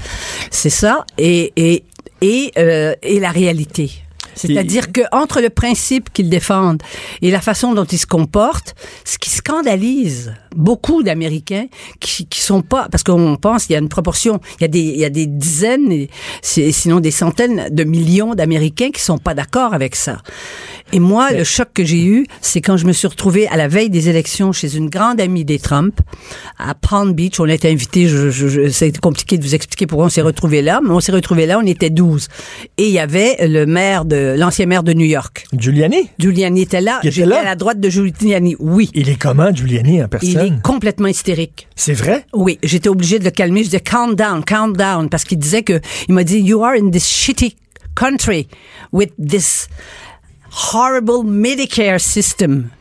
C'est 0.51 0.71
ça 0.71 1.05
et 1.19 1.53
et 1.57 1.85
et 2.21 2.53
euh, 2.59 2.95
et 3.03 3.21
la 3.21 3.31
réalité. 3.31 3.91
C'est-à-dire 4.37 4.93
que 4.93 5.01
entre 5.13 5.41
le 5.41 5.51
principe 5.51 6.13
qu'ils 6.13 6.29
défendent 6.29 6.83
et 7.23 7.31
la 7.31 7.41
façon 7.41 7.73
dont 7.73 7.85
ils 7.85 7.99
se 7.99 8.07
comportent, 8.07 8.75
ce 9.05 9.19
qui 9.19 9.31
scandalise 9.31 10.35
beaucoup 10.55 11.03
d'Américains 11.03 11.67
qui 12.01 12.27
qui 12.27 12.41
sont 12.41 12.63
pas 12.63 12.89
parce 12.91 13.03
qu'on 13.03 13.37
pense 13.37 13.67
qu'il 13.67 13.75
y 13.75 13.77
a 13.77 13.81
une 13.81 13.89
proportion, 13.89 14.41
il 14.59 14.63
y 14.63 14.65
a 14.65 14.69
des 14.69 14.81
il 14.81 15.01
y 15.01 15.05
a 15.05 15.11
des 15.11 15.27
dizaines 15.27 16.07
sinon 16.43 17.01
des 17.01 17.11
centaines 17.11 17.69
de 17.71 17.85
millions 17.85 18.35
d'Américains 18.35 18.91
qui 18.91 19.01
sont 19.01 19.19
pas 19.19 19.35
d'accord 19.35 19.75
avec 19.75 19.97
ça. 19.97 20.19
Et 20.93 21.01
moi, 21.01 21.33
le 21.33 21.43
choc 21.45 21.69
que 21.75 21.85
j'ai 21.85 22.05
eu, 22.05 22.27
c'est 22.41 22.61
quand 22.61 22.77
je 22.77 22.87
me 22.87 22.93
suis 22.93 23.09
retrouvée 23.09 23.49
à 23.49 23.57
la 23.57 23.67
veille 23.67 23.91
des 23.91 24.09
élections 24.09 24.53
chez 24.53 24.77
une 24.77 24.89
grande 24.89 25.21
amie 25.21 25.45
des 25.45 25.59
Trump, 25.59 26.01
à 26.59 26.75
Palm 26.75 27.13
Beach. 27.13 27.41
On 27.41 27.49
a 27.49 27.55
été 27.55 27.69
invités, 27.71 28.07
je, 28.09 28.31
je, 28.31 28.47
je- 28.49 28.69
c'est 28.69 28.97
compliqué 29.01 29.37
de 29.37 29.43
vous 29.43 29.55
expliquer 29.55 29.87
pourquoi 29.87 30.07
on 30.07 30.11
s'est 30.11 30.23
retrouvés 30.23 30.63
là, 30.63 30.81
mais 30.83 30.91
on 30.91 31.01
s'est 31.01 31.13
retrouvés 31.13 31.47
là, 31.47 31.59
on 31.63 31.67
était 31.67 31.91
12. 31.91 32.29
Et 32.79 32.85
il 32.87 32.93
y 32.93 32.99
avait 33.01 33.37
le 33.49 33.67
maire 33.67 34.05
de, 34.05 34.37
l'ancien 34.39 34.67
maire 34.67 34.83
de 34.85 34.93
New 34.93 35.07
York. 35.07 35.47
Giuliani? 35.53 36.09
Giuliani 36.19 36.63
était 36.63 36.81
là. 36.81 37.01
Il 37.03 37.09
était 37.09 37.17
J'étais 37.17 37.29
là? 37.31 37.41
à 37.41 37.45
la 37.45 37.57
droite 37.57 37.81
de 37.81 37.91
Giuliani. 37.91 38.55
Oui. 38.61 38.91
Il 38.95 39.09
est 39.09 39.17
comment, 39.21 39.53
Giuliani, 39.53 40.01
en 40.03 40.05
Il 40.05 40.09
personne? 40.09 40.47
est 40.59 40.63
complètement 40.63 41.09
hystérique. 41.09 41.67
C'est 41.75 41.95
vrai? 41.95 42.25
Oui, 42.33 42.59
j'étais 42.63 42.89
obligée 42.89 43.19
de 43.19 43.25
le 43.25 43.31
calmer. 43.31 43.61
Je 43.61 43.71
disais 43.71 43.81
calm 43.81 44.15
down, 44.15 44.45
calm 44.45 44.77
down, 44.77 45.09
parce 45.09 45.25
qu'il 45.25 45.39
disait 45.39 45.63
que 45.63 45.81
il 46.09 46.15
m'a 46.15 46.23
dit 46.23 46.39
you 46.39 46.63
are 46.63 46.75
in 46.81 46.91
this 46.91 47.09
shitty 47.09 47.57
country 47.95 48.47
with 48.93 49.11
this 49.19 49.69
horrible 50.57 51.23
Medicare 51.23 52.01
system. 52.01 52.73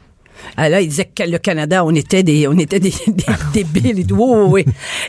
Ah, 0.57 0.69
là, 0.69 0.81
il 0.81 0.89
disait 0.89 1.09
que 1.13 1.23
le 1.23 1.37
Canada, 1.37 1.83
on 1.85 1.93
était 1.95 2.23
des, 2.23 2.47
on 2.47 2.57
était 2.57 2.79
des, 2.79 2.93
des 3.53 3.63
débiles 3.63 3.99
et 3.99 4.03
tout. 4.05 4.15
Oui. 4.49 4.65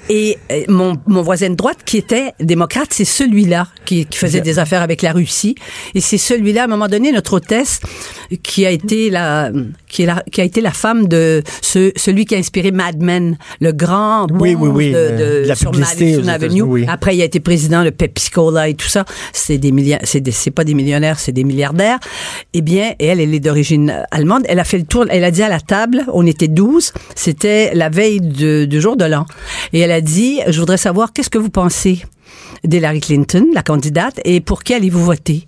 Et 0.09 0.37
euh, 0.51 0.63
mon, 0.69 0.95
mon 1.07 1.23
voisin 1.23 1.51
de 1.51 1.55
droite, 1.55 1.79
qui 1.85 1.99
était 1.99 2.33
démocrate, 2.41 2.89
c'est 2.91 3.05
celui-là 3.05 3.69
qui, 3.85 4.07
qui 4.07 4.19
faisait 4.19 4.41
des 4.41 4.59
affaires 4.59 4.83
avec 4.83 5.03
la 5.03 5.13
Russie. 5.13 5.55
Et 5.95 6.01
c'est 6.01 6.19
celui-là, 6.19 6.63
à 6.63 6.65
un 6.65 6.69
moment 6.69 6.89
donné, 6.89 7.13
notre 7.13 7.35
hôtesse, 7.35 7.81
qui 8.43 8.67
a 8.67 8.71
été 8.71 9.11
la, 9.11 9.51
qui 9.89 10.03
est 10.03 10.07
la, 10.07 10.23
qui 10.33 10.41
a 10.41 10.45
été 10.45 10.61
la 10.61 10.73
femme 10.73 11.07
de 11.09 11.43
ce, 11.63 11.93
celui 11.97 12.25
qui 12.25 12.35
a 12.35 12.39
inspiré 12.39 12.71
Mad 12.73 13.01
Men, 13.03 13.39
le 13.61 13.73
grand 13.73 14.27
Oui, 14.33 14.55
oui, 14.59 14.69
oui, 14.69 14.91
de, 14.91 14.97
euh, 14.97 15.43
de- 15.43 15.49
la 15.49 15.55
sur 15.55 15.73
Madison 15.73 16.27
Avenue. 16.29 16.63
Oui. 16.63 16.85
Après, 16.89 17.17
il 17.17 17.23
a 17.23 17.25
été 17.25 17.41
président 17.41 17.85
de 17.85 17.91
Pepsi 17.91 18.31
Cola 18.31 18.69
et 18.69 18.75
tout 18.75 18.89
ça. 18.89 19.05
C'est 19.33 19.59
des 19.59 19.73
milliards, 19.73 20.01
c'est 20.05 20.51
pas 20.51 20.65
des 20.65 20.75
millionnaires, 20.75 21.19
c'est 21.19 21.33
des 21.33 21.45
milliardaires. 21.45 21.99
Eh 22.53 22.63
bien, 22.63 22.95
et 22.99 23.07
elle, 23.07 23.21
elle 23.21 23.35
est 23.35 23.41
d'origine 23.41 24.05
allemande. 24.11 24.43
Elle 24.49 24.59
a 24.59 24.65
fait 24.65 24.79
le 24.79 24.85
tour, 24.85 25.05
elle 25.09 25.25
a 25.27 25.31
dit 25.31 25.43
à 25.43 25.49
la 25.49 25.61
table, 25.61 26.05
on 26.13 26.25
était 26.27 26.49
12, 26.49 26.93
c'était 27.15 27.75
la 27.75 27.89
veille 27.91 28.21
de- 28.21 28.65
du 28.65 28.81
jour 28.81 28.97
de 28.97 29.05
l'an. 29.05 29.27
Et 29.73 29.81
elle 29.81 29.93
a 29.93 30.01
dit, 30.01 30.41
je 30.49 30.59
voudrais 30.59 30.79
savoir 30.79 31.13
qu'est-ce 31.13 31.31
que 31.31 31.39
vous 31.39 31.51
pensez 31.51 32.03
d'Hillary 32.65 33.01
Clinton, 33.01 33.47
la 33.55 33.63
candidate, 33.63 34.21
et 34.25 34.41
pour 34.41 34.63
qui 34.63 34.73
allez-vous 34.75 35.05
voter? 35.05 35.45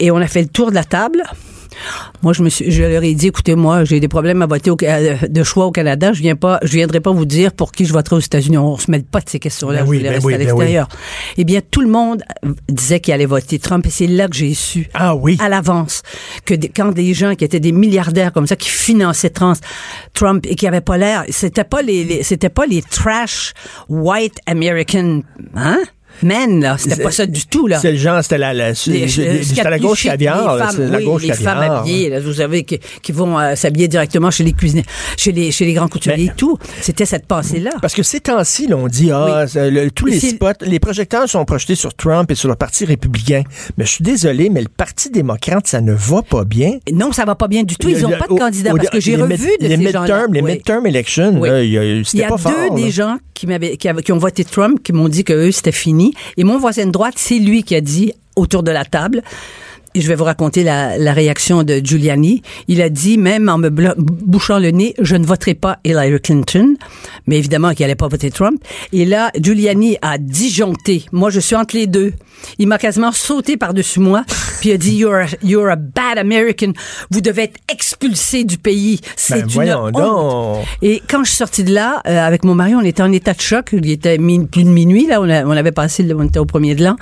Et 0.00 0.10
on 0.10 0.16
a 0.16 0.26
fait 0.26 0.42
le 0.42 0.48
tour 0.48 0.70
de 0.70 0.74
la 0.74 0.84
table. 0.84 1.22
Moi, 2.22 2.32
je 2.32 2.42
me 2.42 2.48
suis, 2.48 2.70
je 2.70 2.82
leur 2.82 3.02
ai 3.02 3.14
dit, 3.14 3.28
écoutez, 3.28 3.54
moi, 3.54 3.84
j'ai 3.84 4.00
des 4.00 4.08
problèmes 4.08 4.42
à 4.42 4.46
voter 4.46 4.70
au, 4.70 4.76
de 4.76 5.42
choix 5.44 5.66
au 5.66 5.70
Canada. 5.72 6.12
Je 6.12 6.20
viens 6.22 6.36
pas, 6.36 6.58
je 6.62 6.72
viendrai 6.72 7.00
pas 7.00 7.10
vous 7.12 7.24
dire 7.24 7.52
pour 7.52 7.72
qui 7.72 7.84
je 7.84 7.92
voterai 7.92 8.16
aux 8.16 8.20
États-Unis. 8.20 8.58
On 8.58 8.76
se 8.78 8.90
mêle 8.90 9.04
pas 9.04 9.20
de 9.20 9.28
ces 9.28 9.38
questions-là. 9.38 9.80
Ben 9.80 9.84
je 9.86 9.90
oui, 9.90 9.96
voulais 9.98 10.08
ben 10.10 10.14
rester 10.14 10.26
oui, 10.26 10.34
à 10.34 10.38
ben 10.38 10.44
l'extérieur. 10.44 10.88
Eh 11.36 11.44
bien, 11.44 11.60
tout 11.70 11.80
le 11.80 11.88
monde 11.88 12.22
disait 12.68 13.00
qu'il 13.00 13.12
allait 13.14 13.26
voter 13.26 13.58
Trump 13.58 13.84
et 13.86 13.90
c'est 13.90 14.06
là 14.06 14.28
que 14.28 14.36
j'ai 14.36 14.54
su. 14.54 14.88
Ah 14.94 15.14
oui. 15.14 15.36
À 15.40 15.48
l'avance. 15.48 16.02
Que 16.44 16.54
des- 16.54 16.68
quand 16.68 16.92
des 16.92 17.14
gens 17.14 17.34
qui 17.34 17.44
étaient 17.44 17.60
des 17.60 17.72
milliardaires 17.72 18.32
comme 18.32 18.46
ça, 18.46 18.56
qui 18.56 18.68
finançaient 18.68 19.30
trans, 19.30 19.54
Trump 20.14 20.46
et 20.48 20.54
qui 20.54 20.66
avaient 20.66 20.80
pas 20.80 20.96
l'air, 20.98 21.24
c'était 21.30 21.64
pas 21.64 21.82
les, 21.82 22.04
les- 22.04 22.22
c'était 22.22 22.48
pas 22.50 22.66
les 22.66 22.82
trash 22.82 23.52
white 23.88 24.36
American, 24.46 25.22
hein? 25.56 25.78
Men, 26.22 26.60
là, 26.60 26.76
c'était 26.78 27.02
pas 27.02 27.10
ça 27.10 27.26
du 27.26 27.46
tout, 27.46 27.66
là. 27.66 27.78
C'est 27.80 27.92
le 27.92 27.98
genre, 27.98 28.22
c'était 28.22 28.38
la, 28.38 28.52
la, 28.54 28.70
Les- 28.86 29.08
c'était 29.08 29.68
la 29.70 29.78
gauche 29.78 30.04
caviar. 30.04 30.56
là, 30.56 30.70
la 30.78 30.98
oui, 30.98 31.04
gauche 31.04 31.22
les 31.22 31.32
femmes 31.32 31.58
habillées, 31.58 32.10
là, 32.10 32.20
vous 32.20 32.34
savez, 32.34 32.64
qui, 32.64 32.78
qui 33.02 33.12
vont 33.12 33.38
euh, 33.38 33.54
s'habiller 33.54 33.88
directement 33.88 34.30
chez 34.30 34.44
les 34.44 34.52
cuisiniers, 34.52 34.84
chez 35.16 35.32
les, 35.32 35.50
chez 35.50 35.64
les 35.64 35.72
grands 35.72 35.88
couturiers 35.88 36.26
Mais- 36.26 36.32
et 36.32 36.36
tout. 36.36 36.58
C'était 36.80 37.06
cette 37.06 37.26
pensée-là. 37.26 37.70
Parce 37.80 37.94
que 37.94 38.02
ces 38.02 38.20
temps-ci, 38.20 38.66
là, 38.68 38.76
on 38.76 38.86
dit, 38.88 39.10
ah, 39.10 39.42
Oui. 39.44 39.48
c'est 39.48 39.70
le- 39.70 39.90
tous 39.90 40.06
les 40.06 40.20
spots, 40.20 40.46
les 40.62 40.78
projecteurs 40.80 41.28
sont 41.28 41.44
projetés 41.44 41.74
sur 41.74 41.94
Trump 41.94 42.30
et 42.30 42.34
sur 42.34 42.48
le 42.48 42.54
Parti 42.56 42.84
républicain. 42.84 43.42
Mais 43.78 43.84
je 43.84 43.90
suis 43.92 44.04
désolé, 44.04 44.48
mais 44.50 44.60
le 44.62 44.68
Parti 44.68 45.10
démocrate, 45.10 45.66
ça 45.66 45.80
ne 45.80 45.92
va 45.92 46.22
pas 46.22 46.44
bien. 46.44 46.78
Non, 46.92 47.12
ça 47.12 47.24
va 47.24 47.34
pas 47.34 47.48
bien 47.48 47.62
du 47.62 47.76
tout. 47.76 47.88
Ils 47.88 48.00
n'ont 48.02 48.10
pas 48.10 48.26
de 48.28 48.38
candidat 48.38 48.72
parce 48.76 48.90
que 48.90 49.00
j'ai 49.00 49.16
revu 49.16 49.36
de 49.60 49.66
les 49.66 49.70
ces 49.70 49.76
midterm, 49.76 50.32
Les 50.32 50.40
Oui. 50.42 50.52
midterm 50.52 50.86
elections, 50.86 51.44
il 51.44 51.70
y 51.70 51.78
a- 51.78 51.84
Il 51.84 52.00
y 52.00 52.04
c'était 52.04 52.24
a 52.24 52.28
pas 52.28 52.36
deux 52.36 52.42
fort. 52.42 52.74
des 52.74 52.90
gens 52.90 53.16
qui, 53.34 53.46
qui 54.02 54.12
ont 54.12 54.18
voté 54.18 54.44
Trump 54.44 54.80
qui 54.82 54.92
m'ont 54.92 55.08
dit 55.08 55.24
que 55.24 55.32
eux 55.32 55.50
c'était 55.52 55.72
fini. 55.72 56.01
Et 56.36 56.44
mon 56.44 56.58
voisin 56.58 56.86
de 56.86 56.90
droite, 56.90 57.14
c'est 57.16 57.38
lui 57.38 57.62
qui 57.62 57.74
a 57.74 57.80
dit 57.80 58.12
autour 58.36 58.62
de 58.62 58.70
la 58.70 58.84
table. 58.84 59.22
Et 59.94 60.00
je 60.00 60.08
vais 60.08 60.14
vous 60.14 60.24
raconter 60.24 60.64
la, 60.64 60.96
la 60.98 61.12
réaction 61.12 61.62
de 61.64 61.80
Giuliani. 61.82 62.42
Il 62.68 62.80
a 62.80 62.88
dit, 62.88 63.18
même 63.18 63.48
en 63.48 63.58
me 63.58 63.68
bouchant 63.68 64.58
le 64.58 64.70
nez, 64.70 64.94
je 65.00 65.16
ne 65.16 65.26
voterai 65.26 65.54
pas 65.54 65.78
Hillary 65.84 66.18
Clinton. 66.20 66.76
Mais 67.26 67.36
évidemment 67.38 67.72
qu'il 67.74 67.84
n'allait 67.84 67.94
pas 67.94 68.08
voter 68.08 68.30
Trump. 68.30 68.62
Et 68.92 69.04
là, 69.04 69.30
Giuliani 69.38 69.98
a 70.02 70.16
disjoncté. 70.18 71.04
Moi, 71.12 71.30
je 71.30 71.40
suis 71.40 71.56
entre 71.56 71.76
les 71.76 71.86
deux. 71.86 72.12
Il 72.58 72.66
m'a 72.68 72.78
quasiment 72.78 73.12
sauté 73.12 73.56
par-dessus 73.56 74.00
moi. 74.00 74.24
Puis 74.60 74.70
il 74.70 74.72
a 74.72 74.76
dit, 74.78 74.96
you're 74.96 75.14
a, 75.14 75.26
you're 75.42 75.68
a 75.70 75.76
bad 75.76 76.18
American. 76.18 76.72
Vous 77.10 77.20
devez 77.20 77.42
être 77.44 77.60
expulsé 77.70 78.44
du 78.44 78.56
pays. 78.58 79.00
C'est 79.16 79.46
Ben, 79.54 79.62
une 79.62 79.74
honte. 79.74 79.92
donc. 79.92 80.64
Et 80.80 81.02
quand 81.08 81.22
je 81.22 81.28
suis 81.28 81.36
sortie 81.36 81.64
de 81.64 81.72
là, 81.72 82.00
euh, 82.06 82.18
avec 82.26 82.44
mon 82.44 82.54
mari, 82.54 82.74
on 82.74 82.80
était 82.80 83.02
en 83.02 83.12
état 83.12 83.34
de 83.34 83.40
choc. 83.40 83.70
Il 83.72 83.90
était 83.90 84.16
plus 84.16 84.64
de 84.64 84.70
minuit, 84.70 85.06
là. 85.06 85.20
On, 85.20 85.28
a- 85.28 85.44
on 85.44 85.50
avait 85.50 85.70
passé, 85.72 86.02
le- 86.02 86.16
on 86.16 86.24
était 86.24 86.38
au 86.38 86.46
premier 86.46 86.74
de 86.74 86.82
l'an. 86.82 86.96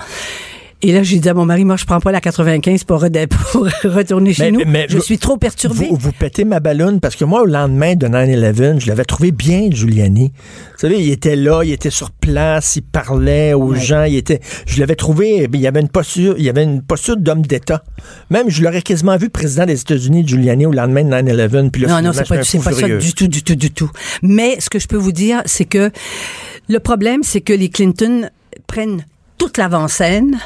Et 0.83 0.91
là, 0.93 1.03
j'ai 1.03 1.19
dit 1.19 1.29
à 1.29 1.35
mon 1.35 1.45
mari, 1.45 1.63
moi, 1.63 1.75
je 1.77 1.85
prends 1.85 1.99
pas 1.99 2.11
la 2.11 2.19
95 2.21 2.85
pour, 2.85 3.05
pour 3.51 3.67
retourner 3.83 4.33
chez 4.33 4.49
Mais- 4.49 4.51
nous. 4.51 4.61
mais 4.65 4.85
je 4.89 4.97
suis 4.97 5.19
trop 5.19 5.37
perturbée. 5.37 5.87
Vous, 5.89 5.95
vous 5.95 6.11
pétez 6.11 6.43
ma 6.43 6.59
ballonne 6.59 6.99
parce 6.99 7.15
que 7.15 7.23
moi, 7.23 7.43
au 7.43 7.45
lendemain 7.45 7.93
de 7.95 8.07
9-11, 8.07 8.79
je 8.79 8.87
l'avais 8.87 9.05
trouvé 9.05 9.31
bien, 9.31 9.69
Giuliani. 9.69 10.31
Vous 10.73 10.77
savez, 10.79 10.99
il 10.99 11.11
était 11.11 11.35
là, 11.35 11.61
il 11.63 11.71
était 11.71 11.91
sur 11.91 12.09
place, 12.09 12.77
il 12.77 12.81
parlait 12.81 13.53
aux 13.53 13.73
Ouais. 13.73 13.79
gens, 13.79 14.03
il 14.05 14.15
était, 14.15 14.39
je 14.65 14.79
l'avais 14.79 14.95
trouvé, 14.95 15.47
il 15.53 15.59
y 15.59 15.67
avait 15.67 15.81
une 15.81 15.89
posture, 15.89 16.33
il 16.39 16.43
y 16.43 16.49
avait 16.49 16.63
une 16.63 16.81
posture 16.81 17.15
d'homme 17.17 17.43
d'État. 17.43 17.83
Même, 18.31 18.49
je 18.49 18.63
l'aurais 18.63 18.81
quasiment 18.81 19.17
vu 19.17 19.29
président 19.29 19.65
des 19.67 19.79
États-Unis, 19.79 20.23
Giuliani, 20.27 20.65
au 20.65 20.71
lendemain 20.71 21.03
de 21.03 21.09
9-11. 21.31 21.69
Puis 21.69 21.83
là, 21.83 21.89
Non, 22.01 22.07
non, 22.07 22.13
c'est 22.13 22.27
pas, 22.27 22.37
pas 22.37 22.43
ça 22.73 22.87
du 22.97 23.13
tout, 23.13 23.27
du 23.27 23.43
tout, 23.43 23.55
du 23.55 23.69
tout. 23.69 23.91
Mais 24.23 24.59
ce 24.59 24.69
que 24.71 24.79
je 24.79 24.87
peux 24.87 24.97
vous 24.97 25.11
dire, 25.11 25.43
c'est 25.45 25.65
que 25.65 25.91
le 26.69 26.79
problème, 26.79 27.21
c'est 27.21 27.41
que 27.41 27.53
les 27.53 27.69
Clinton 27.69 28.29
prennent 28.65 29.05
toute 29.37 29.57
l'avant-scène 29.59 30.37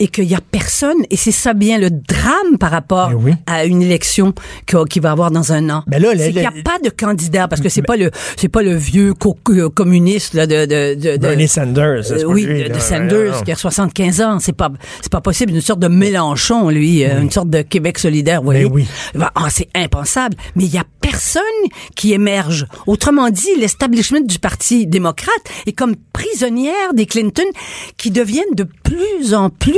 et 0.00 0.08
qu'il 0.08 0.24
y 0.24 0.34
a 0.34 0.40
personne. 0.40 0.96
Et 1.10 1.16
c'est 1.16 1.30
ça 1.30 1.54
bien 1.54 1.78
le 1.78 1.90
drame 1.90 2.58
par 2.58 2.72
rapport 2.72 3.10
Eh 3.12 3.14
oui. 3.14 3.32
à 3.46 3.64
une 3.66 3.82
élection 3.82 4.32
qu'il 4.66 4.78
qui 4.90 4.98
va 4.98 5.12
avoir 5.12 5.30
dans 5.30 5.52
un 5.52 5.70
an. 5.70 5.84
Mais 5.86 6.00
là, 6.00 6.12
le- 6.14 6.18
c'est 6.18 6.32
qu'il 6.32 6.40
n'y 6.40 6.46
a 6.46 6.52
pas 6.64 6.78
de 6.82 6.88
candidat 6.90 7.46
parce 7.46 7.60
que 7.60 7.68
c'est 7.68 7.82
pas 7.82 7.96
le 7.96 8.10
c'est 8.36 8.48
pas 8.48 8.62
le 8.62 8.74
vieux 8.74 9.14
co- 9.14 9.36
communiste 9.74 10.34
là, 10.34 10.46
de, 10.46 10.64
de, 10.66 10.94
de, 10.94 11.16
Bernie 11.18 11.46
Sanders. 11.46 12.10
euh, 12.10 12.24
oui, 12.26 12.44
lui, 12.44 12.62
de, 12.64 12.68
de 12.68 12.72
là. 12.72 12.80
Sanders, 12.80 13.32
Non. 13.36 13.42
qui 13.42 13.52
a 13.52 13.56
75 13.56 14.20
ans. 14.22 14.38
C'est 14.40 14.52
pas, 14.56 14.70
c'est 15.02 15.12
pas 15.12 15.20
possible. 15.20 15.52
Une 15.52 15.60
sorte 15.60 15.80
de 15.80 15.88
Mélenchon, 15.88 16.70
lui, 16.70 17.04
euh, 17.04 17.20
une 17.20 17.30
sorte 17.30 17.50
de 17.50 17.62
Québec 17.62 17.98
solidaire, 17.98 18.40
vous 18.40 18.46
voyez. 18.46 18.64
Ben 18.64 18.72
oui. 18.72 18.86
Bah, 19.14 19.30
ah, 19.34 19.48
c'est 19.50 19.68
impensable. 19.74 20.36
Mais 20.56 20.64
il 20.64 20.72
y 20.74 20.78
a 20.78 20.84
personne 21.00 21.42
qui 21.94 22.12
émerge. 22.12 22.66
Autrement 22.86 23.28
dit, 23.30 23.48
l'establishment 23.58 24.20
du 24.20 24.38
Parti 24.38 24.86
démocrate 24.86 25.30
est 25.66 25.72
comme 25.72 25.94
prisonnière 26.12 26.94
des 26.94 27.06
Clinton 27.06 27.44
qui 27.96 28.10
deviennent 28.10 28.54
de 28.54 28.66
plus 28.94 29.34
en 29.34 29.50
plus 29.50 29.74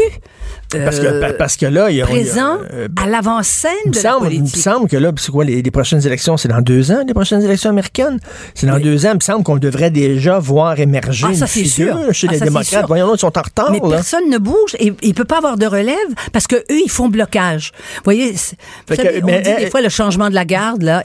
euh, 0.75 0.85
Parce 0.85 1.01
que, 1.01 1.21
pa- 1.21 1.33
parce 1.35 1.57
que 1.57 1.67
là, 1.67 1.91
il 1.91 1.97
y 1.97 2.03
a. 2.03 2.07
présents 2.07 2.57
euh, 2.73 2.89
à 2.97 3.07
l'avant-scène 3.07 3.73
de 3.87 3.97
la 3.97 4.01
semble, 4.01 4.33
il 4.33 4.39
me 4.39 4.45
politique. 4.47 4.63
semble 4.63 4.89
que 4.89 4.97
là, 4.97 5.13
c'est 5.19 5.31
quoi, 5.31 5.45
les, 5.45 5.61
les 5.61 5.71
prochaines 5.71 6.05
élections, 6.07 6.39
c'est 6.39 6.49
dans 6.49 6.63
deux 6.63 6.91
ans, 6.91 7.03
les 7.07 7.13
prochaines 7.13 7.43
élections 7.43 7.69
américaines? 7.71 8.19
C'est 8.55 8.67
dans 8.67 8.77
Oui. 8.77 8.83
deux 8.83 9.05
ans. 9.05 9.11
Il 9.11 9.17
me 9.17 9.21
semble 9.21 9.45
qu'on 9.45 9.59
devrait 9.59 9.91
déjà 9.91 10.39
voir 10.39 10.79
émerger 10.81 11.27
Ah, 11.29 11.35
ça, 11.35 11.45
une 11.45 11.49
figure 11.49 11.99
sûr. 11.99 12.15
chez 12.15 12.27
Ah, 12.31 12.33
les 12.33 12.39
ça, 12.39 12.45
démocrates. 12.47 12.87
Voyons, 12.87 13.15
ils 13.15 13.19
sont 13.19 13.37
en 13.39 13.43
retard, 13.43 13.71
Mais 13.71 13.81
là. 13.81 13.89
personne 13.97 14.31
ne 14.31 14.39
bouge 14.39 14.75
et 14.79 14.95
il 15.03 15.13
peut 15.15 15.25
pas 15.27 15.37
avoir 15.39 15.59
de 15.59 15.67
relève 15.67 15.97
parce 16.33 16.47
que 16.47 16.57
eux 16.57 16.81
ils 16.85 16.91
font 16.91 17.09
blocage. 17.11 17.73
Vous 17.97 18.01
voyez, 18.05 18.33
vous 18.33 18.95
savez, 18.97 19.21
que- 19.21 19.23
on 19.25 19.27
mais, 19.27 19.43
dit 19.43 19.51
euh, 19.51 19.59
des 19.59 19.71
fois 19.71 19.83
le 19.83 19.91
changement 19.91 20.31
de 20.31 20.35
la 20.35 20.47
garde 20.47 20.83
là, 20.83 21.03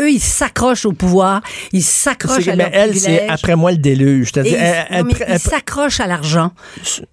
eux 0.00 0.10
ils 0.10 0.20
s'accrochent 0.20 0.84
au 0.86 0.92
pouvoir, 0.92 1.40
ils 1.72 1.82
s'accrochent 1.82 2.48
à 2.48 2.56
mais 2.56 2.70
elle, 2.72 2.96
c'est 2.98 3.28
après 3.28 3.56
moi 3.56 3.70
le 3.72 3.78
déluge. 3.78 4.30
elle- 4.36 4.46
elle 4.90 5.04
non, 5.04 5.10
pre- 5.10 5.24
ils 5.26 5.32
elle- 5.32 5.40
s'accrochent 5.40 6.00
à 6.00 6.06
l'argent. 6.06 6.52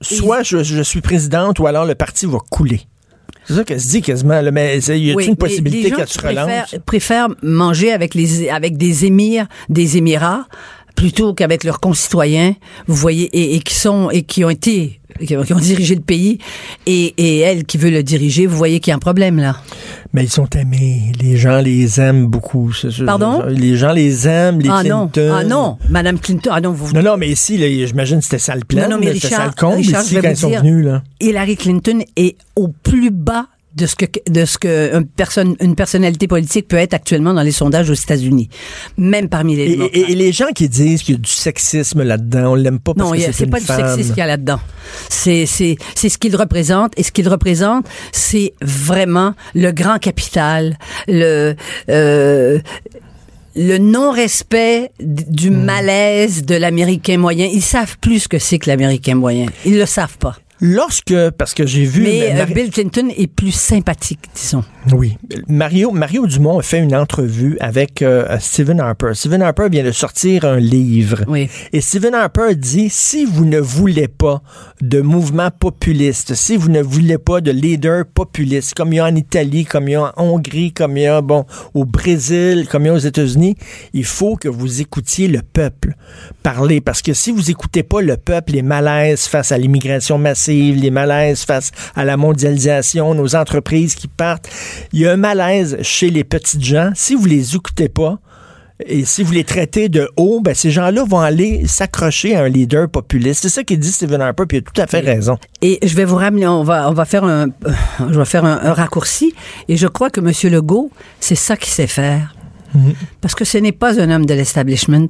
soit 0.02 0.44
je, 0.44 0.64
je 0.64 0.82
suis 0.82 1.02
présidente 1.02 1.60
ou 1.60 1.68
alors 1.68 1.86
le 1.86 1.96
parti 1.96 2.26
va 2.26 2.40
couler. 2.50 2.82
C'est 3.46 3.56
ça 3.56 3.64
qu'elle 3.66 3.82
se 3.82 3.90
dit 3.90 4.02
quasiment. 4.02 4.40
Là, 4.42 4.52
mais 4.52 4.78
y 4.80 5.14
Oui, 5.14 5.26
une 5.26 5.36
possibilité 5.36 5.84
les 5.84 5.90
gens 5.90 5.96
qu'elle 5.98 6.08
se 6.08 6.18
qui 6.18 6.28
relance? 6.28 6.46
préfèrent, 6.46 6.82
préfèrent 6.86 7.28
manger 7.42 7.92
avec 7.92 8.16
les 8.16 8.50
avec 8.50 8.78
des 8.78 9.04
émirs, 9.06 9.48
des 9.70 9.98
émirats 9.98 10.46
plutôt 10.96 11.34
qu'avec 11.34 11.64
leurs 11.64 11.80
concitoyens. 11.80 12.56
Vous 12.88 12.96
voyez, 12.96 13.26
et, 13.34 13.56
et 13.56 13.60
qui 13.60 13.74
sont 13.76 14.10
et 14.10 14.24
qui 14.24 14.44
ont 14.44 14.50
été 14.50 15.00
qui 15.26 15.36
ont, 15.38 15.44
dirigé 15.44 15.96
le 15.96 16.02
pays 16.02 16.40
et, 16.86 17.14
et 17.18 17.40
elle 17.40 17.66
qui 17.66 17.78
veut 17.78 17.92
le 17.92 18.04
diriger. 18.04 18.48
Vous 18.48 18.58
voyez 18.58 18.80
qu'il 18.80 18.92
y 18.92 18.94
a 18.94 18.96
un 18.96 19.00
problème 19.00 19.38
là. 19.38 19.58
Mais 20.12 20.24
ils 20.24 20.30
sont 20.30 20.50
aimés. 20.50 21.12
Les 21.22 21.38
gens 21.38 21.60
les 21.60 22.00
aiment 22.00 22.28
beaucoup. 22.28 22.72
Pardon? 23.06 23.44
Les 23.48 23.78
gens 23.78 23.94
les 23.94 24.28
aiment, 24.28 24.60
les 24.60 24.70
ah 24.70 24.84
non, 24.84 25.08
Clinton. 25.08 25.36
ah 25.36 25.44
non, 25.44 25.78
Madame 25.90 26.20
Clinton, 26.20 26.52
ah 26.54 26.62
non, 26.62 26.72
vous 26.72 26.94
Non, 26.94 27.02
non, 27.02 27.18
mais 27.18 27.30
ici, 27.30 27.58
j'imagine 27.88 28.20
que 28.20 28.24
c'était 28.24 28.40
ça 28.40 28.56
le 28.56 28.64
plan. 28.64 28.84
Non, 28.84 28.96
non, 28.96 28.98
mais 29.00 29.14
c'était 29.14 29.30
ça 29.30 29.44
Richard- 29.44 29.48
le 29.48 29.54
comble 29.60 29.76
Richard, 29.78 30.04
ici 30.04 30.16
quand 30.22 30.30
ils 30.30 30.38
sont 30.38 30.50
venus. 30.50 30.86
Là. 30.86 31.04
Hillary 31.20 31.58
Clinton 31.58 32.00
est 32.16 32.36
au 32.56 32.68
plus 32.68 33.12
bas 33.12 33.48
de 33.76 33.86
ce 33.88 33.96
que 33.96 34.06
de 34.30 34.46
ce 34.46 34.58
que 34.58 34.96
une 34.96 35.06
personne 35.08 35.56
une 35.60 35.76
personnalité 35.76 36.28
politique 36.28 36.68
peut 36.68 36.78
être 36.78 36.94
actuellement 36.94 37.34
dans 37.34 37.42
les 37.42 37.52
sondages 37.52 37.90
aux 37.90 37.94
États-Unis, 37.96 38.50
même 38.98 39.30
parmi 39.30 39.56
les 39.56 39.64
Et, 39.64 39.80
et- 40.00 40.12
et 40.12 40.16
les 40.16 40.32
gens 40.32 40.52
qui 40.56 40.70
disent 40.70 41.02
qu'il 41.04 41.16
y 41.16 41.18
a 41.18 41.22
du 41.22 41.30
sexisme 41.30 42.04
là-dedans, 42.04 42.52
on 42.52 42.56
l'aime 42.56 42.80
pas 42.80 42.94
parce 42.94 43.08
Non, 43.08 43.14
que 43.14 43.18
il 43.20 43.24
y 43.24 43.26
a- 43.26 43.34
c'est 43.34 43.48
pas 43.48 43.60
du 43.60 43.66
sexisme 43.66 44.10
qu'il 44.10 44.18
y 44.20 44.22
a 44.22 44.28
là-dedans. 44.28 44.60
C'est 45.10 45.46
c'est 45.46 45.78
c'est 45.96 46.10
ce 46.10 46.18
qu'il 46.18 46.36
représente 46.36 46.94
et 46.98 47.04
ce 47.04 47.12
qu'il 47.12 47.28
représente, 47.28 47.86
c'est 48.12 48.54
vraiment 48.62 49.34
le 49.56 49.72
grand 49.72 49.98
capital, 49.98 50.78
le 51.08 51.56
euh, 51.90 52.60
le 53.56 53.78
non-respect 53.78 54.90
du 55.00 55.52
Hmm. 55.52 55.64
malaise 55.66 56.44
de 56.44 56.56
l'Américain 56.56 57.18
moyen. 57.18 57.48
Ils 57.52 57.62
savent 57.62 57.98
plus 58.00 58.22
ce 58.22 58.28
que 58.28 58.40
c'est 58.40 58.58
que 58.58 58.68
l'Américain 58.70 59.14
moyen. 59.16 59.46
Ils 59.66 59.78
le 59.78 59.86
savent 59.86 60.18
pas. 60.18 60.38
Lorsque, 60.66 61.14
parce 61.38 61.54
que 61.54 61.68
j'ai 61.68 61.84
vu... 61.84 62.04
Mais 62.04 62.40
euh, 62.40 62.46
Bill 62.46 62.72
Clinton 62.72 63.10
est 63.18 63.28
plus 63.28 63.52
sympathique, 63.52 64.22
disons. 64.34 64.64
Oui. 64.92 65.18
Mario, 65.48 65.92
Mario 65.92 66.28
Dumont 66.28 66.60
a 66.60 66.62
fait 66.62 66.80
une 66.80 66.96
entrevue 66.96 67.58
avec 67.60 68.02
euh, 68.02 68.38
Stephen 68.40 68.80
Harper. 68.80 69.12
Stephen 69.14 69.42
Harper 69.42 69.68
vient 69.70 69.84
de 69.84 69.92
sortir 69.92 70.46
un 70.46 70.58
livre. 70.58 71.24
Oui. 71.28 71.50
Et 71.72 71.82
Stephen 71.82 72.14
Harper 72.14 72.56
dit, 72.56 72.90
si 72.90 73.26
vous 73.26 73.46
ne 73.46 73.60
voulez 73.60 74.08
pas 74.08 74.42
de 74.82 75.02
mouvement 75.02 75.50
populiste, 75.52 76.34
si 76.36 76.58
vous 76.58 76.70
ne 76.70 76.82
voulez 76.82 77.18
pas 77.18 77.42
de 77.42 77.52
leader 77.52 78.06
populiste, 78.06 78.74
comme 78.74 78.94
il 78.94 78.98
y 78.98 79.00
a 79.00 79.06
en 79.06 79.16
Italie, 79.16 79.66
comme 79.66 79.88
il 79.88 79.94
y 79.94 79.96
a 79.96 80.14
en 80.18 80.24
Hongrie, 80.24 80.74
comme 80.74 80.98
il 80.98 81.04
y 81.04 81.08
a, 81.08 81.22
bon, 81.22 81.46
au 81.74 81.86
Brésil, 81.86 82.68
comme 82.70 82.84
il 82.84 82.88
y 82.88 82.90
a 82.90 82.94
aux 82.94 82.98
États-Unis, 82.98 83.56
il 83.94 84.06
faut 84.06 84.36
que 84.36 84.50
vous 84.50 84.82
écoutiez 84.82 85.28
le 85.28 85.42
peuple 85.42 85.96
parler. 86.42 86.82
Parce 86.82 87.02
que 87.02 87.14
si 87.14 87.32
vous 87.32 87.50
écoutez 87.50 87.84
pas 87.84 88.02
le 88.02 88.18
peuple, 88.18 88.54
les 88.54 88.62
malaises 88.62 89.28
face 89.28 89.52
à 89.52 89.58
l'immigration 89.58 90.18
massive, 90.18 90.76
les 90.76 90.92
malaises 90.92 91.44
face 91.44 91.72
à 91.96 92.04
la 92.04 92.18
mondialisation, 92.18 93.14
nos 93.14 93.36
entreprises 93.36 93.96
qui 93.96 94.08
partent, 94.08 94.50
il 94.92 95.00
y 95.02 95.08
a 95.08 95.12
un 95.12 95.18
malaise 95.18 95.78
chez 95.82 96.10
les 96.10 96.24
petites 96.24 96.64
gens. 96.64 96.92
Si 96.96 97.16
vous 97.16 97.26
les 97.26 97.56
écoutez 97.56 97.90
pas, 97.90 98.20
et 98.86 99.06
si 99.06 99.24
vous 99.24 99.32
les 99.32 99.44
traitez 99.44 99.88
de 99.88 100.10
haut, 100.18 100.42
ben 100.42 100.54
ces 100.54 100.72
gens-là 100.72 101.06
vont 101.08 101.20
aller 101.20 101.68
s'accrocher 101.68 102.36
à 102.36 102.44
un 102.44 102.50
leader 102.50 102.90
populiste. 102.90 103.44
C'est 103.44 103.50
ça 103.50 103.64
qu'il 103.64 103.80
dit 103.80 103.92
Stephen 103.92 104.20
Harper, 104.20 104.46
puis 104.48 104.58
il 104.58 104.62
a 104.62 104.64
tout 104.64 104.82
à 104.82 104.88
fait 104.88 105.00
raison. 105.00 105.38
Et 105.62 105.80
je 105.84 105.96
vais 105.96 106.06
vous 106.06 106.16
ramener, 106.16 106.48
on 106.48 106.64
va, 106.64 106.90
on 106.90 106.94
va 106.94 107.06
faire 107.06 107.24
un, 107.24 107.48
je 108.00 108.18
vais 108.18 108.26
faire 108.26 108.46
un, 108.46 108.60
un 108.62 108.74
raccourci. 108.74 109.34
Et 109.70 109.78
je 109.78 109.88
crois 109.88 110.10
que 110.10 110.20
M. 110.20 110.32
Legault, 110.52 110.92
c'est 111.20 111.36
ça 111.36 111.56
qu'il 111.56 111.72
sait 111.72 111.88
faire. 111.88 112.34
Parce 113.22 113.36
que 113.36 113.46
ce 113.46 113.58
n'est 113.58 113.72
pas 113.72 114.00
un 114.00 114.10
homme 114.10 114.26
de 114.26 114.34
l'establishment. 114.34 115.08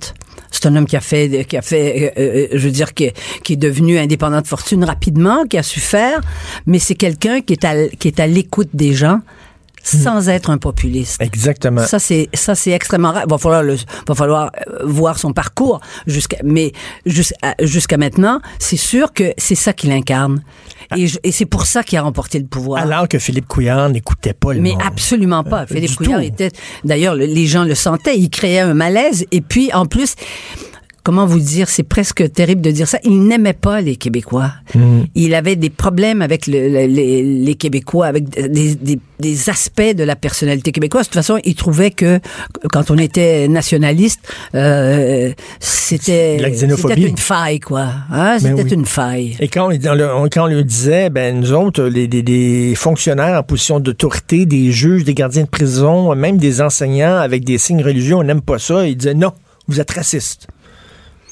C'est 0.52 0.66
un 0.68 0.76
homme 0.76 0.86
qui 0.86 0.98
a 0.98 1.02
fait, 1.02 1.46
qui 1.46 1.58
a 1.58 1.62
fait, 1.62 2.14
euh, 2.18 2.22
euh, 2.22 2.48
je 2.54 2.66
veux 2.66 2.72
dire, 2.72 2.94
qui, 2.94 3.10
qui 3.44 3.54
est 3.54 3.58
devenu 3.58 3.98
indépendant 3.98 4.42
de 4.42 4.48
fortune 4.48 4.84
rapidement, 4.84 5.46
qui 5.46 5.58
a 5.58 5.64
su 5.64 5.80
faire. 5.80 6.22
Mais 6.68 6.80
c'est 6.80 6.96
quelqu'un 6.96 7.42
qui 7.42 7.54
est 7.54 7.66
à, 7.66 7.88
qui 7.88 8.08
est 8.08 8.20
à 8.20 8.28
l'écoute 8.28 8.70
des 8.74 8.94
gens 8.94 9.20
sans 9.84 10.30
être 10.30 10.50
un 10.50 10.58
populiste. 10.58 11.22
Exactement. 11.22 11.86
Ça 11.86 12.00
c'est 12.00 12.30
ça 12.34 12.56
c'est 12.56 12.72
extrêmement 12.72 13.12
rare. 13.12 13.26
Va 13.28 13.38
falloir 13.38 13.64
le, 13.64 13.76
va 14.08 14.16
falloir 14.16 14.52
euh, 14.68 14.80
voir 14.86 15.20
son 15.20 15.34
parcours 15.34 15.82
jusqu'à 16.08 16.38
mais 16.44 16.72
jusqu'à 17.06 17.56
jusqu'à 17.62 17.98
maintenant, 17.98 18.40
c'est 18.60 18.78
sûr 18.78 19.14
que 19.14 19.34
c'est 19.38 19.56
ça 19.56 19.74
qu'il 19.74 19.92
incarne. 19.92 20.42
Et, 20.96 21.08
je- 21.08 21.18
et 21.24 21.32
c'est 21.32 21.46
pour 21.46 21.66
ça 21.66 21.84
qu'il 21.84 21.98
a 21.98 22.02
remporté 22.02 22.40
le 22.40 22.46
pouvoir. 22.46 22.82
Alors 22.82 23.08
que 23.08 23.18
Philippe 23.20 23.48
Couillard 23.48 23.90
n'écoutait 23.90 24.34
pas 24.34 24.54
le 24.54 24.62
mais 24.62 24.72
monde. 24.72 24.82
absolument 24.86 25.44
pas. 25.44 25.66
Philippe 25.66 25.90
du 25.92 25.96
Couillard 25.98 26.20
tout. 26.22 26.26
était 26.28 26.52
d'ailleurs 26.84 27.16
le- 27.16 27.26
les 27.26 27.46
gens 27.48 27.64
le 27.64 27.76
sentaient, 27.76 28.18
il 28.18 28.30
créait 28.30 28.60
un 28.60 28.74
malaise 28.74 29.26
et 29.32 29.42
puis 29.42 29.72
en 29.74 29.86
plus 29.86 30.16
comment 31.04 31.26
vous 31.26 31.40
dire, 31.40 31.68
c'est 31.70 31.84
presque 31.84 32.32
terrible 32.32 32.62
de 32.62 32.72
dire 32.72 32.88
ça, 32.88 32.98
il 33.04 33.24
n'aimait 33.28 33.54
pas 33.54 33.82
les 33.82 33.98
Québécois. 33.98 34.52
Il 35.16 35.36
avait 35.36 35.56
des 35.58 35.70
problèmes 35.70 36.22
avec 36.22 36.48
le- 36.48 36.70
le- 36.70 36.86
les, 36.88 37.22
les 37.24 37.56
Québécois, 37.56 38.06
avec 38.08 38.30
des, 38.30 38.76
des- 38.76 39.00
des 39.20 39.50
aspects 39.50 39.82
de 39.96 40.04
la 40.04 40.16
personnalité 40.16 40.72
québécoise. 40.72 41.04
De 41.06 41.08
toute 41.10 41.16
façon, 41.16 41.40
il 41.44 41.56
trouvait 41.56 41.92
que 41.92 42.20
quand 42.72 42.90
on 42.92 42.98
était 42.98 43.48
nationaliste, 43.48 44.20
euh, 44.56 45.32
c'était 45.60 46.38
une 47.08 47.18
faille, 47.18 47.60
quoi. 47.60 47.88
Hein? 48.12 48.38
Ben 48.42 48.56
C'était 48.58 48.64
oui. 48.64 48.74
une 48.74 48.86
faille. 48.86 49.38
Et 49.40 49.48
quand 49.48 49.72
on, 49.72 49.78
dans 49.78 49.96
le- 49.96 50.14
on- 50.14 50.28
quand 50.30 50.44
on 50.46 50.48
lui 50.48 50.64
disait, 50.66 51.10
ben 51.10 51.40
nous 51.40 51.52
autres, 51.54 51.84
les, 51.84 52.08
les- 52.08 52.22
les 52.22 52.76
fonctionnaires 52.76 53.40
en 53.40 53.44
position 53.44 53.80
d'autorité, 53.80 54.46
des 54.46 54.72
juges, 54.72 55.04
des 55.04 55.14
gardiens 55.14 55.44
de 55.44 55.50
prison, 55.50 56.16
même 56.16 56.38
des 56.38 56.62
enseignants 56.62 57.18
avec 57.18 57.44
des 57.44 57.58
signes 57.58 57.84
religieux, 57.84 58.16
on 58.16 58.24
n'aime 58.24 58.42
pas 58.42 58.60
ça. 58.60 58.88
Il 58.88 58.96
disait 58.98 59.14
non, 59.14 59.32
vous 59.68 59.80
êtes 59.80 59.92
raciste. 59.92 60.48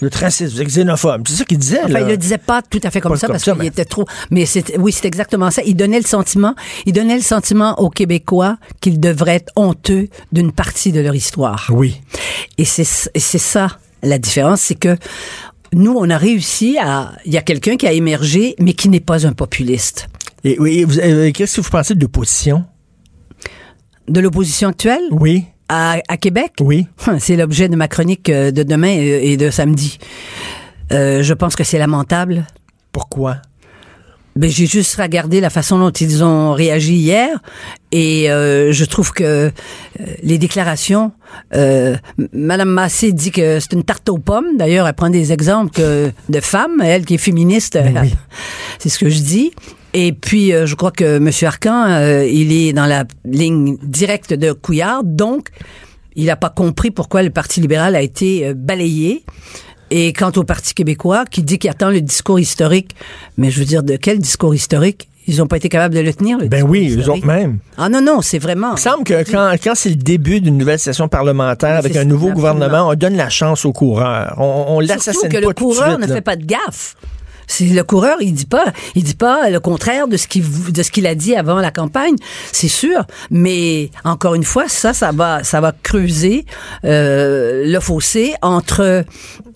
Êtes 0.03 0.15
raciste, 0.15 0.53
vous 0.53 0.61
êtes 0.61 0.67
xénophobe. 0.67 1.27
C'est 1.27 1.35
ça 1.35 1.45
qu'il 1.45 1.57
disait. 1.57 1.79
Enfin, 1.83 1.89
là. 1.93 2.01
il 2.01 2.07
le 2.07 2.17
disait 2.17 2.37
pas 2.37 2.61
tout 2.61 2.79
à 2.83 2.89
fait 2.89 3.01
comme 3.01 3.11
Pas 3.13 3.17
ça 3.17 3.27
comme 3.27 3.33
parce 3.35 3.43
qu'il 3.43 3.53
mais- 3.53 3.67
était 3.67 3.85
trop. 3.85 4.05
Mais 4.31 4.45
c'est 4.45 4.77
oui, 4.77 4.91
c'est 4.91 5.05
exactement 5.05 5.51
ça. 5.51 5.61
Il 5.65 5.75
donnait 5.75 5.99
le 5.99 6.05
sentiment, 6.05 6.55
il 6.85 6.93
donnait 6.93 7.15
le 7.17 7.21
sentiment 7.21 7.79
aux 7.79 7.89
Québécois 7.89 8.57
qu'ils 8.79 8.99
devraient 8.99 9.35
être 9.35 9.51
honteux 9.55 10.07
d'une 10.31 10.51
partie 10.51 10.91
de 10.91 11.01
leur 11.01 11.13
histoire. 11.15 11.67
Oui. 11.71 12.01
Et 12.57 12.65
c'est 12.65 12.83
c'est 12.83 13.37
ça 13.37 13.77
la 14.03 14.17
différence, 14.17 14.61
c'est 14.61 14.75
que 14.75 14.97
nous, 15.73 15.93
on 15.97 16.09
a 16.09 16.17
réussi 16.17 16.77
à. 16.81 17.13
Il 17.25 17.31
y 17.33 17.37
a 17.37 17.41
quelqu'un 17.41 17.77
qui 17.77 17.87
a 17.87 17.93
émergé, 17.93 18.55
mais 18.59 18.73
qui 18.73 18.89
n'est 18.89 18.99
pas 18.99 19.25
un 19.27 19.33
populiste. 19.33 20.07
Et 20.43 20.57
oui, 20.59 20.85
euh, 21.03 21.31
qu'est-ce 21.31 21.57
que 21.57 21.61
vous 21.61 21.69
pensez 21.69 21.93
de 21.95 22.01
l'opposition? 22.01 22.65
De 24.07 24.19
l'opposition 24.19 24.69
actuelle? 24.69 25.03
Oui. 25.11 25.45
À, 25.71 25.97
à 26.07 26.17
Québec, 26.17 26.51
Oui. 26.59 26.87
c'est 27.19 27.35
l'objet 27.37 27.69
de 27.69 27.75
ma 27.75 27.87
chronique 27.87 28.29
euh, 28.29 28.51
de 28.51 28.63
demain 28.63 28.89
et 28.89 29.31
et 29.31 29.37
de 29.37 29.49
samedi. 29.49 29.97
Euh, 30.91 31.23
je 31.23 31.33
pense 31.33 31.55
que 31.55 31.63
c'est 31.63 31.79
lamentable. 31.79 32.45
Pourquoi? 32.91 33.37
Ben, 34.35 34.49
j'ai 34.49 34.65
juste 34.65 34.95
regardé 34.95 35.41
la 35.41 35.49
façon 35.49 35.77
dont 35.77 35.91
ils 35.91 36.23
ont 36.23 36.53
réagi 36.53 36.93
hier 36.95 37.37
et 37.91 38.31
euh, 38.31 38.71
je 38.71 38.85
trouve 38.85 39.11
que 39.11 39.23
euh, 39.23 39.51
les 40.23 40.37
déclarations, 40.37 41.11
euh, 41.53 41.97
Madame 42.31 42.69
Massé 42.69 43.11
dit 43.11 43.31
que 43.31 43.59
c'est 43.59 43.73
une 43.73 43.83
tarte 43.83 44.07
aux 44.07 44.17
pommes. 44.19 44.55
D'ailleurs, 44.57 44.87
elle 44.87 44.93
prend 44.93 45.09
des 45.09 45.33
exemples 45.33 45.71
que 45.71 46.11
de 46.29 46.39
femmes, 46.39 46.81
elle 46.81 47.03
qui 47.05 47.15
est 47.15 47.17
féministe, 47.17 47.73
Ben 47.73 47.99
oui. 48.03 48.13
c'est 48.79 48.87
ce 48.89 48.99
que 48.99 49.09
je 49.09 49.19
dis. 49.19 49.51
Et 49.93 50.13
puis, 50.13 50.53
euh, 50.53 50.65
je 50.65 50.75
crois 50.75 50.91
que 50.91 51.17
M. 51.17 51.29
Arcan, 51.43 51.85
euh, 51.89 52.25
il 52.25 52.51
est 52.53 52.73
dans 52.73 52.85
la 52.85 53.03
ligne 53.25 53.77
directe 53.83 54.33
de 54.33 54.53
Couillard, 54.53 55.03
donc 55.03 55.49
il 56.15 56.25
n'a 56.25 56.35
pas 56.35 56.49
compris 56.49 56.91
pourquoi 56.91 57.23
le 57.23 57.29
Parti 57.29 57.59
libéral 57.61 57.95
a 57.95 58.01
été 58.01 58.47
euh, 58.47 58.53
balayé. 58.55 59.23
Et 59.93 60.13
quant 60.13 60.31
au 60.37 60.43
Parti 60.43 60.73
québécois, 60.73 61.25
qui 61.29 61.43
dit 61.43 61.59
qu'il 61.59 61.69
attend 61.69 61.89
le 61.89 61.99
discours 61.99 62.39
historique, 62.39 62.95
mais 63.37 63.51
je 63.51 63.59
veux 63.59 63.65
dire, 63.65 63.83
de 63.83 63.97
quel 63.97 64.19
discours 64.19 64.55
historique? 64.55 65.09
Ils 65.27 65.37
n'ont 65.37 65.47
pas 65.47 65.57
été 65.57 65.67
capables 65.69 65.93
de 65.93 65.99
le 65.99 66.13
tenir, 66.13 66.39
le 66.39 66.47
Ben 66.47 66.63
oui, 66.63 66.95
eux 66.97 67.09
autres 67.09 67.25
même. 67.27 67.59
Ah 67.77 67.89
non, 67.89 68.01
non, 68.01 68.21
c'est 68.21 68.39
vraiment... 68.39 68.73
Il 68.75 68.79
semble 68.79 69.03
que 69.03 69.29
quand, 69.29 69.53
quand 69.63 69.75
c'est 69.75 69.89
le 69.89 69.95
début 69.95 70.41
d'une 70.41 70.57
nouvelle 70.57 70.79
session 70.79 71.09
parlementaire 71.09 71.75
avec 71.75 71.95
un 71.95 72.05
nouveau 72.05 72.29
absolument. 72.29 72.53
gouvernement, 72.55 72.89
on 72.89 72.95
donne 72.95 73.15
la 73.15 73.29
chance 73.29 73.65
au 73.65 73.71
coureur. 73.73 74.33
On, 74.37 74.43
on 74.43 74.79
Surtout 74.79 74.87
l'assassine 74.93 75.29
que 75.29 75.33
pas 75.35 75.39
le 75.41 75.45
tout 75.47 75.53
de 75.53 75.59
coureur 75.59 75.89
suite, 75.89 76.01
ne 76.01 76.07
là. 76.07 76.15
fait 76.15 76.21
pas 76.21 76.35
de 76.37 76.45
gaffe. 76.45 76.95
C'est 77.51 77.65
le 77.65 77.83
coureur, 77.83 78.15
il 78.21 78.33
dit 78.33 78.45
pas, 78.45 78.63
il 78.95 79.03
dit 79.03 79.13
pas 79.13 79.49
le 79.49 79.59
contraire 79.59 80.07
de 80.07 80.15
ce 80.15 80.25
qu'il 80.25 80.71
de 80.71 80.83
ce 80.83 80.89
qu'il 80.89 81.05
a 81.05 81.15
dit 81.15 81.35
avant 81.35 81.59
la 81.59 81.69
campagne, 81.69 82.15
c'est 82.53 82.69
sûr. 82.69 83.03
Mais 83.29 83.91
encore 84.05 84.35
une 84.35 84.45
fois, 84.45 84.69
ça, 84.69 84.93
ça 84.93 85.11
va, 85.11 85.43
ça 85.43 85.59
va 85.59 85.73
creuser 85.83 86.45
euh, 86.85 87.65
le 87.65 87.79
fossé 87.81 88.35
entre, 88.41 89.03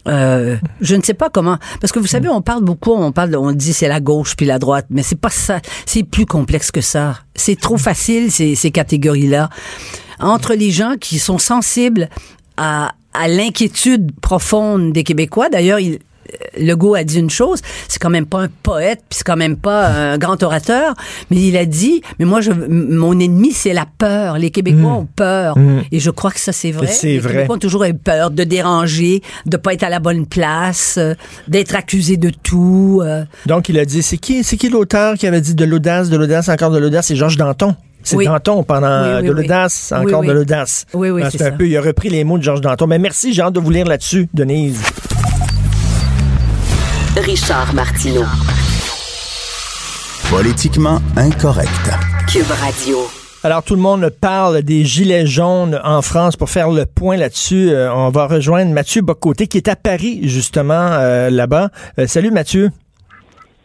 euh, 0.09 0.57
je 0.81 0.95
ne 0.97 1.01
sais 1.03 1.13
pas 1.13 1.29
comment, 1.29 1.57
parce 1.79 1.93
que 1.93 1.99
vous 1.99 2.07
savez, 2.07 2.27
on 2.27 2.41
parle 2.41 2.65
beaucoup, 2.65 2.91
on 2.91 3.13
parle, 3.13 3.33
on 3.37 3.53
dit 3.53 3.71
c'est 3.71 3.87
la 3.87 4.01
gauche 4.01 4.35
puis 4.35 4.45
la 4.45 4.59
droite, 4.59 4.87
mais 4.89 5.01
c'est 5.01 5.19
pas 5.19 5.29
ça, 5.29 5.61
c'est 5.85 6.03
plus 6.03 6.25
complexe 6.25 6.71
que 6.71 6.81
ça. 6.81 7.19
C'est 7.33 7.57
trop 7.57 7.77
facile 7.77 8.29
ces, 8.29 8.55
ces 8.55 8.71
catégories-là 8.71 9.49
entre 10.19 10.53
les 10.53 10.71
gens 10.71 10.95
qui 10.99 11.17
sont 11.17 11.37
sensibles 11.37 12.09
à, 12.57 12.91
à 13.13 13.29
l'inquiétude 13.29 14.11
profonde 14.19 14.91
des 14.91 15.05
Québécois. 15.05 15.47
D'ailleurs, 15.47 15.79
il 15.79 15.99
Legault 16.59 16.95
a 16.95 17.03
dit 17.03 17.19
une 17.19 17.29
chose, 17.29 17.59
c'est 17.87 17.99
quand 17.99 18.09
même 18.09 18.25
pas 18.25 18.39
un 18.41 18.47
poète, 18.63 18.99
puis 19.09 19.17
c'est 19.17 19.23
quand 19.23 19.35
même 19.37 19.57
pas 19.57 19.87
un 19.87 20.17
grand 20.17 20.41
orateur, 20.43 20.93
mais 21.31 21.37
il 21.37 21.57
a 21.57 21.65
dit, 21.65 22.01
mais 22.19 22.25
moi, 22.25 22.41
je, 22.41 22.51
mon 22.51 23.19
ennemi, 23.19 23.51
c'est 23.51 23.73
la 23.73 23.85
peur. 23.97 24.37
Les 24.37 24.51
Québécois 24.51 24.91
ont 24.91 25.07
peur. 25.15 25.57
Et 25.91 25.99
je 25.99 26.09
crois 26.11 26.31
que 26.31 26.39
ça, 26.39 26.51
c'est 26.51 26.71
vrai. 26.71 26.87
C'est 26.87 27.07
Les 27.07 27.19
vrai. 27.19 27.31
Québécois 27.33 27.55
ont 27.55 27.59
toujours 27.59 27.83
eu 27.85 27.93
peur 27.93 28.31
de 28.31 28.43
déranger, 28.43 29.21
de 29.45 29.57
pas 29.57 29.73
être 29.73 29.83
à 29.83 29.89
la 29.89 29.99
bonne 29.99 30.25
place, 30.25 30.95
euh, 30.97 31.13
d'être 31.47 31.75
accusés 31.75 32.17
de 32.17 32.29
tout. 32.29 33.01
euh. 33.03 33.23
Donc, 33.45 33.69
il 33.69 33.77
a 33.79 33.85
dit, 33.85 34.01
c'est 34.01 34.17
qui, 34.17 34.43
c'est 34.43 34.57
qui 34.57 34.69
l'auteur 34.69 35.15
qui 35.15 35.27
avait 35.27 35.41
dit 35.41 35.55
de 35.55 35.65
l'audace, 35.65 36.09
de 36.09 36.17
l'audace, 36.17 36.49
encore 36.49 36.71
de 36.71 36.77
l'audace? 36.79 37.07
C'est 37.07 37.15
Georges 37.15 37.37
Danton. 37.37 37.75
C'est 38.03 38.15
Oui. 38.17 38.25
Danton 38.25 38.61
pendant 38.63 39.03
Oui, 39.03 39.21
oui, 39.21 39.27
de 39.27 39.31
l'audace, 39.31 39.91
encore 39.95 40.23
de 40.23 40.31
l'audace. 40.31 40.85
Oui, 40.93 41.09
oui, 41.09 41.21
Ah, 41.25 41.29
c'est 41.31 41.41
un 41.41 41.45
ça. 41.45 41.51
peu, 41.51 41.67
il 41.67 41.75
a 41.75 41.81
repris 41.81 42.09
les 42.09 42.23
mots 42.23 42.37
de 42.37 42.43
Georges 42.43 42.61
Danton. 42.61 42.85
Mais 42.85 42.99
merci, 42.99 43.33
j'ai 43.33 43.41
hâte 43.41 43.53
de 43.53 43.59
vous 43.59 43.71
lire 43.71 43.85
là-dessus, 43.87 44.29
Denise. 44.33 44.79
Richard 47.17 47.73
Martineau. 47.73 48.25
Politiquement 50.29 50.99
incorrect. 51.15 51.69
Cube 52.27 52.51
Radio. 52.61 52.97
Alors, 53.43 53.63
tout 53.63 53.75
le 53.75 53.81
monde 53.81 54.09
parle 54.09 54.61
des 54.63 54.83
gilets 54.83 55.25
jaunes 55.25 55.79
en 55.83 56.01
France. 56.01 56.35
Pour 56.35 56.49
faire 56.49 56.69
le 56.69 56.85
point 56.85 57.15
là-dessus, 57.15 57.69
euh, 57.69 57.93
on 57.93 58.09
va 58.09 58.27
rejoindre 58.27 58.73
Mathieu 58.73 59.01
Bocoté, 59.01 59.47
qui 59.47 59.57
est 59.57 59.69
à 59.69 59.77
Paris, 59.77 60.21
justement, 60.23 60.73
euh, 60.73 61.29
là-bas. 61.29 61.69
Euh, 61.99 62.07
salut, 62.07 62.31
Mathieu. 62.31 62.71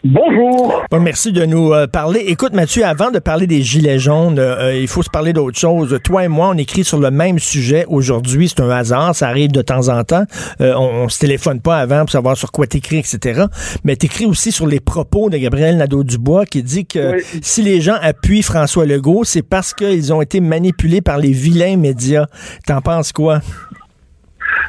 Bonjour. 0.03 0.83
Bon, 0.91 0.99
merci 1.01 1.31
de 1.31 1.45
nous 1.45 1.75
euh, 1.75 1.87
parler. 1.87 2.21
Écoute, 2.29 2.55
Mathieu, 2.55 2.87
avant 2.87 3.11
de 3.11 3.19
parler 3.19 3.47
des 3.47 3.61
gilets 3.61 3.99
jaunes, 3.99 4.39
euh, 4.39 4.75
il 4.75 4.89
faut 4.89 5.03
se 5.03 5.11
parler 5.11 5.35
d'autre 5.35 5.59
chose. 5.59 5.99
Toi 6.03 6.25
et 6.25 6.29
moi, 6.29 6.49
on 6.55 6.57
écrit 6.57 6.85
sur 6.85 6.99
le 6.99 7.11
même 7.11 7.39
sujet 7.39 7.85
aujourd'hui. 7.87 8.49
C'est 8.49 8.61
un 8.61 8.71
hasard, 8.71 9.15
ça 9.15 9.29
arrive 9.29 9.53
de 9.53 9.61
temps 9.61 9.89
en 9.89 10.03
temps. 10.05 10.25
Euh, 10.63 10.73
on, 10.75 11.05
on 11.05 11.09
se 11.11 11.19
téléphone 11.19 11.61
pas 11.61 11.77
avant 11.77 12.01
pour 12.01 12.11
savoir 12.11 12.35
sur 12.39 12.51
quoi 12.51 12.67
t'écris, 12.67 12.97
etc. 12.97 13.45
Mais 13.85 13.95
t'écris 13.95 14.25
aussi 14.25 14.53
sur 14.53 14.67
les 14.67 14.81
propos 14.81 15.29
de 15.29 15.37
Gabriel 15.37 15.77
Nadeau-Dubois 15.77 16.47
qui 16.47 16.63
dit 16.63 16.87
que 16.87 17.17
Oui. 17.17 17.23
si 17.43 17.61
les 17.61 17.83
gens 17.83 17.97
appuient 18.01 18.43
François 18.43 18.87
Legault, 18.87 19.25
c'est 19.25 19.43
parce 19.43 19.75
qu'ils 19.75 20.15
ont 20.15 20.23
été 20.23 20.41
manipulés 20.41 21.03
par 21.03 21.19
les 21.19 21.33
vilains 21.33 21.77
médias. 21.77 22.25
T'en 22.67 22.81
penses 22.81 23.13
quoi? 23.13 23.41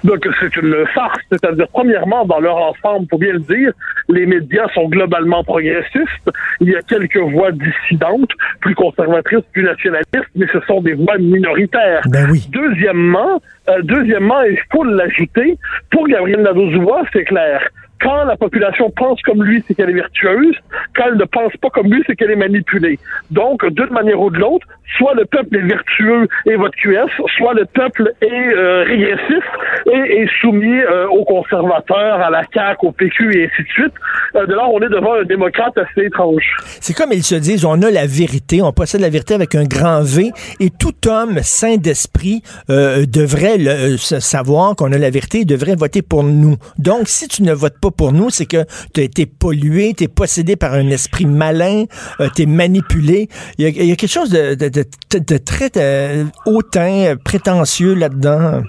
Donc, 0.04 0.28
c'est 0.40 0.56
une 0.58 0.86
farce. 0.94 1.20
C'est-à-dire, 1.32 1.68
premièrement, 1.72 2.26
dans 2.26 2.40
leur 2.40 2.58
ensemble, 2.58 3.08
faut 3.10 3.18
bien 3.18 3.34
le 3.34 3.40
dire, 3.40 3.72
les 4.10 4.26
médias 4.26 4.68
sont 4.74 4.88
globalement 4.88 5.44
progressistes. 5.44 6.30
Il 6.60 6.70
y 6.70 6.76
a 6.76 6.82
quelques 6.82 7.18
voix 7.18 7.52
dissidentes, 7.52 8.32
plus 8.60 8.76
conservatrices, 8.76 9.44
plus 9.54 9.64
nationalistes, 9.64 10.32
mais 10.36 10.48
ce 10.52 10.60
sont 10.62 10.82
des 10.82 10.94
voix 10.94 11.18
minoritaires. 11.18 12.02
Ben 12.08 12.28
oui. 12.32 12.48
Deuxièmement, 12.52 13.42
euh, 13.70 13.82
deuxièmement, 13.84 14.42
il 14.44 14.60
faut 14.72 14.84
l'ajouter, 14.84 15.58
pour 15.92 16.08
Gabriel 16.08 16.42
Nadeau-Dubois, 16.42 17.04
c'est 17.14 17.26
clair. 17.26 17.62
Quand 18.02 18.26
la 18.26 18.36
population 18.36 18.90
pense 18.92 19.22
comme 19.22 19.44
lui, 19.44 19.64
c'est 19.68 19.76
qu'elle 19.76 19.90
est 19.90 19.94
vertueuse. 19.94 20.56
Quand 20.96 21.06
elle 21.08 21.18
ne 21.18 21.26
pense 21.26 21.56
pas 21.58 21.70
comme 21.70 21.92
lui, 21.92 22.04
c'est 22.08 22.16
qu'elle 22.16 22.32
est 22.32 22.36
manipulée. 22.36 23.00
Donc, 23.30 23.66
d'une 23.66 23.92
manière 23.92 24.20
ou 24.20 24.30
de 24.30 24.40
l'autre, 24.40 24.66
soit 24.98 25.14
le 25.14 25.26
peuple 25.26 25.56
est 25.58 25.68
vertueux 25.68 26.28
et 26.46 26.56
vote 26.56 26.74
QS, 26.76 27.10
soit 27.38 27.54
le 27.54 27.66
peuple 27.66 28.14
est 28.22 28.26
euh, 28.26 28.84
régressif 28.84 29.44
et 29.92 30.22
est 30.22 30.30
soumis 30.42 30.80
euh, 30.82 31.08
aux 31.08 31.26
conservateurs, 31.26 32.22
à 32.22 32.30
la 32.30 32.44
CAQ, 32.54 32.88
au 32.88 32.92
PQ 32.92 33.38
et 33.38 33.46
ainsi 33.46 33.64
de 33.64 33.68
suite. 33.70 33.94
Euh, 34.36 34.46
de 34.46 34.54
là, 34.54 34.68
on 34.72 34.80
est 34.82 34.90
devant 34.90 35.14
un 35.14 35.24
démocrate 35.24 35.78
assez 35.78 36.06
étrange. 36.08 36.44
C'est 36.80 36.94
comme 36.94 37.12
ils 37.12 37.24
se 37.24 37.36
disent, 37.36 37.66
on 37.66 37.82
a 37.82 37.92
la 37.92 38.06
vérité, 38.06 38.62
on 38.62 38.72
possède 38.72 39.02
la 39.02 39.10
vérité 39.10 39.34
avec 39.34 39.56
un 39.56 39.64
grand 39.64 40.02
V, 40.02 40.32
et 40.60 40.70
tout 40.70 41.08
homme 41.08 41.40
sain 41.42 41.78
d'esprit 41.78 42.42
euh, 42.70 43.06
devrait 43.06 43.58
le, 43.58 43.70
euh, 43.70 43.98
savoir 43.98 44.76
qu'on 44.76 44.92
a 44.92 44.98
la 44.98 45.10
vérité 45.10 45.40
et 45.40 45.46
devrait 45.46 45.76
voter 45.76 46.02
pour 46.02 46.24
nous. 46.24 46.56
Donc, 46.78 47.08
si 47.08 47.28
tu 47.28 47.44
ne 47.44 47.54
votes 47.54 47.80
pas 47.82 47.91
pour 47.92 48.12
nous, 48.14 48.30
c'est 48.30 48.46
que 48.46 48.66
tu 48.94 49.02
été 49.02 49.26
pollué, 49.26 49.94
tu 49.96 50.06
es 50.06 50.08
possédé 50.08 50.56
par 50.56 50.74
un 50.74 50.88
esprit 50.90 51.26
malin, 51.26 51.86
euh, 52.20 52.30
tu 52.36 52.44
es 52.44 52.46
manipulé. 52.46 53.30
Il 53.58 53.68
y, 53.68 53.80
a, 53.82 53.84
y 53.84 53.92
a 53.92 53.96
quelque 53.96 54.10
chose 54.12 54.30
de, 54.30 54.56
de, 54.56 54.70
de- 54.70 55.20
de 55.20 55.38
très 55.38 55.70
euh, 55.78 56.26
hautain, 56.46 57.06
euh, 57.12 57.16
prétentieux 57.24 57.94
là-dedans. 57.94 58.62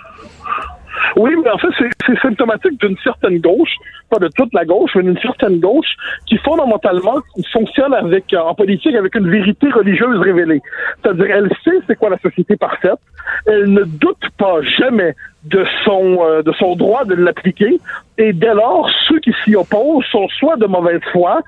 Oui, 1.17 1.31
mais 1.43 1.51
en 1.51 1.59
fait, 1.59 1.69
c'est- 1.79 2.21
symptomatique 2.23 2.79
d'une 2.81 2.97
certaine 2.99 3.39
gauche, 3.39 3.75
pas 4.11 4.19
de 4.19 4.29
toute 4.37 4.53
la 4.55 4.65
gauche, 4.65 4.93
mais 4.95 5.03
d'une 5.03 5.19
certaine 5.19 5.59
gauche 5.61 5.97
qui 6.27 6.37
fondamentalement 6.39 7.17
fonctionne 7.53 7.95
avec, 7.95 8.33
euh, 8.33 8.39
en 8.39 8.55
politique 8.55 8.95
avec 8.95 9.15
une 9.15 9.29
vérité 9.31 9.71
religieuse 9.71 10.19
révélée. 10.19 10.61
C'est-à-dire, 11.03 11.27
elle 11.37 11.51
sait 11.65 11.79
c'est 11.87 11.97
quoi 11.97 12.11
la 12.11 12.19
société 12.19 12.57
parfaite, 12.57 12.99
elle 13.47 13.73
ne 13.73 13.85
doute 13.85 14.25
pas 14.39 14.61
jamais 14.63 15.15
de 15.45 15.65
son 15.85 16.19
euh, 16.23 16.43
de 16.43 16.53
son 16.53 16.77
droit 16.77 17.05
de 17.05 17.15
l'appliquer, 17.15 17.81
et 18.19 18.33
dès 18.33 18.55
lors, 18.55 18.89
ceux 19.09 19.19
qui 19.21 19.33
s'y 19.45 19.57
opposent 19.57 20.05
sont 20.07 20.29
soit 20.29 20.57
de 20.57 20.67
mauvaise 20.67 21.01
foi, 21.13 21.41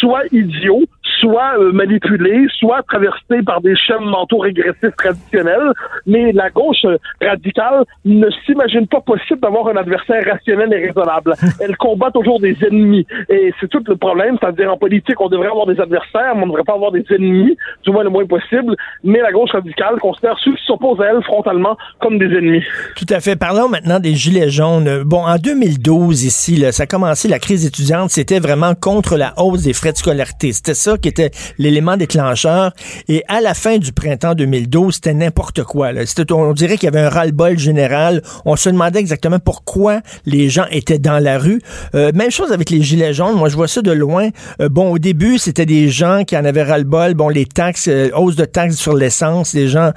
soit 0.00 0.22
idiots, 0.32 0.84
soit 1.20 1.58
euh, 1.58 1.72
manipulée, 1.72 2.46
soit 2.58 2.82
traversée 2.82 3.42
par 3.44 3.60
des 3.60 3.76
schèmes 3.76 4.04
mentaux 4.04 4.38
régressifs 4.38 4.96
traditionnels, 4.96 5.72
mais 6.06 6.32
la 6.32 6.50
gauche 6.50 6.84
euh, 6.84 6.96
radicale 7.22 7.84
ne 8.04 8.28
s'imagine 8.44 8.86
pas 8.86 9.00
possible 9.00 9.40
d'avoir 9.40 9.68
un 9.68 9.76
adversaire 9.76 10.24
rationnel 10.24 10.72
et 10.72 10.86
raisonnable. 10.86 11.34
Elle 11.60 11.76
combat 11.76 12.10
toujours 12.10 12.40
des 12.40 12.56
ennemis. 12.66 13.06
Et 13.28 13.52
c'est 13.60 13.68
tout 13.68 13.82
le 13.86 13.96
problème, 13.96 14.36
c'est-à-dire 14.40 14.72
en 14.72 14.76
politique, 14.76 15.20
on 15.20 15.28
devrait 15.28 15.48
avoir 15.48 15.66
des 15.66 15.80
adversaires, 15.80 16.34
mais 16.34 16.42
on 16.42 16.46
ne 16.46 16.50
devrait 16.50 16.64
pas 16.64 16.74
avoir 16.74 16.92
des 16.92 17.04
ennemis, 17.10 17.56
du 17.84 17.90
moins 17.90 18.04
le 18.04 18.10
moins 18.10 18.26
possible, 18.26 18.76
mais 19.04 19.20
la 19.20 19.32
gauche 19.32 19.50
radicale 19.50 19.98
considère 20.00 20.36
ceux 20.42 20.54
qui 20.54 20.64
s'opposent 20.66 21.00
à 21.00 21.06
elle 21.06 21.22
frontalement 21.22 21.76
comme 22.00 22.18
des 22.18 22.26
ennemis. 22.26 22.64
Tout 22.96 23.06
à 23.10 23.20
fait. 23.20 23.36
Parlons 23.36 23.68
maintenant 23.68 23.98
des 23.98 24.14
Gilets 24.14 24.50
jaunes. 24.50 25.02
Bon, 25.04 25.26
en 25.26 25.36
2012, 25.36 26.24
ici, 26.24 26.56
là, 26.56 26.72
ça 26.72 26.84
a 26.84 26.86
commencé, 26.86 27.28
la 27.28 27.38
crise 27.38 27.66
étudiante, 27.66 28.10
c'était 28.10 28.40
vraiment 28.40 28.74
contre 28.74 29.16
la 29.16 29.34
hausse 29.36 29.62
des 29.62 29.72
frais 29.72 29.92
de 29.92 29.96
scolarité. 29.96 30.52
C'était 30.52 30.74
ça 30.74 30.96
qui 30.96 31.07
était 31.08 31.30
l'élément 31.58 31.96
déclencheur. 31.96 32.72
Et 33.08 33.24
à 33.28 33.40
la 33.40 33.54
fin 33.54 33.78
du 33.78 33.92
printemps 33.92 34.34
2012, 34.34 34.94
c'était 34.94 35.14
n'importe 35.14 35.64
quoi. 35.64 35.92
Là. 35.92 36.02
On 36.30 36.52
dirait 36.52 36.76
qu'il 36.76 36.84
y 36.86 36.88
avait 36.96 37.00
un 37.00 37.08
ras-le-bol 37.08 37.58
général. 37.58 38.22
On 38.44 38.56
se 38.56 38.68
demandait 38.68 39.00
exactement 39.00 39.38
pourquoi 39.38 40.00
les 40.26 40.48
gens 40.48 40.66
étaient 40.70 40.98
dans 40.98 41.18
la 41.18 41.38
rue. 41.38 41.60
Euh, 41.94 42.12
même 42.14 42.30
chose 42.30 42.52
avec 42.52 42.70
les 42.70 42.82
Gilets 42.82 43.14
jaunes. 43.14 43.36
Moi, 43.36 43.48
je 43.48 43.56
vois 43.56 43.68
ça 43.68 43.82
de 43.82 43.92
loin. 43.92 44.28
Euh, 44.60 44.68
bon, 44.68 44.90
au 44.92 44.98
début, 44.98 45.38
c'était 45.38 45.66
des 45.66 45.88
gens 45.88 46.22
qui 46.24 46.36
en 46.36 46.44
avaient 46.44 46.62
ras-le-bol. 46.62 47.14
Bon, 47.14 47.28
les 47.28 47.46
taxes, 47.46 47.88
euh, 47.88 48.10
hausse 48.14 48.36
de 48.36 48.44
taxes 48.44 48.76
sur 48.76 48.94
l'essence, 48.94 49.54
des 49.54 49.68
gens 49.68 49.92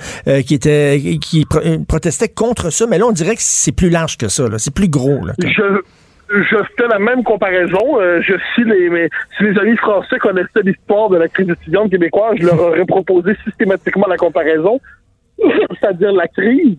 qui 0.45 0.53
étaient 0.53 1.17
qui 1.21 1.45
pro- 1.45 1.59
protestaient 1.87 2.29
contre 2.29 2.69
ça. 2.69 2.85
Mais 2.87 2.97
là, 2.97 3.05
on 3.07 3.11
dirait 3.11 3.35
que 3.35 3.41
c'est 3.43 3.71
plus 3.71 3.89
large 3.89 4.17
que 4.17 4.27
ça. 4.27 4.45
C'est 4.57 4.73
plus 4.73 4.87
gros. 4.87 5.19
Je 6.33 6.57
fais 6.77 6.87
la 6.87 6.99
même 6.99 7.23
comparaison. 7.23 7.99
Euh, 7.99 8.21
je 8.21 8.33
si 8.55 8.63
les 8.63 8.89
mes, 8.89 9.09
si 9.37 9.43
les 9.43 9.59
amis 9.59 9.77
français 9.77 10.17
connaissaient 10.19 10.61
l'histoire 10.63 11.09
de 11.09 11.17
la 11.17 11.27
crise 11.27 11.49
étudiante 11.49 11.91
québécoise, 11.91 12.35
je 12.39 12.45
leur 12.45 12.59
aurais 12.59 12.85
proposé 12.85 13.35
systématiquement 13.43 14.07
la 14.07 14.17
comparaison, 14.17 14.79
c'est-à-dire 15.39 16.11
la 16.11 16.27
crise 16.27 16.77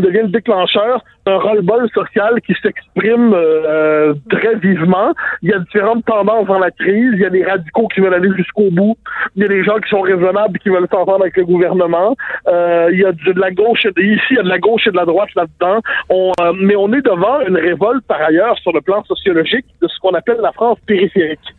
devient 0.00 0.22
le 0.22 0.28
déclencheur 0.28 1.02
d'un 1.26 1.38
ras-le-bol 1.38 1.88
social 1.94 2.40
qui 2.46 2.54
s'exprime 2.62 3.32
euh, 3.34 4.14
très 4.30 4.56
vivement. 4.56 5.12
Il 5.42 5.50
y 5.50 5.54
a 5.54 5.58
différentes 5.58 6.04
tendances 6.04 6.46
dans 6.46 6.58
la 6.58 6.70
crise. 6.70 7.10
Il 7.14 7.20
y 7.20 7.24
a 7.24 7.30
des 7.30 7.44
radicaux 7.44 7.88
qui 7.88 8.00
veulent 8.00 8.14
aller 8.14 8.30
jusqu'au 8.36 8.70
bout. 8.70 8.96
Il 9.36 9.42
y 9.42 9.46
a 9.46 9.48
des 9.48 9.64
gens 9.64 9.78
qui 9.78 9.88
sont 9.88 10.00
raisonnables 10.02 10.56
et 10.56 10.58
qui 10.58 10.68
veulent 10.68 10.88
s'entendre 10.90 11.22
avec 11.22 11.36
le 11.36 11.44
gouvernement. 11.44 12.16
Euh, 12.48 12.88
il 12.92 12.98
y 13.00 13.04
a 13.04 13.12
de, 13.12 13.40
la 13.40 13.50
gauche, 13.50 13.86
et- 13.86 14.02
ici 14.02 14.24
il 14.30 14.36
y 14.36 14.40
a 14.40 14.42
de 14.42 14.48
la 14.48 14.58
gauche 14.58 14.86
et 14.86 14.90
de 14.90 14.96
la 14.96 15.04
droite 15.04 15.30
là-dedans. 15.34 15.80
On, 16.10 16.32
euh, 16.40 16.52
mais 16.60 16.76
on 16.76 16.92
est 16.92 17.02
devant 17.02 17.40
une 17.40 17.56
révolte 17.56 18.04
par 18.06 18.20
ailleurs 18.20 18.58
sur 18.58 18.72
le 18.72 18.80
plan 18.80 19.02
sociologique 19.04 19.66
de 19.80 19.88
ce 19.88 19.98
qu'on 20.00 20.14
appelle 20.14 20.38
la 20.42 20.52
France 20.52 20.78
périphérique. 20.86 21.54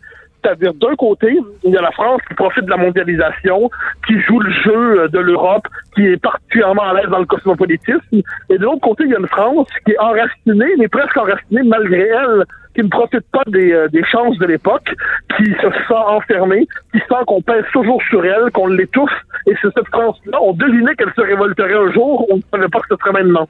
C'est-à-dire, 0.46 0.76
d'un 0.76 0.96
côté, 0.96 1.40
il 1.64 1.72
y 1.72 1.78
a 1.78 1.82
la 1.82 1.92
France 1.92 2.22
qui 2.28 2.36
profite 2.36 2.66
de 2.66 2.70
la 2.70 2.78
mondialisation, 2.78 3.72
qui 4.06 4.20
joue 4.22 4.40
le 4.40 4.52
jeu 4.52 5.00
euh, 5.00 5.08
de 5.08 5.18
l'Europe, 5.18 5.68
qui 5.96 6.06
est 6.06 6.22
particulièrement 6.22 6.84
à 6.84 6.94
l'aise 6.94 7.10
dans 7.10 7.20
le 7.20 7.26
cosmopolitisme. 7.26 8.22
Et 8.50 8.58
de 8.58 8.64
l'autre 8.64 8.82
côté, 8.82 9.06
il 9.06 9.10
y 9.10 9.16
a 9.16 9.20
une 9.20 9.28
France 9.28 9.68
qui 9.86 9.94
est 9.94 10.00
enracinée, 10.00 10.76
mais 10.78 10.88
presque 10.88 11.18
enracinée 11.18 11.64
malgré 11.64 12.08
elle, 12.10 12.46
qui 12.76 12.84
ne 12.84 12.90
profite 12.90 13.26
pas 13.32 13.44
des, 13.48 13.72
euh, 13.72 13.88
des 13.88 14.04
chances 14.04 14.38
de 14.38 14.46
l'époque, 14.46 14.94
qui 15.38 15.46
se 15.46 15.70
sent 15.88 16.04
enfermée, 16.08 16.68
qui 16.94 17.00
sent 17.00 17.24
qu'on 17.28 17.42
pèse 17.42 17.64
toujours 17.74 18.02
sur 18.10 18.24
elle, 18.26 18.52
qu'on 18.52 18.68
l'étouffe. 18.68 19.10
Et 19.48 19.54
c'est 19.62 19.70
cette 19.76 19.88
France-là, 19.88 20.40
on 20.42 20.54
devinait 20.54 20.96
qu'elle 20.96 21.14
se 21.16 21.22
révolterait 21.22 21.74
un 21.76 21.92
jour, 21.94 22.26
on 22.32 22.38
ne 22.38 22.42
savait 22.52 22.68
pas 22.68 22.80
que 22.80 22.88
ce 22.90 22.96
serait 23.00 23.12
maintenant. 23.24 23.48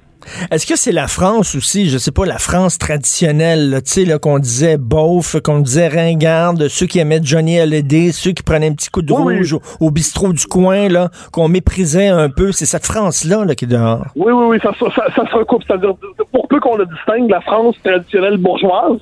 Est-ce 0.52 0.66
que 0.66 0.76
c'est 0.76 0.92
la 0.92 1.08
France 1.08 1.56
aussi, 1.56 1.90
je 1.90 1.98
sais 1.98 2.12
pas, 2.12 2.26
la 2.26 2.38
France 2.38 2.78
traditionnelle, 2.78 3.82
tu 3.86 3.92
sais, 3.92 4.06
là, 4.06 4.20
qu'on 4.20 4.40
disait 4.40 4.78
beauf, 4.78 5.36
qu'on 5.42 5.60
disait 5.60 5.88
ringarde, 5.88 6.68
ceux 6.68 6.86
qui 6.86 7.00
aimaient 7.00 7.20
Johnny 7.22 7.60
Hallyday, 7.60 8.12
ceux 8.12 8.32
qui 8.32 8.44
prenaient 8.44 8.70
un 8.70 8.74
petit 8.74 8.90
coup 8.90 9.02
de 9.02 9.14
Oui, 9.14 9.38
rouge 9.38 9.54
au, 9.54 9.62
au 9.80 9.92
bistrot 9.92 10.34
du 10.34 10.46
coin, 10.48 10.90
là, 10.90 11.10
qu'on 11.32 11.48
méprisait 11.48 12.08
un 12.08 12.30
peu, 12.30 12.52
c'est 12.52 12.66
cette 12.66 12.86
France-là, 12.86 13.46
là, 13.46 13.56
qui 13.56 13.66
est 13.66 13.68
dehors. 13.70 14.06
Oui, 14.16 14.34
oui, 14.34 14.46
oui, 14.50 14.60
ça, 14.62 14.72
ça, 14.80 14.88
ça, 14.96 15.04
ça 15.16 15.30
se 15.30 15.36
recoupe. 15.36 15.64
C'est-à-dire, 15.66 15.94
pour 16.32 16.48
peu 16.48 16.60
qu'on 16.60 16.76
le 16.78 16.86
distingue, 16.88 17.30
la 17.30 17.42
France 17.42 17.76
traditionnelle 17.84 18.38
bourgeoise, 18.38 19.00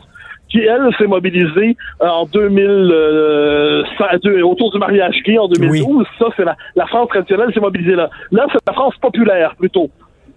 qui, 0.53 0.59
elle, 0.59 0.87
s'est 0.97 1.07
mobilisée 1.07 1.75
euh, 2.01 2.07
en 2.07 2.25
2000, 2.25 2.65
euh, 2.69 3.83
autour 4.43 4.71
du 4.71 4.77
mariage 4.77 5.21
gay 5.25 5.37
en 5.37 5.47
2012. 5.47 6.05
Ça, 6.19 6.27
c'est 6.37 6.45
la, 6.45 6.55
la 6.75 6.85
France 6.85 7.09
traditionnelle 7.09 7.51
s'est 7.53 7.59
mobilisée 7.59 7.95
là. 7.95 8.09
Là, 8.31 8.45
c'est 8.51 8.59
la 8.67 8.73
France 8.73 8.95
populaire, 9.01 9.55
plutôt. 9.57 9.89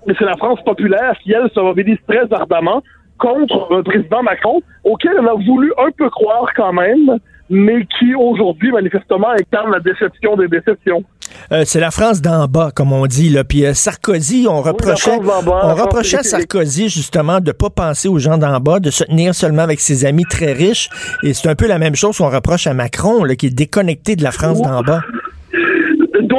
Mais 0.06 0.14
c'est 0.18 0.24
la 0.24 0.36
France 0.36 0.60
populaire 0.64 1.14
qui, 1.22 1.32
elle, 1.32 1.50
se 1.54 1.60
mobilise 1.60 1.98
très 2.08 2.32
ardemment 2.32 2.82
contre 3.18 3.68
un 3.72 3.82
président 3.82 4.22
Macron, 4.22 4.62
auquel 4.84 5.12
elle 5.18 5.28
a 5.28 5.34
voulu 5.34 5.72
un 5.78 5.90
peu 5.90 6.08
croire 6.10 6.48
quand 6.54 6.72
même, 6.72 7.18
mais 7.50 7.86
qui, 7.98 8.14
aujourd'hui, 8.14 8.72
manifestement, 8.72 9.30
incarne 9.30 9.72
la 9.72 9.80
déception 9.80 10.36
des 10.36 10.48
déceptions. 10.48 11.04
Euh, 11.52 11.64
c'est 11.66 11.80
la 11.80 11.90
France 11.90 12.20
d'en 12.20 12.46
bas, 12.46 12.70
comme 12.74 12.92
on 12.92 13.06
dit. 13.06 13.28
Là. 13.28 13.44
Puis 13.44 13.64
euh, 13.64 13.74
Sarkozy, 13.74 14.46
on 14.48 14.62
reprochait, 14.62 15.18
bas, 15.20 15.42
on 15.44 15.74
reprochait 15.74 16.18
à. 16.18 16.22
Sarkozy 16.22 16.88
justement 16.88 17.40
de 17.40 17.52
pas 17.52 17.70
penser 17.70 18.08
aux 18.08 18.18
gens 18.18 18.38
d'en 18.38 18.58
bas, 18.60 18.80
de 18.80 18.90
se 18.90 19.04
tenir 19.04 19.34
seulement 19.34 19.62
avec 19.62 19.80
ses 19.80 20.04
amis 20.04 20.24
très 20.28 20.52
riches. 20.52 20.88
Et 21.22 21.34
c'est 21.34 21.48
un 21.48 21.54
peu 21.54 21.66
la 21.66 21.78
même 21.78 21.94
chose 21.94 22.18
qu'on 22.18 22.30
reproche 22.30 22.66
à 22.66 22.74
Macron, 22.74 23.24
là, 23.24 23.36
qui 23.36 23.46
est 23.46 23.50
déconnecté 23.50 24.16
de 24.16 24.22
la 24.22 24.32
France 24.32 24.60
d'en 24.60 24.82
bas. 24.82 25.02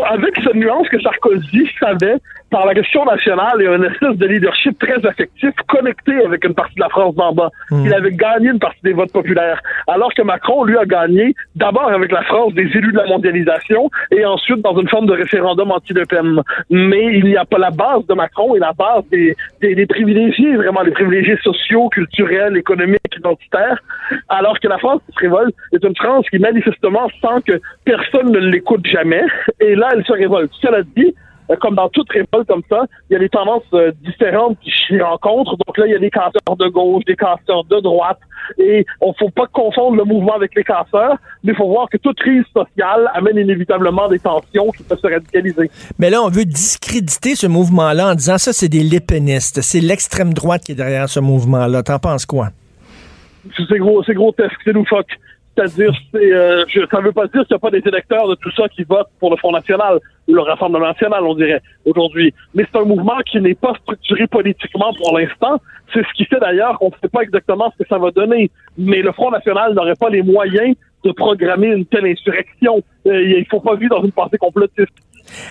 Avec 0.09 0.35
cette 0.41 0.55
nuance 0.55 0.87
que 0.89 1.01
Sarkozy 1.01 1.69
savait, 1.79 2.15
par 2.49 2.65
la 2.65 2.73
question 2.73 3.03
nationale 3.03 3.61
et 3.61 3.67
un 3.67 3.83
espèce 3.83 4.15
de 4.15 4.25
leadership 4.25 4.79
très 4.79 5.05
affectif, 5.05 5.51
connecté 5.67 6.13
avec 6.25 6.45
une 6.45 6.53
partie 6.53 6.75
de 6.75 6.81
la 6.81 6.89
France 6.89 7.15
d'en 7.15 7.33
bas. 7.33 7.49
Il 7.71 7.93
avait 7.93 8.13
gagné 8.13 8.49
une 8.49 8.59
partie 8.59 8.79
des 8.83 8.93
votes 8.93 9.11
populaires. 9.11 9.61
Alors 9.87 10.13
que 10.13 10.21
Macron, 10.21 10.63
lui, 10.63 10.77
a 10.77 10.85
gagné 10.85 11.35
d'abord 11.55 11.89
avec 11.89 12.11
la 12.11 12.21
France 12.23 12.53
des 12.53 12.63
élus 12.63 12.93
de 12.93 12.97
la 12.97 13.05
mondialisation 13.07 13.89
et 14.11 14.25
ensuite 14.25 14.61
dans 14.61 14.79
une 14.79 14.87
forme 14.87 15.07
de 15.07 15.13
référendum 15.13 15.71
anti-Le 15.71 16.05
Pen. 16.05 16.41
Mais 16.69 17.17
il 17.17 17.25
n'y 17.25 17.37
a 17.37 17.43
pas 17.43 17.57
la 17.57 17.71
base 17.71 18.05
de 18.07 18.13
Macron 18.13 18.55
et 18.55 18.59
la 18.59 18.71
base 18.71 19.03
des, 19.11 19.35
des, 19.61 19.75
des 19.75 19.85
privilégiés, 19.85 20.55
vraiment 20.55 20.83
les 20.83 20.91
privilégiés 20.91 21.37
sociaux, 21.43 21.89
culturels, 21.89 22.55
économiques, 22.55 23.01
identitaires. 23.17 23.79
Alors 24.29 24.57
que 24.61 24.69
la 24.69 24.77
France 24.77 25.01
qui 25.05 25.13
se 25.15 25.19
révolte 25.19 25.53
est 25.73 25.83
une 25.83 25.95
France 25.97 26.25
qui 26.29 26.39
manifestement 26.39 27.09
sent 27.21 27.41
que 27.45 27.59
personne 27.83 28.31
ne 28.31 28.39
l'écoute 28.39 28.85
jamais. 28.85 29.23
Et 29.59 29.75
là, 29.75 29.89
elle 29.97 30.05
se 30.05 30.13
révolte. 30.13 30.51
Cela 30.61 30.83
dit, 30.83 31.13
euh, 31.49 31.55
comme 31.61 31.75
dans 31.75 31.89
toute 31.89 32.09
révolte 32.09 32.47
comme 32.47 32.63
ça, 32.69 32.85
il 33.09 33.13
y 33.13 33.15
a 33.15 33.19
des 33.19 33.29
tendances 33.29 33.63
euh, 33.73 33.91
différentes 34.03 34.57
qui 34.59 34.71
s'y 34.71 34.99
rencontrent. 35.01 35.55
Donc 35.65 35.77
là, 35.77 35.87
il 35.87 35.91
y 35.91 35.95
a 35.95 35.99
des 35.99 36.09
casseurs 36.09 36.57
de 36.57 36.67
gauche, 36.67 37.03
des 37.05 37.15
casseurs 37.15 37.63
de 37.69 37.79
droite. 37.79 38.19
Et 38.57 38.85
on 39.01 39.13
faut 39.13 39.29
pas 39.29 39.47
confondre 39.47 39.97
le 39.97 40.05
mouvement 40.05 40.35
avec 40.35 40.55
les 40.55 40.63
casseurs, 40.63 41.17
mais 41.43 41.51
il 41.53 41.55
faut 41.55 41.67
voir 41.67 41.89
que 41.89 41.97
toute 41.97 42.17
crise 42.17 42.43
sociale 42.53 43.09
amène 43.13 43.37
inévitablement 43.37 44.07
des 44.07 44.19
tensions 44.19 44.71
qui 44.71 44.83
peuvent 44.83 44.99
se 44.99 45.07
radicaliser. 45.07 45.69
Mais 45.99 46.09
là, 46.09 46.21
on 46.21 46.29
veut 46.29 46.45
discréditer 46.45 47.35
ce 47.35 47.47
mouvement-là 47.47 48.11
en 48.11 48.15
disant 48.15 48.37
ça, 48.37 48.53
c'est 48.53 48.69
des 48.69 48.83
lépénistes. 48.83 49.61
C'est 49.61 49.81
l'extrême 49.81 50.33
droite 50.33 50.63
qui 50.63 50.73
est 50.73 50.75
derrière 50.75 51.09
ce 51.09 51.19
mouvement-là. 51.19 51.83
T'en 51.83 51.99
penses 51.99 52.25
quoi? 52.25 52.49
C'est 53.55 53.79
gros, 53.79 54.03
c'est 54.03 54.13
grotesque, 54.13 54.57
c'est 54.63 54.73
loufoque. 54.73 55.11
C'est-à-dire, 55.57 55.91
c'est, 56.11 56.33
euh, 56.33 56.65
ça 56.91 56.99
ne 56.99 57.05
veut 57.05 57.11
pas 57.11 57.25
dire 57.25 57.41
qu'il 57.41 57.47
n'y 57.51 57.55
a 57.55 57.59
pas 57.59 57.71
des 57.71 57.81
électeurs 57.83 58.27
de 58.27 58.35
tout 58.35 58.51
ça 58.51 58.69
qui 58.69 58.83
votent 58.83 59.09
pour 59.19 59.31
le 59.31 59.37
Front 59.37 59.51
National, 59.51 59.99
ou 60.27 60.35
le 60.35 60.41
Rassemblement 60.41 60.85
National, 60.85 61.23
on 61.23 61.33
dirait, 61.33 61.61
aujourd'hui. 61.85 62.31
Mais 62.53 62.63
c'est 62.71 62.79
un 62.79 62.83
mouvement 62.85 63.17
qui 63.25 63.41
n'est 63.41 63.55
pas 63.55 63.73
structuré 63.81 64.27
politiquement 64.27 64.93
pour 64.93 65.17
l'instant. 65.17 65.59
C'est 65.93 66.05
ce 66.05 66.13
qui 66.13 66.25
fait 66.25 66.39
d'ailleurs 66.39 66.77
qu'on 66.77 66.89
ne 66.89 66.95
sait 67.01 67.07
pas 67.07 67.21
exactement 67.21 67.71
ce 67.71 67.83
que 67.83 67.89
ça 67.89 67.97
va 67.97 68.11
donner. 68.11 68.51
Mais 68.77 69.01
le 69.01 69.11
Front 69.13 69.31
National 69.31 69.73
n'aurait 69.73 69.95
pas 69.95 70.09
les 70.09 70.21
moyens 70.21 70.75
de 71.03 71.11
programmer 71.11 71.67
une 71.67 71.85
telle 71.85 72.05
insurrection. 72.05 72.83
Euh, 73.07 73.39
il 73.39 73.45
faut 73.49 73.61
pas 73.61 73.75
vivre 73.75 73.95
dans 73.97 74.03
une 74.03 74.11
pensée 74.11 74.37
complotiste. 74.37 74.93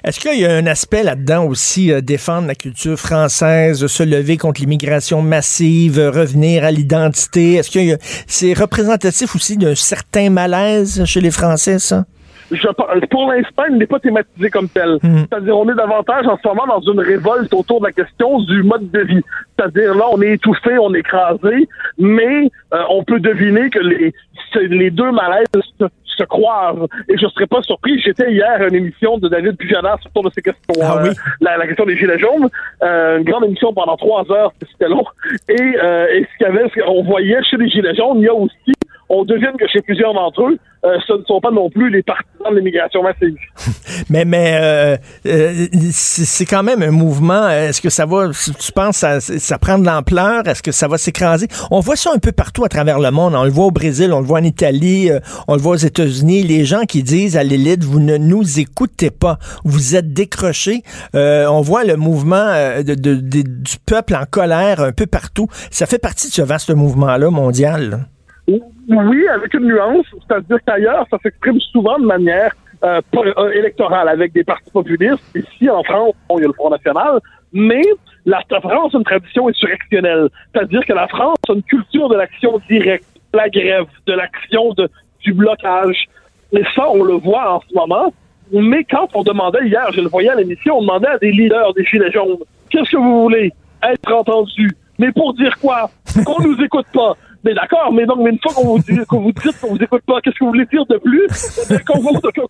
Est-ce 0.05 0.21
qu'il 0.21 0.41
y 0.41 0.47
a 0.47 0.53
un 0.53 0.67
aspect 0.67 1.03
là-dedans 1.03 1.45
aussi, 1.45 1.93
euh, 1.93 2.01
défendre 2.01 2.47
la 2.49 2.55
culture 2.55 2.99
française, 2.99 3.87
se 3.87 4.03
lever 4.03 4.37
contre 4.37 4.61
l'immigration 4.61 5.23
massive, 5.23 5.99
euh, 5.99 6.11
revenir 6.11 6.65
à 6.65 6.71
l'identité? 6.71 7.55
Est-ce 7.55 7.71
que 7.71 8.03
c'est 8.27 8.53
représentatif 8.53 9.35
aussi 9.35 9.57
d'un 9.57 9.75
certain 9.75 10.31
malaise 10.31 11.05
chez 11.05 11.21
les 11.21 11.31
Français, 11.31 11.79
ça? 11.79 12.05
Je, 12.51 12.69
pour 13.11 13.33
l'instant, 13.33 13.65
il 13.69 13.79
n'est 13.79 13.87
pas 13.87 13.99
thématisé 13.99 14.51
comme 14.51 14.69
tel. 14.69 14.99
C'est-à-dire, 15.03 15.57
on 15.57 15.69
est 15.69 15.75
davantage 15.75 16.27
en 16.27 16.39
ce 16.41 16.47
moment 16.47 16.67
dans 16.67 16.93
une 16.93 17.01
révolte 17.01 17.53
autour 17.53 17.81
de 17.81 17.87
la 17.87 17.93
question 17.93 18.39
du 18.41 18.63
mode 18.63 18.91
de 18.91 19.01
vie. 19.01 19.23
C'est-à-dire, 19.59 19.95
là, 19.95 20.05
on 20.13 20.23
est 20.23 20.35
étouffé, 20.35 20.79
on 20.79 20.95
est 20.95 21.01
écrasé, 21.01 21.69
mais 21.99 22.51
euh, 22.73 22.83
on 22.91 23.03
peut 23.03 23.19
deviner 23.19 23.69
que 23.71 23.81
les, 23.81 24.15
les 24.55 24.91
deux 24.91 25.11
malaises 25.11 25.47
se, 25.55 25.87
se 26.05 26.23
croisent. 26.25 26.87
Et 27.09 27.17
je 27.17 27.27
serais 27.29 27.47
pas 27.47 27.63
surpris. 27.63 28.01
J'étais 28.01 28.33
hier 28.33 28.61
à 28.61 28.67
une 28.69 28.75
émission 28.75 29.19
de 29.19 29.29
David 29.29 29.57
Pujadas 29.57 29.99
autour 30.07 30.25
de 30.25 30.31
ces 30.35 30.43
questions. 30.43 30.75
Ah 30.83 31.01
oui? 31.03 31.11
la, 31.41 31.57
la 31.57 31.67
question 31.67 31.85
des 31.85 31.97
gilets 31.97 32.19
jaunes. 32.19 32.49
Euh, 32.83 33.19
une 33.19 33.25
grande 33.25 33.45
émission 33.45 33.73
pendant 33.73 33.97
trois 33.97 34.31
heures, 34.31 34.53
c'était 34.61 34.89
long. 34.89 35.05
Et, 35.49 35.55
euh, 35.61 36.07
et 36.13 36.25
ce 36.25 36.39
qu'il 36.39 36.47
y 36.47 36.51
avait, 36.51 36.71
on 36.87 37.03
voyait 37.03 37.43
chez 37.45 37.57
les 37.57 37.69
gilets 37.69 37.95
jaunes, 37.95 38.19
il 38.19 38.25
y 38.25 38.29
a 38.29 38.35
aussi 38.35 38.73
on 39.09 39.25
devine 39.25 39.53
que 39.59 39.67
chez 39.69 39.83
plusieurs 39.83 40.15
d'entre 40.15 40.43
eux, 40.43 40.59
euh, 40.85 40.99
ce 41.07 41.15
ne 41.15 41.25
sont 41.25 41.41
pas 41.41 41.51
non 41.51 41.69
plus 41.71 41.91
les 41.91 42.03
partisans 42.03 42.51
de 42.51 42.57
l'immigration 42.57 43.03
massive. 43.03 43.37
mais 44.11 44.25
mais 44.25 44.59
euh, 44.61 44.97
euh, 45.27 45.67
c'est 45.91 46.45
quand 46.45 46.63
même 46.63 46.83
un 46.83 46.91
mouvement. 46.91 47.49
Est-ce 47.49 47.81
que 47.81 47.91
ça 47.91 48.07
va, 48.07 48.29
tu 48.31 48.73
penses, 48.73 48.99
ça, 48.99 49.21
ça 49.21 49.59
prend 49.59 49.79
de 49.79 49.87
l'ampleur? 49.87 50.47
Est-ce 50.47 50.63
que 50.63 50.73
ça 50.73 50.87
va 50.87 50.99
s'écraser? 50.99 51.49
On 51.71 51.81
voit 51.81 51.97
ça 51.97 52.11
un 52.15 52.19
peu 52.19 52.33
partout 52.33 52.65
à 52.65 52.69
travers 52.69 52.99
le 53.01 53.11
monde. 53.11 53.35
On 53.35 53.45
le 53.45 53.51
voit 53.51 53.67
au 53.67 53.71
Brésil, 53.71 54.13
on 54.13 54.21
le 54.21 54.27
voit 54.27 54.41
en 54.41 54.45
Italie, 54.45 55.11
on 55.49 55.55
le 55.55 55.61
voit 55.61 55.73
aux 55.73 55.77
États-Unis. 55.77 56.43
Les 56.43 56.65
gens 56.65 56.83
qui 56.83 57.03
disent 57.03 57.37
à 57.37 57.43
l'élite, 57.43 57.83
vous 57.83 58.01
ne 58.01 58.17
nous 58.17 58.61
écoutez 58.61 59.11
pas, 59.11 59.39
vous 59.65 59.97
êtes 59.97 60.13
décrochés. 60.13 60.83
on 61.15 61.61
voit 61.63 61.85
le 61.85 61.97
mouvement 61.97 62.47
de, 62.79 62.95
de, 62.95 63.15
du 63.15 63.77
peuple 63.87 64.15
en 64.15 64.25
colère 64.31 64.81
un 64.81 64.93
peu 64.93 65.07
partout. 65.07 65.49
Ça 65.71 65.87
fait 65.87 65.99
partie 65.99 66.29
de 66.29 66.33
ce 66.33 66.43
vaste 66.43 66.71
mouvement-là 66.71 67.31
mondial. 67.31 68.07
Oui, 68.49 69.29
avec 69.29 69.55
une 69.55 69.67
nuance, 69.67 70.07
c'est-à-dire 70.27 70.59
qu'ailleurs, 70.67 71.07
ça 71.11 71.19
s'exprime 71.23 71.61
souvent 71.61 71.99
de 71.99 72.07
manière 72.07 72.55
euh, 72.85 73.01
euh, 73.17 73.51
électorale 73.51 74.09
avec 74.09 74.33
des 74.33 74.45
partis 74.45 74.71
populistes. 74.71 75.25
Ici, 75.35 75.69
en 75.69 75.83
France, 75.83 76.15
il 76.37 76.43
y 76.43 76.45
a 76.45 76.47
le 76.47 76.53
Front 76.53 76.71
National, 76.71 77.21
mais 77.53 77.83
la, 78.25 78.43
France 78.61 78.95
a 78.95 78.99
une 78.99 79.05
tradition 79.05 79.49
insurrectionnelle. 79.49 80.29
C'est-à-dire 80.53 80.85
que 80.87 80.93
la 80.93 81.09
France 81.09 81.39
a 81.49 81.53
une 81.55 81.63
culture 81.63 82.09
de 82.09 82.17
l'action 82.17 82.61
directe, 82.69 83.07
de 83.33 83.39
la 83.39 83.49
grève, 83.49 83.87
de 84.07 84.13
l'action 84.13 84.73
de, 84.75 84.89
du 85.21 85.33
blocage. 85.33 86.07
Et 86.53 86.63
ça, 86.75 86.89
on 86.89 87.03
le 87.03 87.15
voit 87.15 87.55
en 87.55 87.61
ce 87.69 87.75
moment. 87.75 88.13
Mais 88.53 88.85
quand 88.85 89.09
on 89.15 89.23
demandait 89.23 89.67
hier, 89.67 89.91
je 89.93 90.01
le 90.01 90.09
voyais 90.09 90.29
à 90.29 90.37
l'émission, 90.37 90.79
on 90.79 90.83
demandait 90.83 91.09
à 91.09 91.19
des 91.19 91.33
leaders 91.33 91.75
des 91.75 91.85
Gilets 91.85 92.13
jaunes, 92.13 92.37
qu'est-ce 92.71 92.91
que 92.91 92.97
vous 92.97 93.23
voulez? 93.23 93.53
Être 93.83 94.13
entendu. 94.13 94.71
Mais 94.99 95.11
pour 95.13 95.35
dire 95.35 95.59
quoi? 95.59 95.91
Qu'on 96.25 96.43
nous 96.43 96.63
écoute 96.63 96.87
pas. 96.93 97.17
Mais 97.47 97.55
d'accord, 97.55 97.93
mais 97.93 98.05
donc, 98.07 98.19
mais 98.25 98.31
une 98.31 98.41
fois 98.43 98.53
qu'on 98.53 98.65
vous 98.67 98.79
dit 98.81 98.99
qu'on 99.09 99.21
vous 99.21 99.31
dit 99.31 99.49
qu'on 99.61 99.69
vous 99.69 99.81
écoute 99.81 100.03
pas, 100.05 100.21
qu'est-ce 100.21 100.35
que 100.35 100.45
vous 100.45 100.51
voulez 100.51 100.67
dire 100.67 100.85
de 100.87 100.97
plus? 100.97 101.29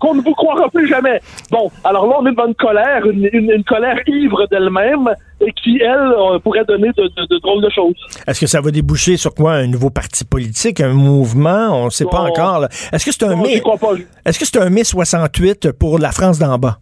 Qu'on 0.00 0.14
ne 0.14 0.22
vous 0.22 0.32
croira 0.32 0.70
plus 0.70 0.88
jamais. 0.88 1.20
Bon, 1.50 1.70
alors 1.84 2.06
là, 2.06 2.16
on 2.18 2.26
est 2.26 2.30
devant 2.30 2.46
une 2.46 2.54
colère, 2.54 3.04
une, 3.04 3.28
une, 3.30 3.64
colère 3.64 3.98
ivre 4.06 4.46
d'elle-même 4.50 5.10
et 5.42 5.52
qui, 5.52 5.78
elle, 5.82 6.14
euh, 6.18 6.38
pourrait 6.38 6.64
donner 6.64 6.88
de, 6.96 7.02
de, 7.02 7.26
de 7.26 7.38
drôles 7.40 7.62
de 7.62 7.68
choses. 7.68 7.94
Est-ce 8.26 8.40
que 8.40 8.46
ça 8.46 8.62
va 8.62 8.70
déboucher 8.70 9.18
sur 9.18 9.34
quoi? 9.34 9.52
Un 9.52 9.66
nouveau 9.66 9.90
parti 9.90 10.24
politique, 10.24 10.80
un 10.80 10.94
mouvement? 10.94 11.82
On 11.82 11.84
ne 11.86 11.90
sait 11.90 12.06
pas 12.06 12.20
encore. 12.20 12.66
Est-ce 12.90 13.04
que 13.04 13.12
c'est 13.12 13.24
un 13.24 13.36
mai? 13.36 13.60
Est-ce 14.24 14.38
que 14.38 14.46
c'est 14.46 14.58
un 14.58 14.70
mai 14.70 14.84
68 14.84 15.72
pour 15.72 15.98
la 15.98 16.10
France 16.10 16.38
d'en 16.38 16.56
bas? 16.56 16.78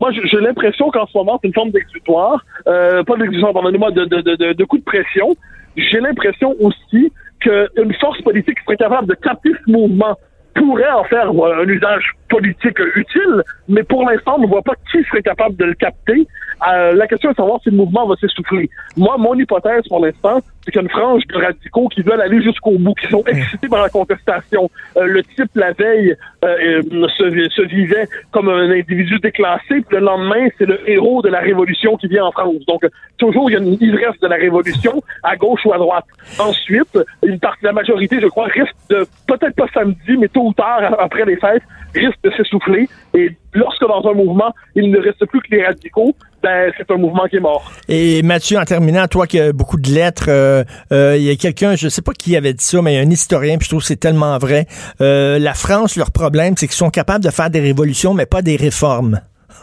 Moi, 0.00 0.12
j'ai 0.12 0.40
l'impression 0.40 0.90
qu'en 0.90 1.06
ce 1.06 1.16
moment, 1.16 1.38
c'est 1.40 1.48
une 1.48 1.54
forme 1.54 1.70
d'exutoire, 1.70 2.44
euh, 2.66 3.02
pas 3.02 3.16
d'exutoire, 3.16 3.52
pardonnez-moi, 3.52 3.90
de, 3.90 4.04
de, 4.04 4.20
de, 4.20 4.52
de 4.52 4.64
coup 4.64 4.78
de 4.78 4.84
pression, 4.84 5.34
j'ai 5.76 6.00
l'impression 6.00 6.54
aussi 6.60 7.12
qu'une 7.40 7.94
force 8.00 8.20
politique 8.22 8.58
serait 8.60 8.76
capable 8.76 9.08
de 9.08 9.14
capter 9.14 9.50
ce 9.64 9.70
mouvement 9.70 10.16
pourrait 10.58 10.90
en 10.90 11.04
faire 11.04 11.28
un 11.28 11.68
usage 11.68 12.12
politique 12.28 12.78
utile, 12.94 13.42
mais 13.68 13.82
pour 13.82 14.08
l'instant, 14.08 14.36
on 14.38 14.42
ne 14.42 14.46
voit 14.46 14.62
pas 14.62 14.74
qui 14.90 15.02
serait 15.04 15.22
capable 15.22 15.56
de 15.56 15.64
le 15.64 15.74
capter. 15.74 16.26
Euh, 16.68 16.92
la 16.92 17.06
question 17.06 17.30
est 17.30 17.34
de 17.34 17.36
savoir 17.36 17.60
si 17.62 17.70
le 17.70 17.76
mouvement 17.76 18.06
va 18.06 18.16
s'essouffler. 18.16 18.68
Moi, 18.96 19.16
mon 19.16 19.34
hypothèse 19.34 19.86
pour 19.88 20.04
l'instant, 20.04 20.40
c'est 20.64 20.72
qu'il 20.72 20.88
frange 20.88 21.26
de 21.28 21.36
radicaux 21.36 21.88
qui 21.88 22.02
veulent 22.02 22.20
aller 22.20 22.42
jusqu'au 22.42 22.76
bout, 22.78 22.94
qui 22.94 23.06
sont 23.06 23.22
excités 23.26 23.68
par 23.68 23.82
la 23.82 23.88
contestation. 23.88 24.68
Euh, 24.96 25.06
le 25.06 25.22
type, 25.22 25.50
la 25.54 25.72
veille, 25.72 26.16
euh, 26.44 26.82
se, 27.16 27.62
vivait 27.62 28.08
comme 28.32 28.48
un 28.48 28.70
individu 28.70 29.18
déclassé, 29.20 29.62
puis 29.68 29.84
le 29.92 30.00
lendemain, 30.00 30.48
c'est 30.58 30.66
le 30.66 30.88
héros 30.90 31.22
de 31.22 31.28
la 31.28 31.40
révolution 31.40 31.96
qui 31.96 32.08
vient 32.08 32.24
en 32.24 32.32
France. 32.32 32.56
Donc, 32.66 32.82
toujours, 33.18 33.50
il 33.50 33.54
y 33.54 33.56
a 33.56 33.60
une 33.60 33.78
ivresse 33.80 34.18
de 34.20 34.26
la 34.26 34.36
révolution, 34.36 35.00
à 35.22 35.36
gauche 35.36 35.64
ou 35.64 35.72
à 35.72 35.78
droite. 35.78 36.04
Ensuite, 36.38 36.98
une 37.24 37.38
partie 37.38 37.62
de 37.62 37.68
la 37.68 37.72
majorité, 37.72 38.20
je 38.20 38.26
crois, 38.26 38.46
risque 38.46 38.74
peut-être 38.88 39.54
pas 39.54 39.66
samedi, 39.72 40.16
mais 40.18 40.28
tôt 40.28 40.47
tard, 40.52 40.96
après 40.98 41.24
les 41.24 41.36
fêtes, 41.36 41.62
risque 41.94 42.18
de 42.22 42.30
s'essouffler. 42.30 42.88
Et 43.14 43.36
lorsque 43.54 43.86
dans 43.86 44.08
un 44.08 44.14
mouvement, 44.14 44.54
il 44.74 44.90
ne 44.90 44.98
reste 44.98 45.24
plus 45.26 45.40
que 45.40 45.48
les 45.50 45.64
radicaux, 45.64 46.14
ben, 46.42 46.72
c'est 46.76 46.90
un 46.90 46.96
mouvement 46.96 47.26
qui 47.28 47.36
est 47.36 47.40
mort. 47.40 47.70
Et 47.88 48.22
Mathieu, 48.22 48.58
en 48.58 48.64
terminant, 48.64 49.06
toi 49.08 49.26
qui 49.26 49.40
as 49.40 49.52
beaucoup 49.52 49.78
de 49.78 49.90
lettres, 49.90 50.26
euh, 50.28 50.64
euh, 50.92 51.16
il 51.16 51.24
y 51.24 51.30
a 51.30 51.36
quelqu'un, 51.36 51.74
je 51.74 51.88
sais 51.88 52.02
pas 52.02 52.12
qui 52.12 52.36
avait 52.36 52.52
dit 52.52 52.64
ça, 52.64 52.80
mais 52.82 52.94
il 52.94 52.96
y 52.96 52.98
a 52.98 53.02
un 53.02 53.10
historien, 53.10 53.58
puis 53.58 53.64
je 53.64 53.70
trouve 53.70 53.80
que 53.80 53.86
c'est 53.86 53.96
tellement 53.96 54.38
vrai. 54.38 54.66
Euh, 55.00 55.38
la 55.38 55.54
France, 55.54 55.96
leur 55.96 56.12
problème, 56.12 56.54
c'est 56.56 56.66
qu'ils 56.66 56.76
sont 56.76 56.90
capables 56.90 57.24
de 57.24 57.30
faire 57.30 57.50
des 57.50 57.60
révolutions, 57.60 58.14
mais 58.14 58.26
pas 58.26 58.42
des 58.42 58.56
réformes. 58.56 59.20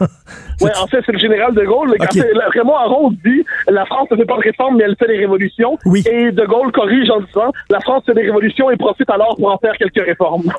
oui, 0.60 0.70
en 0.80 0.86
fait, 0.86 0.98
c'est 1.04 1.12
le 1.12 1.18
général 1.18 1.54
de 1.54 1.64
Gaulle. 1.64 1.94
Okay. 2.00 2.22
Raymond 2.54 2.76
Aron 2.76 3.10
dit 3.24 3.44
la 3.68 3.84
France 3.86 4.08
ne 4.10 4.16
fait 4.16 4.24
pas 4.24 4.36
de 4.36 4.42
réformes, 4.42 4.76
mais 4.76 4.84
elle 4.84 4.96
fait 4.96 5.06
des 5.06 5.18
révolutions. 5.18 5.78
Oui. 5.84 6.04
Et 6.10 6.32
de 6.32 6.44
Gaulle 6.46 6.72
corrige 6.72 7.10
en 7.10 7.20
disant 7.20 7.52
la 7.70 7.80
France 7.80 8.04
fait 8.06 8.14
des 8.14 8.22
révolutions 8.22 8.70
et 8.70 8.76
profite 8.76 9.10
alors 9.10 9.36
pour 9.36 9.50
en 9.50 9.58
faire 9.58 9.76
quelques 9.76 10.04
réformes. 10.04 10.52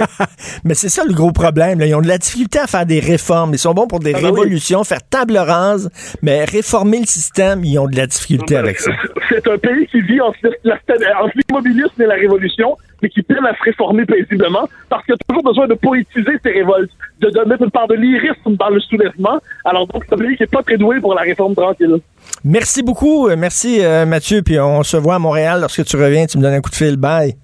mais 0.64 0.74
c'est 0.74 0.88
ça 0.88 1.02
le 1.06 1.14
gros 1.14 1.32
problème. 1.32 1.80
Ils 1.80 1.94
ont 1.94 2.00
de 2.00 2.08
la 2.08 2.18
difficulté 2.18 2.58
à 2.58 2.66
faire 2.66 2.86
des 2.86 3.00
réformes. 3.00 3.52
Ils 3.54 3.58
sont 3.58 3.74
bons 3.74 3.86
pour 3.86 4.00
des 4.00 4.14
ah 4.14 4.20
ben 4.20 4.26
révolutions, 4.26 4.84
faire 4.84 5.02
table 5.08 5.36
rase, 5.36 5.90
mais 6.22 6.44
réformer 6.44 7.00
le 7.00 7.06
système, 7.06 7.64
ils 7.64 7.78
ont 7.78 7.88
de 7.88 7.96
la 7.96 8.06
difficulté 8.06 8.56
avec 8.56 8.78
ça. 8.78 8.92
C'est 9.28 9.46
un 9.48 9.58
pays 9.58 9.86
qui 9.86 10.00
vit 10.02 10.20
entre 10.20 10.38
l'immobilisme 10.64 12.02
et 12.02 12.06
la 12.06 12.14
révolution 12.14 12.76
mais 13.02 13.08
qui 13.08 13.22
peine 13.22 13.44
à 13.44 13.54
se 13.56 13.62
réformer 13.64 14.06
paisiblement 14.06 14.68
parce 14.88 15.04
qu'il 15.04 15.14
a 15.14 15.16
toujours 15.28 15.42
besoin 15.42 15.66
de 15.66 15.74
poétiser 15.74 16.38
ses 16.42 16.50
révoltes, 16.52 16.90
de 17.20 17.30
donner 17.30 17.56
une 17.60 17.70
part 17.70 17.88
de 17.88 17.94
lyrisme 17.94 18.56
dans 18.56 18.70
le 18.70 18.80
soulèvement. 18.80 19.31
Alors 19.64 19.86
donc, 19.86 20.04
c'est 20.08 20.14
un 20.14 20.18
pays 20.18 20.36
qui 20.36 20.42
n'est 20.42 20.46
pas 20.46 20.62
très 20.62 20.76
doué 20.76 21.00
pour 21.00 21.14
la 21.14 21.22
réforme 21.22 21.54
tranquille. 21.54 21.98
Merci 22.44 22.82
beaucoup. 22.82 23.28
Euh, 23.28 23.36
merci, 23.36 23.84
euh, 23.84 24.06
Mathieu. 24.06 24.42
Puis 24.42 24.58
on 24.58 24.82
se 24.82 24.96
voit 24.96 25.16
à 25.16 25.18
Montréal 25.18 25.60
lorsque 25.60 25.84
tu 25.84 25.96
reviens. 25.96 26.26
Tu 26.26 26.38
me 26.38 26.42
donnes 26.42 26.54
un 26.54 26.60
coup 26.60 26.70
de 26.70 26.74
fil. 26.74 26.96
Bye. 26.96 27.36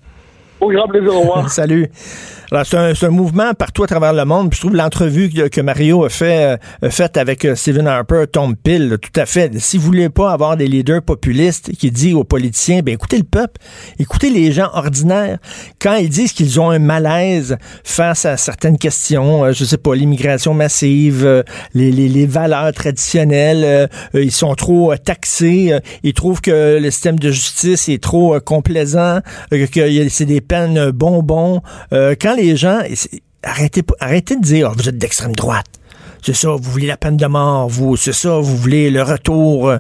Au 0.61 0.71
grand 0.71 0.89
plaisir. 0.89 1.15
Au 1.15 1.21
revoir. 1.21 1.51
Salut. 1.51 1.89
Alors, 2.51 2.65
c'est 2.65 2.79
un, 2.79 2.93
un, 3.03 3.11
mouvement 3.11 3.53
partout 3.53 3.83
à 3.83 3.87
travers 3.87 4.15
le 4.15 4.25
monde. 4.25 4.49
Puis 4.49 4.57
je 4.57 4.63
trouve 4.63 4.77
l'entrevue 4.77 5.29
que, 5.29 5.49
que, 5.49 5.61
Mario 5.61 6.05
a 6.05 6.09
fait 6.09 6.59
euh, 6.83 6.89
faite 6.91 7.19
avec 7.19 7.45
euh, 7.45 7.55
Stephen 7.55 7.87
Harper 7.87 8.25
tombe 8.33 8.55
pile, 8.57 8.97
tout 9.03 9.21
à 9.21 9.27
fait. 9.27 9.59
Si 9.59 9.77
vous 9.77 9.85
voulez 9.85 10.09
pas 10.09 10.33
avoir 10.33 10.57
des 10.57 10.67
leaders 10.67 11.03
populistes 11.03 11.73
qui 11.77 11.91
disent 11.91 12.15
aux 12.15 12.25
politiciens, 12.25 12.81
ben 12.81 12.95
écoutez 12.95 13.19
le 13.19 13.25
peuple, 13.25 13.61
écoutez 13.99 14.31
les 14.31 14.51
gens 14.51 14.71
ordinaires. 14.73 15.39
Quand 15.79 15.97
ils 15.97 16.09
disent 16.09 16.33
qu'ils 16.33 16.59
ont 16.59 16.71
un 16.71 16.79
malaise 16.79 17.59
face 17.85 18.25
à 18.25 18.39
certaines 18.39 18.79
questions, 18.79 19.45
euh, 19.45 19.53
je 19.53 19.67
sais 19.67 19.77
pas, 19.77 19.95
l'immigration 19.95 20.55
massive, 20.55 21.27
euh, 21.27 21.43
les, 21.75 21.93
les, 21.93 22.09
les, 22.09 22.25
valeurs 22.25 22.73
traditionnelles, 22.73 23.89
ils 24.15 24.33
sont 24.33 24.55
trop 24.55 24.95
taxés, 24.97 25.79
ils 26.03 26.15
trouvent 26.15 26.41
que 26.41 26.79
le 26.79 26.91
système 26.91 27.19
de 27.19 27.31
justice 27.31 27.89
est 27.89 28.03
trop 28.03 28.39
complaisant, 28.41 29.21
que 29.51 30.09
c'est 30.09 30.25
des 30.25 30.41
peines 30.49 30.91
bonbons. 30.91 31.63
quand 31.91 32.35
les 32.37 32.57
gens, 32.57 32.81
arrêtez, 33.43 33.83
arrêtez 34.01 34.37
de 34.37 34.43
dire, 34.43 34.71
oh, 34.71 34.75
vous 34.77 34.89
êtes 34.89 34.99
d'extrême 34.99 35.35
droite 35.35 35.78
c'est 36.23 36.35
ça, 36.35 36.51
vous 36.51 36.71
voulez 36.71 36.87
la 36.87 36.97
peine 36.97 37.17
de 37.17 37.27
mort, 37.27 37.69
vous, 37.69 37.97
c'est 37.97 38.13
ça, 38.13 38.39
vous 38.39 38.57
voulez 38.57 38.91
le 38.91 39.03
retour 39.03 39.69
euh, 39.69 39.79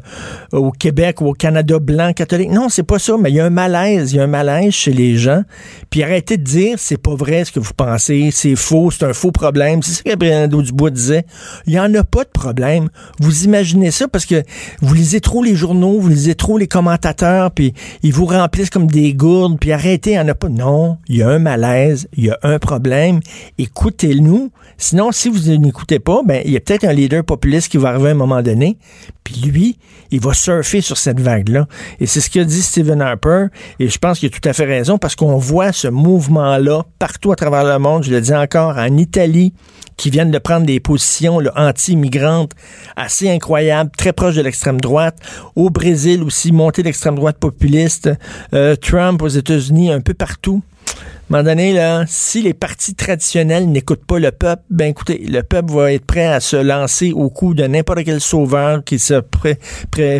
au 0.52 0.70
Québec 0.70 1.20
ou 1.20 1.28
au 1.28 1.32
Canada 1.32 1.78
blanc 1.78 2.12
catholique. 2.12 2.50
Non, 2.50 2.68
c'est 2.68 2.82
pas 2.82 2.98
ça, 2.98 3.16
mais 3.18 3.30
il 3.30 3.36
y 3.36 3.40
a 3.40 3.46
un 3.46 3.50
malaise, 3.50 4.12
il 4.12 4.16
y 4.16 4.20
a 4.20 4.24
un 4.24 4.28
malaise 4.28 4.72
chez 4.72 4.92
les 4.92 5.16
gens. 5.16 5.42
Puis 5.90 6.02
arrêtez 6.02 6.36
de 6.36 6.44
dire, 6.44 6.76
c'est 6.78 7.00
pas 7.00 7.14
vrai 7.14 7.44
ce 7.44 7.52
que 7.52 7.60
vous 7.60 7.74
pensez, 7.76 8.30
c'est 8.32 8.56
faux, 8.56 8.90
c'est 8.90 9.04
un 9.04 9.12
faux 9.12 9.32
problème. 9.32 9.82
C'est 9.82 9.92
ça 9.92 10.02
que 10.02 10.08
Gabriel 10.10 10.48
Dubois 10.48 10.90
disait. 10.90 11.24
Il 11.66 11.72
y 11.72 11.80
en 11.80 11.92
a 11.94 12.04
pas 12.04 12.24
de 12.24 12.30
problème. 12.30 12.88
Vous 13.20 13.44
imaginez 13.44 13.90
ça 13.90 14.08
parce 14.08 14.26
que 14.26 14.42
vous 14.80 14.94
lisez 14.94 15.20
trop 15.20 15.42
les 15.42 15.54
journaux, 15.54 15.98
vous 15.98 16.08
lisez 16.08 16.34
trop 16.34 16.58
les 16.58 16.66
commentateurs, 16.66 17.50
puis 17.50 17.74
ils 18.02 18.12
vous 18.12 18.26
remplissent 18.26 18.70
comme 18.70 18.86
des 18.86 19.14
gourdes, 19.14 19.58
puis 19.58 19.72
arrêtez, 19.72 20.12
il 20.12 20.16
y 20.16 20.20
en 20.20 20.28
a 20.28 20.34
pas. 20.34 20.48
Non, 20.48 20.98
il 21.08 21.16
y 21.16 21.22
a 21.22 21.28
un 21.28 21.38
malaise, 21.38 22.08
il 22.16 22.24
y 22.24 22.30
a 22.30 22.38
un 22.42 22.58
problème. 22.58 23.20
Écoutez-nous. 23.58 24.50
Sinon, 24.76 25.10
si 25.12 25.28
vous 25.28 25.50
n'écoutez 25.56 25.98
pas, 25.98 26.22
ben, 26.28 26.42
il 26.44 26.52
y 26.52 26.56
a 26.58 26.60
peut-être 26.60 26.84
un 26.84 26.92
leader 26.92 27.24
populiste 27.24 27.72
qui 27.72 27.78
va 27.78 27.88
arriver 27.88 28.08
à 28.08 28.10
un 28.10 28.14
moment 28.14 28.42
donné, 28.42 28.76
puis 29.24 29.36
lui, 29.36 29.78
il 30.10 30.20
va 30.20 30.34
surfer 30.34 30.82
sur 30.82 30.98
cette 30.98 31.20
vague-là. 31.20 31.66
Et 32.00 32.06
c'est 32.06 32.20
ce 32.20 32.28
qu'a 32.28 32.44
dit 32.44 32.60
Stephen 32.60 33.00
Harper, 33.00 33.46
et 33.80 33.88
je 33.88 33.96
pense 33.96 34.18
qu'il 34.18 34.28
a 34.28 34.38
tout 34.38 34.46
à 34.46 34.52
fait 34.52 34.66
raison, 34.66 34.98
parce 34.98 35.16
qu'on 35.16 35.38
voit 35.38 35.72
ce 35.72 35.88
mouvement-là 35.88 36.84
partout 36.98 37.32
à 37.32 37.36
travers 37.36 37.64
le 37.64 37.78
monde, 37.78 38.04
je 38.04 38.10
le 38.10 38.20
dis 38.20 38.34
encore, 38.34 38.76
en 38.76 38.96
Italie, 38.98 39.54
qui 39.96 40.10
viennent 40.10 40.30
de 40.30 40.38
prendre 40.38 40.66
des 40.66 40.80
positions 40.80 41.40
anti-immigrantes 41.56 42.52
assez 42.94 43.30
incroyables, 43.30 43.90
très 43.96 44.12
proches 44.12 44.36
de 44.36 44.42
l'extrême 44.42 44.82
droite. 44.82 45.16
Au 45.56 45.70
Brésil 45.70 46.22
aussi, 46.22 46.52
montée 46.52 46.82
d'extrême 46.82 47.16
droite 47.16 47.38
populiste. 47.38 48.10
Euh, 48.52 48.76
Trump 48.76 49.22
aux 49.22 49.28
États-Unis, 49.28 49.90
un 49.90 50.00
peu 50.00 50.12
partout 50.12 50.62
un 51.30 51.42
moment 51.42 51.44
donné, 51.44 52.04
si 52.06 52.40
les 52.40 52.54
partis 52.54 52.94
traditionnels 52.94 53.70
n'écoutent 53.70 54.06
pas 54.06 54.18
le 54.18 54.32
peuple, 54.32 54.62
ben 54.70 54.88
écoutez, 54.88 55.26
le 55.28 55.42
peuple 55.42 55.72
va 55.72 55.92
être 55.92 56.06
prêt 56.06 56.26
à 56.26 56.40
se 56.40 56.56
lancer 56.56 57.12
au 57.12 57.28
cou 57.28 57.52
de 57.52 57.64
n'importe 57.64 58.04
quel 58.04 58.20
sauveur 58.20 58.82
qui 58.82 58.98
se 58.98 59.22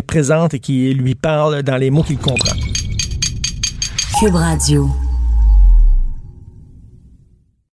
présente 0.05 0.53
et 0.53 0.59
qui 0.59 0.93
lui 0.93 1.15
parle 1.15 1.63
dans 1.63 1.77
les 1.77 1.89
mots 1.89 2.03
qu'il 2.03 2.19
comprend. 2.19 2.55
Cube 4.19 4.35
Radio. 4.35 5.08